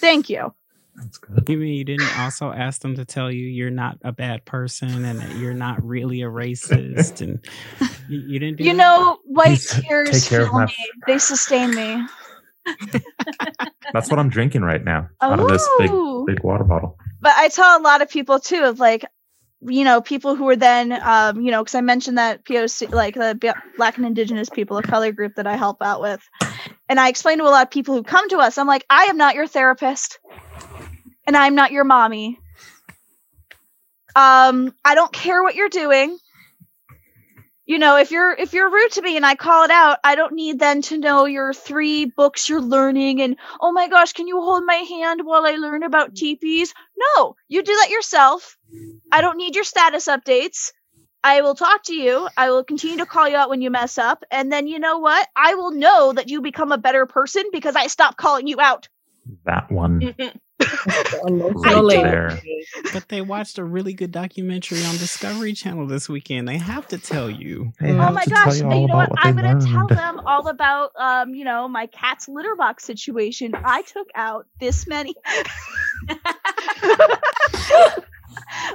Thank 0.00 0.30
you. 0.30 0.54
That's 0.96 1.18
good. 1.18 1.48
You 1.48 1.56
mean 1.58 1.74
you 1.74 1.84
didn't 1.84 2.18
also 2.20 2.52
ask 2.52 2.80
them 2.80 2.94
to 2.96 3.04
tell 3.04 3.30
you 3.30 3.46
you're 3.46 3.70
not 3.70 3.98
a 4.02 4.12
bad 4.12 4.44
person 4.44 5.04
and 5.04 5.18
that 5.18 5.36
you're 5.36 5.52
not 5.54 5.82
really 5.84 6.22
a 6.22 6.26
racist 6.26 7.20
and 7.20 7.44
you, 8.08 8.18
you 8.20 8.38
didn't 8.38 8.58
do 8.58 8.64
You 8.64 8.70
that? 8.72 8.76
know, 8.78 9.18
white 9.24 9.46
Please 9.58 9.70
take 9.70 9.84
tears 9.88 10.28
care 10.28 10.42
of 10.42 10.48
fill 10.48 10.58
my- 10.60 10.66
me. 10.66 10.74
They 11.06 11.18
sustain 11.18 11.74
me. 11.74 12.06
That's 13.92 14.08
what 14.10 14.18
I'm 14.18 14.28
drinking 14.30 14.62
right 14.62 14.82
now 14.82 15.08
out 15.20 15.38
of 15.38 15.48
this 15.48 15.68
big 15.78 15.90
big 16.26 16.42
water 16.42 16.64
bottle. 16.64 16.96
but 17.20 17.32
I 17.36 17.48
tell 17.48 17.78
a 17.78 17.82
lot 17.82 18.00
of 18.02 18.08
people 18.08 18.38
too 18.40 18.62
of 18.64 18.80
like, 18.80 19.04
you 19.60 19.84
know, 19.84 20.00
people 20.00 20.34
who 20.34 20.48
are 20.48 20.56
then, 20.56 20.92
um, 20.92 21.40
you 21.40 21.50
know, 21.50 21.62
because 21.62 21.74
I 21.74 21.80
mentioned 21.80 22.18
that 22.18 22.44
POC, 22.44 22.90
like 22.92 23.14
the 23.14 23.54
Black 23.76 23.96
and 23.96 24.06
Indigenous 24.06 24.48
people 24.50 24.76
of 24.78 24.84
color 24.84 25.12
group 25.12 25.34
that 25.36 25.46
I 25.46 25.56
help 25.56 25.82
out 25.82 26.00
with, 26.00 26.22
and 26.88 26.98
I 27.00 27.08
explain 27.08 27.38
to 27.38 27.44
a 27.44 27.50
lot 27.50 27.64
of 27.66 27.70
people 27.70 27.94
who 27.94 28.02
come 28.02 28.28
to 28.30 28.38
us, 28.38 28.58
I'm 28.58 28.66
like, 28.66 28.84
I 28.90 29.04
am 29.04 29.16
not 29.16 29.34
your 29.34 29.46
therapist, 29.46 30.18
and 31.26 31.36
I'm 31.36 31.54
not 31.54 31.72
your 31.72 31.84
mommy. 31.84 32.38
Um, 34.16 34.74
I 34.84 34.94
don't 34.94 35.12
care 35.12 35.42
what 35.42 35.54
you're 35.54 35.68
doing. 35.68 36.18
You 37.66 37.78
know, 37.78 37.96
if 37.96 38.10
you're 38.10 38.32
if 38.32 38.52
you're 38.52 38.70
rude 38.70 38.92
to 38.92 39.02
me 39.02 39.16
and 39.16 39.24
I 39.24 39.36
call 39.36 39.64
it 39.64 39.70
out, 39.70 39.98
I 40.04 40.16
don't 40.16 40.34
need 40.34 40.58
then 40.58 40.82
to 40.82 40.98
know 40.98 41.24
your 41.24 41.54
three 41.54 42.04
books 42.04 42.48
you're 42.48 42.60
learning 42.60 43.22
and 43.22 43.36
oh 43.58 43.72
my 43.72 43.88
gosh, 43.88 44.12
can 44.12 44.28
you 44.28 44.40
hold 44.40 44.64
my 44.66 44.74
hand 44.74 45.22
while 45.24 45.46
I 45.46 45.52
learn 45.52 45.82
about 45.82 46.14
teepees? 46.14 46.74
No, 47.16 47.36
you 47.48 47.62
do 47.62 47.74
that 47.74 47.90
yourself. 47.90 48.58
I 49.10 49.22
don't 49.22 49.38
need 49.38 49.54
your 49.54 49.64
status 49.64 50.08
updates. 50.08 50.72
I 51.22 51.40
will 51.40 51.54
talk 51.54 51.84
to 51.84 51.94
you. 51.94 52.28
I 52.36 52.50
will 52.50 52.64
continue 52.64 52.98
to 52.98 53.06
call 53.06 53.26
you 53.26 53.36
out 53.36 53.48
when 53.48 53.62
you 53.62 53.70
mess 53.70 53.96
up. 53.96 54.24
And 54.30 54.52
then 54.52 54.66
you 54.66 54.78
know 54.78 54.98
what? 54.98 55.26
I 55.34 55.54
will 55.54 55.70
know 55.70 56.12
that 56.12 56.28
you 56.28 56.42
become 56.42 56.70
a 56.70 56.76
better 56.76 57.06
person 57.06 57.44
because 57.50 57.76
I 57.76 57.86
stop 57.86 58.18
calling 58.18 58.46
you 58.46 58.60
out. 58.60 58.88
That 59.46 59.72
one 59.72 60.14
Emotional 61.26 61.88
right 61.88 62.40
But 62.92 63.08
they 63.08 63.20
watched 63.22 63.58
a 63.58 63.64
really 63.64 63.92
good 63.92 64.12
documentary 64.12 64.84
on 64.84 64.96
Discovery 64.96 65.52
Channel 65.52 65.86
this 65.86 66.08
weekend. 66.08 66.46
They 66.48 66.58
have 66.58 66.86
to 66.88 66.98
tell 66.98 67.30
you. 67.30 67.72
Oh 67.80 68.12
my 68.12 68.24
gosh. 68.26 68.60
you 68.60 68.64
you 68.64 68.68
know 68.68 68.84
about 68.84 69.10
what? 69.10 69.18
I'm 69.18 69.36
going 69.36 69.58
to 69.58 69.66
tell 69.66 69.86
them 69.88 70.20
all 70.24 70.46
about, 70.48 70.92
um, 70.96 71.34
you 71.34 71.44
know, 71.44 71.68
my 71.68 71.86
cat's 71.86 72.28
litter 72.28 72.54
box 72.56 72.84
situation. 72.84 73.52
I 73.54 73.82
took 73.82 74.08
out 74.14 74.46
this 74.60 74.86
many. 74.86 75.14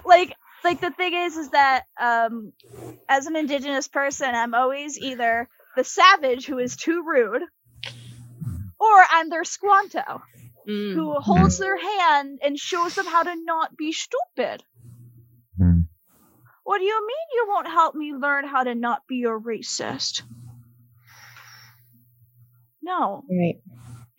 like, 0.06 0.36
like 0.64 0.82
the 0.82 0.92
thing 0.92 1.14
is, 1.14 1.38
is 1.38 1.50
that 1.52 1.84
um, 2.00 2.52
as 3.08 3.28
an 3.28 3.36
indigenous 3.36 3.88
person, 3.88 4.34
I'm 4.34 4.54
always 4.54 5.00
either 5.00 5.48
the 5.76 5.84
savage 5.84 6.46
who 6.46 6.58
is 6.60 6.76
too 6.76 7.04
rude, 7.06 7.44
or 8.80 9.04
I'm 9.12 9.30
their 9.30 9.44
squanto 9.44 10.22
Mm. 10.68 10.94
who 10.94 11.20
holds 11.20 11.58
their 11.58 11.78
hand 11.78 12.40
and 12.44 12.58
shows 12.58 12.94
them 12.96 13.06
how 13.06 13.24
to 13.24 13.36
not 13.44 13.76
be 13.78 13.92
stupid. 13.92 14.64
Hmm. 15.58 15.82
What 16.64 16.78
do 16.80 16.84
you 16.84 17.08
mean 17.08 17.28
you 17.34 17.46
won't 17.50 17.68
help 17.68 17.96
me 17.96 18.14
learn 18.14 18.46
how 18.48 18.64
to 18.64 18.76
not 18.76 19.08
be 19.08 19.24
a 19.24 19.30
racist? 19.30 20.22
No, 22.82 23.24
Right. 23.30 23.62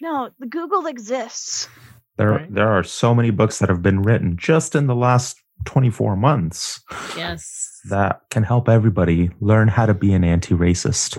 no, 0.00 0.30
the 0.38 0.46
Google 0.46 0.86
exists. 0.86 1.68
There, 2.16 2.30
Right. 2.32 2.54
there 2.54 2.68
are 2.68 2.84
so 2.84 3.14
many 3.14 3.30
books 3.30 3.58
that 3.58 3.68
have 3.68 3.82
been 3.82 4.02
written 4.02 4.36
just 4.36 4.74
in 4.74 4.86
the 4.86 4.94
last 4.94 5.39
24 5.64 6.16
months 6.16 6.80
Yes. 7.16 7.80
that 7.88 8.20
can 8.30 8.42
help 8.42 8.68
everybody 8.68 9.30
learn 9.40 9.68
how 9.68 9.86
to 9.86 9.94
be 9.94 10.12
an 10.12 10.24
anti-racist. 10.24 11.18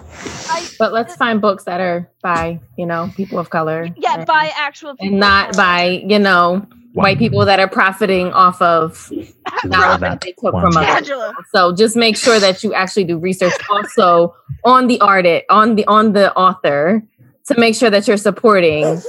But 0.77 0.93
let's 0.93 1.15
find 1.15 1.39
books 1.41 1.63
that 1.65 1.79
are 1.79 2.09
by, 2.23 2.59
you 2.77 2.85
know, 2.85 3.09
people 3.15 3.39
of 3.39 3.49
color. 3.49 3.87
yeah, 3.97 4.17
and, 4.19 4.25
by 4.27 4.51
actual 4.57 4.91
people 4.95 5.07
and 5.07 5.19
not 5.19 5.55
by, 5.55 6.03
you 6.07 6.19
know, 6.19 6.65
white 6.93 7.17
people 7.17 7.45
that 7.45 7.59
are 7.59 7.69
profiting 7.69 8.31
off 8.33 8.61
of 8.61 9.09
knowledge 9.63 9.99
that 9.99 9.99
that 10.01 10.21
they 10.21 10.33
took 10.33 10.53
one. 10.53 10.63
from 10.71 10.77
others. 10.77 11.09
So 11.53 11.73
just 11.73 11.95
make 11.95 12.17
sure 12.17 12.39
that 12.39 12.63
you 12.63 12.73
actually 12.73 13.05
do 13.05 13.17
research 13.17 13.53
also 13.69 14.35
on 14.65 14.87
the 14.87 14.99
artist, 15.01 15.45
on 15.49 15.75
the 15.75 15.85
on 15.87 16.13
the 16.13 16.33
author, 16.35 17.01
to 17.47 17.59
make 17.59 17.75
sure 17.75 17.89
that 17.89 18.07
you're 18.07 18.17
supporting 18.17 19.01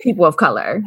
people 0.00 0.24
of 0.24 0.36
color. 0.36 0.82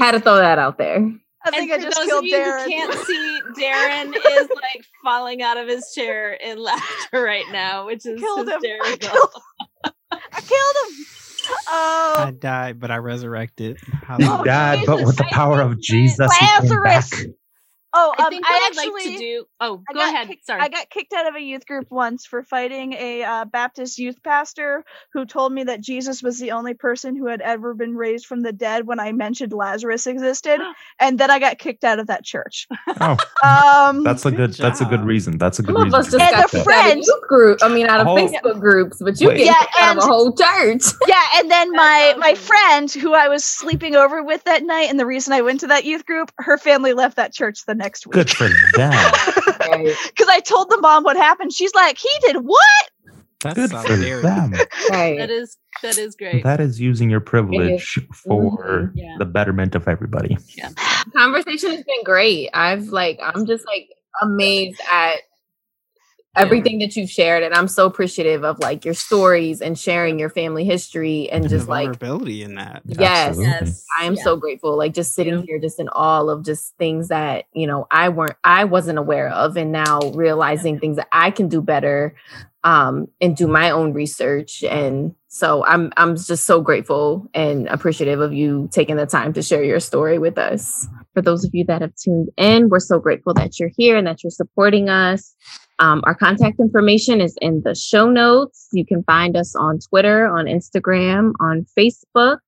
Had 0.00 0.12
to 0.12 0.20
throw 0.20 0.36
that 0.36 0.58
out 0.58 0.76
there. 0.78 1.12
I 1.44 1.50
think 1.50 1.70
and 1.70 1.80
I 1.80 1.84
for 1.84 1.90
just 1.90 1.96
those 1.98 2.06
killed 2.06 2.24
of 2.24 2.28
you 2.28 2.36
Darren. 2.36 2.62
who 2.64 2.70
can't 2.70 2.94
see, 3.06 3.42
Darren 3.58 4.14
is 4.14 4.48
like 4.50 4.84
falling 5.02 5.42
out 5.42 5.56
of 5.56 5.68
his 5.68 5.92
chair 5.94 6.32
in 6.32 6.58
laughter 6.62 7.22
right 7.22 7.44
now, 7.52 7.86
which 7.86 8.06
is 8.06 8.20
killed 8.20 8.48
him. 8.48 8.54
I 8.82 8.96
hysterical. 8.96 9.08
killed, 9.08 9.42
I 10.32 10.40
killed 10.40 10.98
him. 10.98 11.06
Oh, 11.68 12.14
I 12.18 12.30
died, 12.30 12.80
but 12.80 12.90
I 12.90 12.96
resurrected. 12.96 13.78
Oh, 13.86 13.96
Hallelujah. 14.06 14.44
died, 14.44 14.86
but 14.86 15.02
with 15.04 15.16
the 15.16 15.24
power 15.24 15.58
think 15.58 15.72
of 15.72 15.80
Jesus, 15.80 16.32
he 16.36 16.46
came 16.46 16.80
Lazarus! 16.82 17.26
Back. 17.94 18.02
oh, 18.02 18.14
I 18.18 18.22
um, 18.24 18.30
think 18.30 18.44
what 18.44 18.52
I 18.52 18.64
I 18.64 18.66
actually 18.66 18.88
would 18.90 19.04
like 19.04 19.12
to 19.12 19.18
do. 19.18 19.44
Oh, 19.60 19.82
I 19.88 19.92
go 19.92 20.00
ahead. 20.00 20.28
kicked- 20.28 20.46
Sorry. 20.46 20.60
I 20.60 20.68
got 20.68 20.90
kicked 20.90 21.12
out 21.12 21.28
of 21.28 21.34
a 21.36 21.40
youth 21.40 21.66
group 21.66 21.86
once 21.90 22.26
for 22.26 22.42
fighting 22.42 22.92
a 22.94 23.22
uh, 23.22 23.44
Baptist 23.46 23.98
youth 23.98 24.22
pastor 24.22 24.84
who 25.12 25.24
told 25.24 25.52
me 25.52 25.64
that 25.64 25.80
Jesus 25.80 26.22
was 26.22 26.38
the 26.38 26.50
only 26.52 26.74
person 26.74 27.16
who 27.16 27.26
had 27.26 27.40
ever 27.40 27.74
been 27.74 27.94
raised 27.94 28.26
from 28.26 28.42
the 28.42 28.52
dead 28.52 28.86
when 28.86 29.00
I 29.00 29.12
mentioned 29.12 29.52
Lazarus 29.52 30.06
existed, 30.06 30.60
and 31.00 31.18
then 31.18 31.30
I 31.30 31.38
got 31.38 31.58
kicked 31.58 31.84
out 31.84 31.98
of 31.98 32.06
that 32.08 32.24
church. 32.24 32.66
Oh, 33.00 33.16
Um, 33.42 34.02
that's 34.04 34.24
a 34.26 34.30
Good 34.30 34.36
good. 34.36 34.54
That's 34.54 34.80
a 34.80 34.84
good 34.84 35.04
reason. 35.04 35.38
That's 35.38 35.58
a 35.58 35.62
good 35.62 35.74
Some 35.74 35.76
of 35.76 35.84
reason. 35.84 36.00
us 36.00 36.06
just 36.10 36.20
And 36.20 36.30
get 36.30 36.40
got 36.42 36.50
the 36.50 36.58
that. 36.58 36.64
kicked 36.64 36.68
out 36.74 36.80
of 36.80 36.84
friends- 36.92 37.06
youth 37.06 37.28
group. 37.28 37.58
I 37.62 37.68
mean, 37.68 37.86
out 37.86 38.00
of 38.00 38.06
Oh. 38.08 38.14
Facebook 38.16 38.60
groups, 38.60 38.98
but 39.00 39.20
you 39.20 39.28
get 39.30 39.38
Yeah, 39.46 39.52
kicked 39.54 39.80
out 39.80 39.96
of 39.98 40.02
a 40.04 40.06
whole 40.06 40.32
church. 40.32 40.82
yeah, 41.06 41.22
and 41.36 41.50
then 41.50 41.70
That's 41.72 41.76
my 41.76 42.14
my 42.18 42.34
friend 42.34 42.90
who 42.90 43.14
I 43.14 43.28
was 43.28 43.44
sleeping 43.44 43.96
over 43.96 44.22
with 44.22 44.42
that 44.44 44.62
night, 44.64 44.88
and 44.90 44.98
the 44.98 45.06
reason 45.06 45.32
I 45.32 45.40
went 45.42 45.60
to 45.60 45.66
that 45.68 45.84
youth 45.84 46.04
group, 46.06 46.32
her 46.38 46.58
family 46.58 46.92
left 46.92 47.16
that 47.16 47.32
church 47.32 47.64
the 47.66 47.74
next 47.74 47.83
Good 48.10 48.28
week 48.28 48.36
for 48.36 48.48
them. 48.76 49.12
Because 50.06 50.28
I 50.28 50.40
told 50.44 50.70
the 50.70 50.78
mom 50.80 51.04
what 51.04 51.16
happened. 51.16 51.52
She's 51.52 51.74
like, 51.74 51.98
"He 51.98 52.10
did 52.20 52.36
what?" 52.36 52.90
That's 53.44 53.56
Good 53.56 53.70
for 53.70 53.96
them. 53.96 54.54
right. 54.90 55.18
That 55.18 55.30
is 55.30 55.58
that 55.82 55.98
is 55.98 56.14
great. 56.14 56.44
That 56.44 56.60
is 56.60 56.80
using 56.80 57.10
your 57.10 57.20
privilege 57.20 57.98
for 58.14 58.52
mm-hmm. 58.52 58.98
Yeah. 58.98 59.16
the 59.18 59.26
betterment 59.26 59.74
of 59.74 59.86
everybody. 59.86 60.38
Yeah. 60.56 60.70
Conversation 61.14 61.72
has 61.72 61.84
been 61.84 62.04
great. 62.04 62.48
I've 62.54 62.88
like 62.88 63.20
I'm 63.22 63.44
just 63.44 63.66
like 63.66 63.88
amazed 64.22 64.80
at 64.90 65.16
everything 66.36 66.78
that 66.80 66.96
you've 66.96 67.10
shared 67.10 67.42
and 67.42 67.54
I'm 67.54 67.68
so 67.68 67.86
appreciative 67.86 68.44
of 68.44 68.58
like 68.58 68.84
your 68.84 68.94
stories 68.94 69.60
and 69.60 69.78
sharing 69.78 70.18
your 70.18 70.30
family 70.30 70.64
history 70.64 71.30
and 71.30 71.44
And 71.44 71.50
just 71.50 71.66
the 71.66 71.70
like 71.70 71.84
vulnerability 72.00 72.42
in 72.42 72.54
that. 72.56 72.82
yes. 72.86 73.28
Absolutely. 73.38 73.52
yes. 73.68 73.84
I 74.00 74.04
am 74.04 74.14
Yeah. 74.14 74.22
so 74.24 74.36
grateful 74.36 74.76
like 74.76 74.94
just 74.94 75.14
sitting 75.14 75.42
here 75.44 75.58
just 75.60 75.78
in 75.80 75.88
all 75.90 76.30
of 76.30 76.44
just 76.44 76.76
things 76.78 77.08
that, 77.08 77.44
you 77.52 77.66
know, 77.66 77.86
I 77.90 78.08
weren't 78.08 78.36
I 78.44 78.64
wasn't 78.64 78.98
aware 78.98 79.28
of 79.30 79.56
and 79.56 79.72
now 79.72 80.00
realizing 80.14 80.80
things 80.80 80.96
that 80.96 81.08
I 81.12 81.30
can 81.30 81.48
do 81.48 81.60
better 81.62 82.14
um 82.64 83.08
and 83.20 83.36
do 83.36 83.46
my 83.46 83.70
own 83.70 83.92
research 83.92 84.64
and 84.64 85.14
so 85.28 85.64
I'm 85.66 85.92
I'm 85.96 86.16
just 86.16 86.46
so 86.46 86.60
grateful 86.60 87.28
and 87.34 87.68
appreciative 87.68 88.20
of 88.20 88.32
you 88.32 88.68
taking 88.72 88.96
the 88.96 89.06
time 89.06 89.32
to 89.34 89.42
share 89.42 89.64
your 89.64 89.80
story 89.80 90.18
with 90.18 90.38
us. 90.38 90.86
For 91.12 91.22
those 91.22 91.44
of 91.44 91.50
you 91.54 91.64
that 91.66 91.80
have 91.82 91.94
tuned 91.96 92.30
in, 92.36 92.68
we're 92.68 92.78
so 92.80 92.98
grateful 93.00 93.34
that 93.34 93.58
you're 93.60 93.70
here 93.76 93.96
and 93.96 94.06
that 94.06 94.22
you're 94.24 94.30
supporting 94.30 94.88
us. 94.88 95.34
Um, 95.78 96.02
our 96.04 96.14
contact 96.14 96.60
information 96.60 97.20
is 97.20 97.36
in 97.40 97.62
the 97.62 97.74
show 97.74 98.08
notes. 98.08 98.68
You 98.72 98.86
can 98.86 99.02
find 99.04 99.36
us 99.36 99.56
on 99.56 99.80
Twitter, 99.80 100.26
on 100.26 100.46
Instagram, 100.46 101.32
on 101.40 101.66
Facebook, 101.76 102.38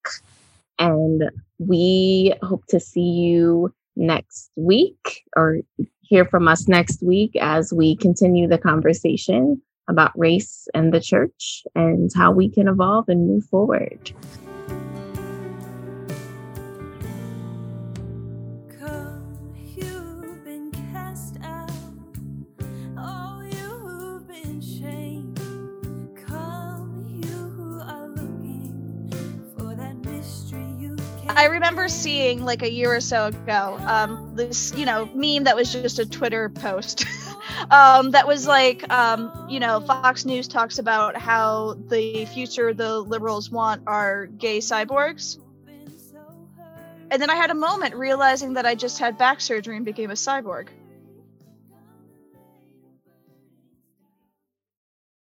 and 0.78 1.24
we 1.58 2.34
hope 2.42 2.64
to 2.68 2.78
see 2.78 3.00
you 3.00 3.72
next 3.96 4.50
week 4.56 5.24
or 5.36 5.58
hear 6.02 6.24
from 6.24 6.46
us 6.46 6.68
next 6.68 7.02
week 7.02 7.34
as 7.40 7.72
we 7.72 7.96
continue 7.96 8.46
the 8.46 8.58
conversation 8.58 9.60
about 9.88 10.12
race 10.16 10.68
and 10.74 10.92
the 10.92 11.00
church 11.00 11.62
and 11.74 12.10
how 12.14 12.30
we 12.30 12.48
can 12.48 12.68
evolve 12.68 13.08
and 13.08 13.26
move 13.26 13.44
forward. 13.44 14.12
I 31.36 31.44
remember 31.44 31.86
seeing 31.88 32.46
like 32.46 32.62
a 32.62 32.70
year 32.70 32.94
or 32.94 33.00
so 33.02 33.26
ago 33.26 33.76
um, 33.86 34.34
this, 34.34 34.72
you 34.74 34.86
know, 34.86 35.04
meme 35.14 35.44
that 35.44 35.54
was 35.54 35.70
just 35.70 35.98
a 35.98 36.06
Twitter 36.06 36.48
post 36.48 37.04
um, 37.70 38.12
that 38.12 38.26
was 38.26 38.46
like, 38.46 38.90
um, 38.90 39.46
you 39.46 39.60
know, 39.60 39.80
Fox 39.80 40.24
News 40.24 40.48
talks 40.48 40.78
about 40.78 41.14
how 41.14 41.76
the 41.88 42.24
future 42.24 42.72
the 42.72 43.00
liberals 43.00 43.50
want 43.50 43.82
are 43.86 44.24
gay 44.24 44.60
cyborgs. 44.60 45.38
And 47.10 47.20
then 47.20 47.28
I 47.28 47.34
had 47.34 47.50
a 47.50 47.54
moment 47.54 47.94
realizing 47.96 48.54
that 48.54 48.64
I 48.64 48.74
just 48.74 48.98
had 48.98 49.18
back 49.18 49.42
surgery 49.42 49.76
and 49.76 49.84
became 49.84 50.10
a 50.10 50.14
cyborg. 50.14 50.68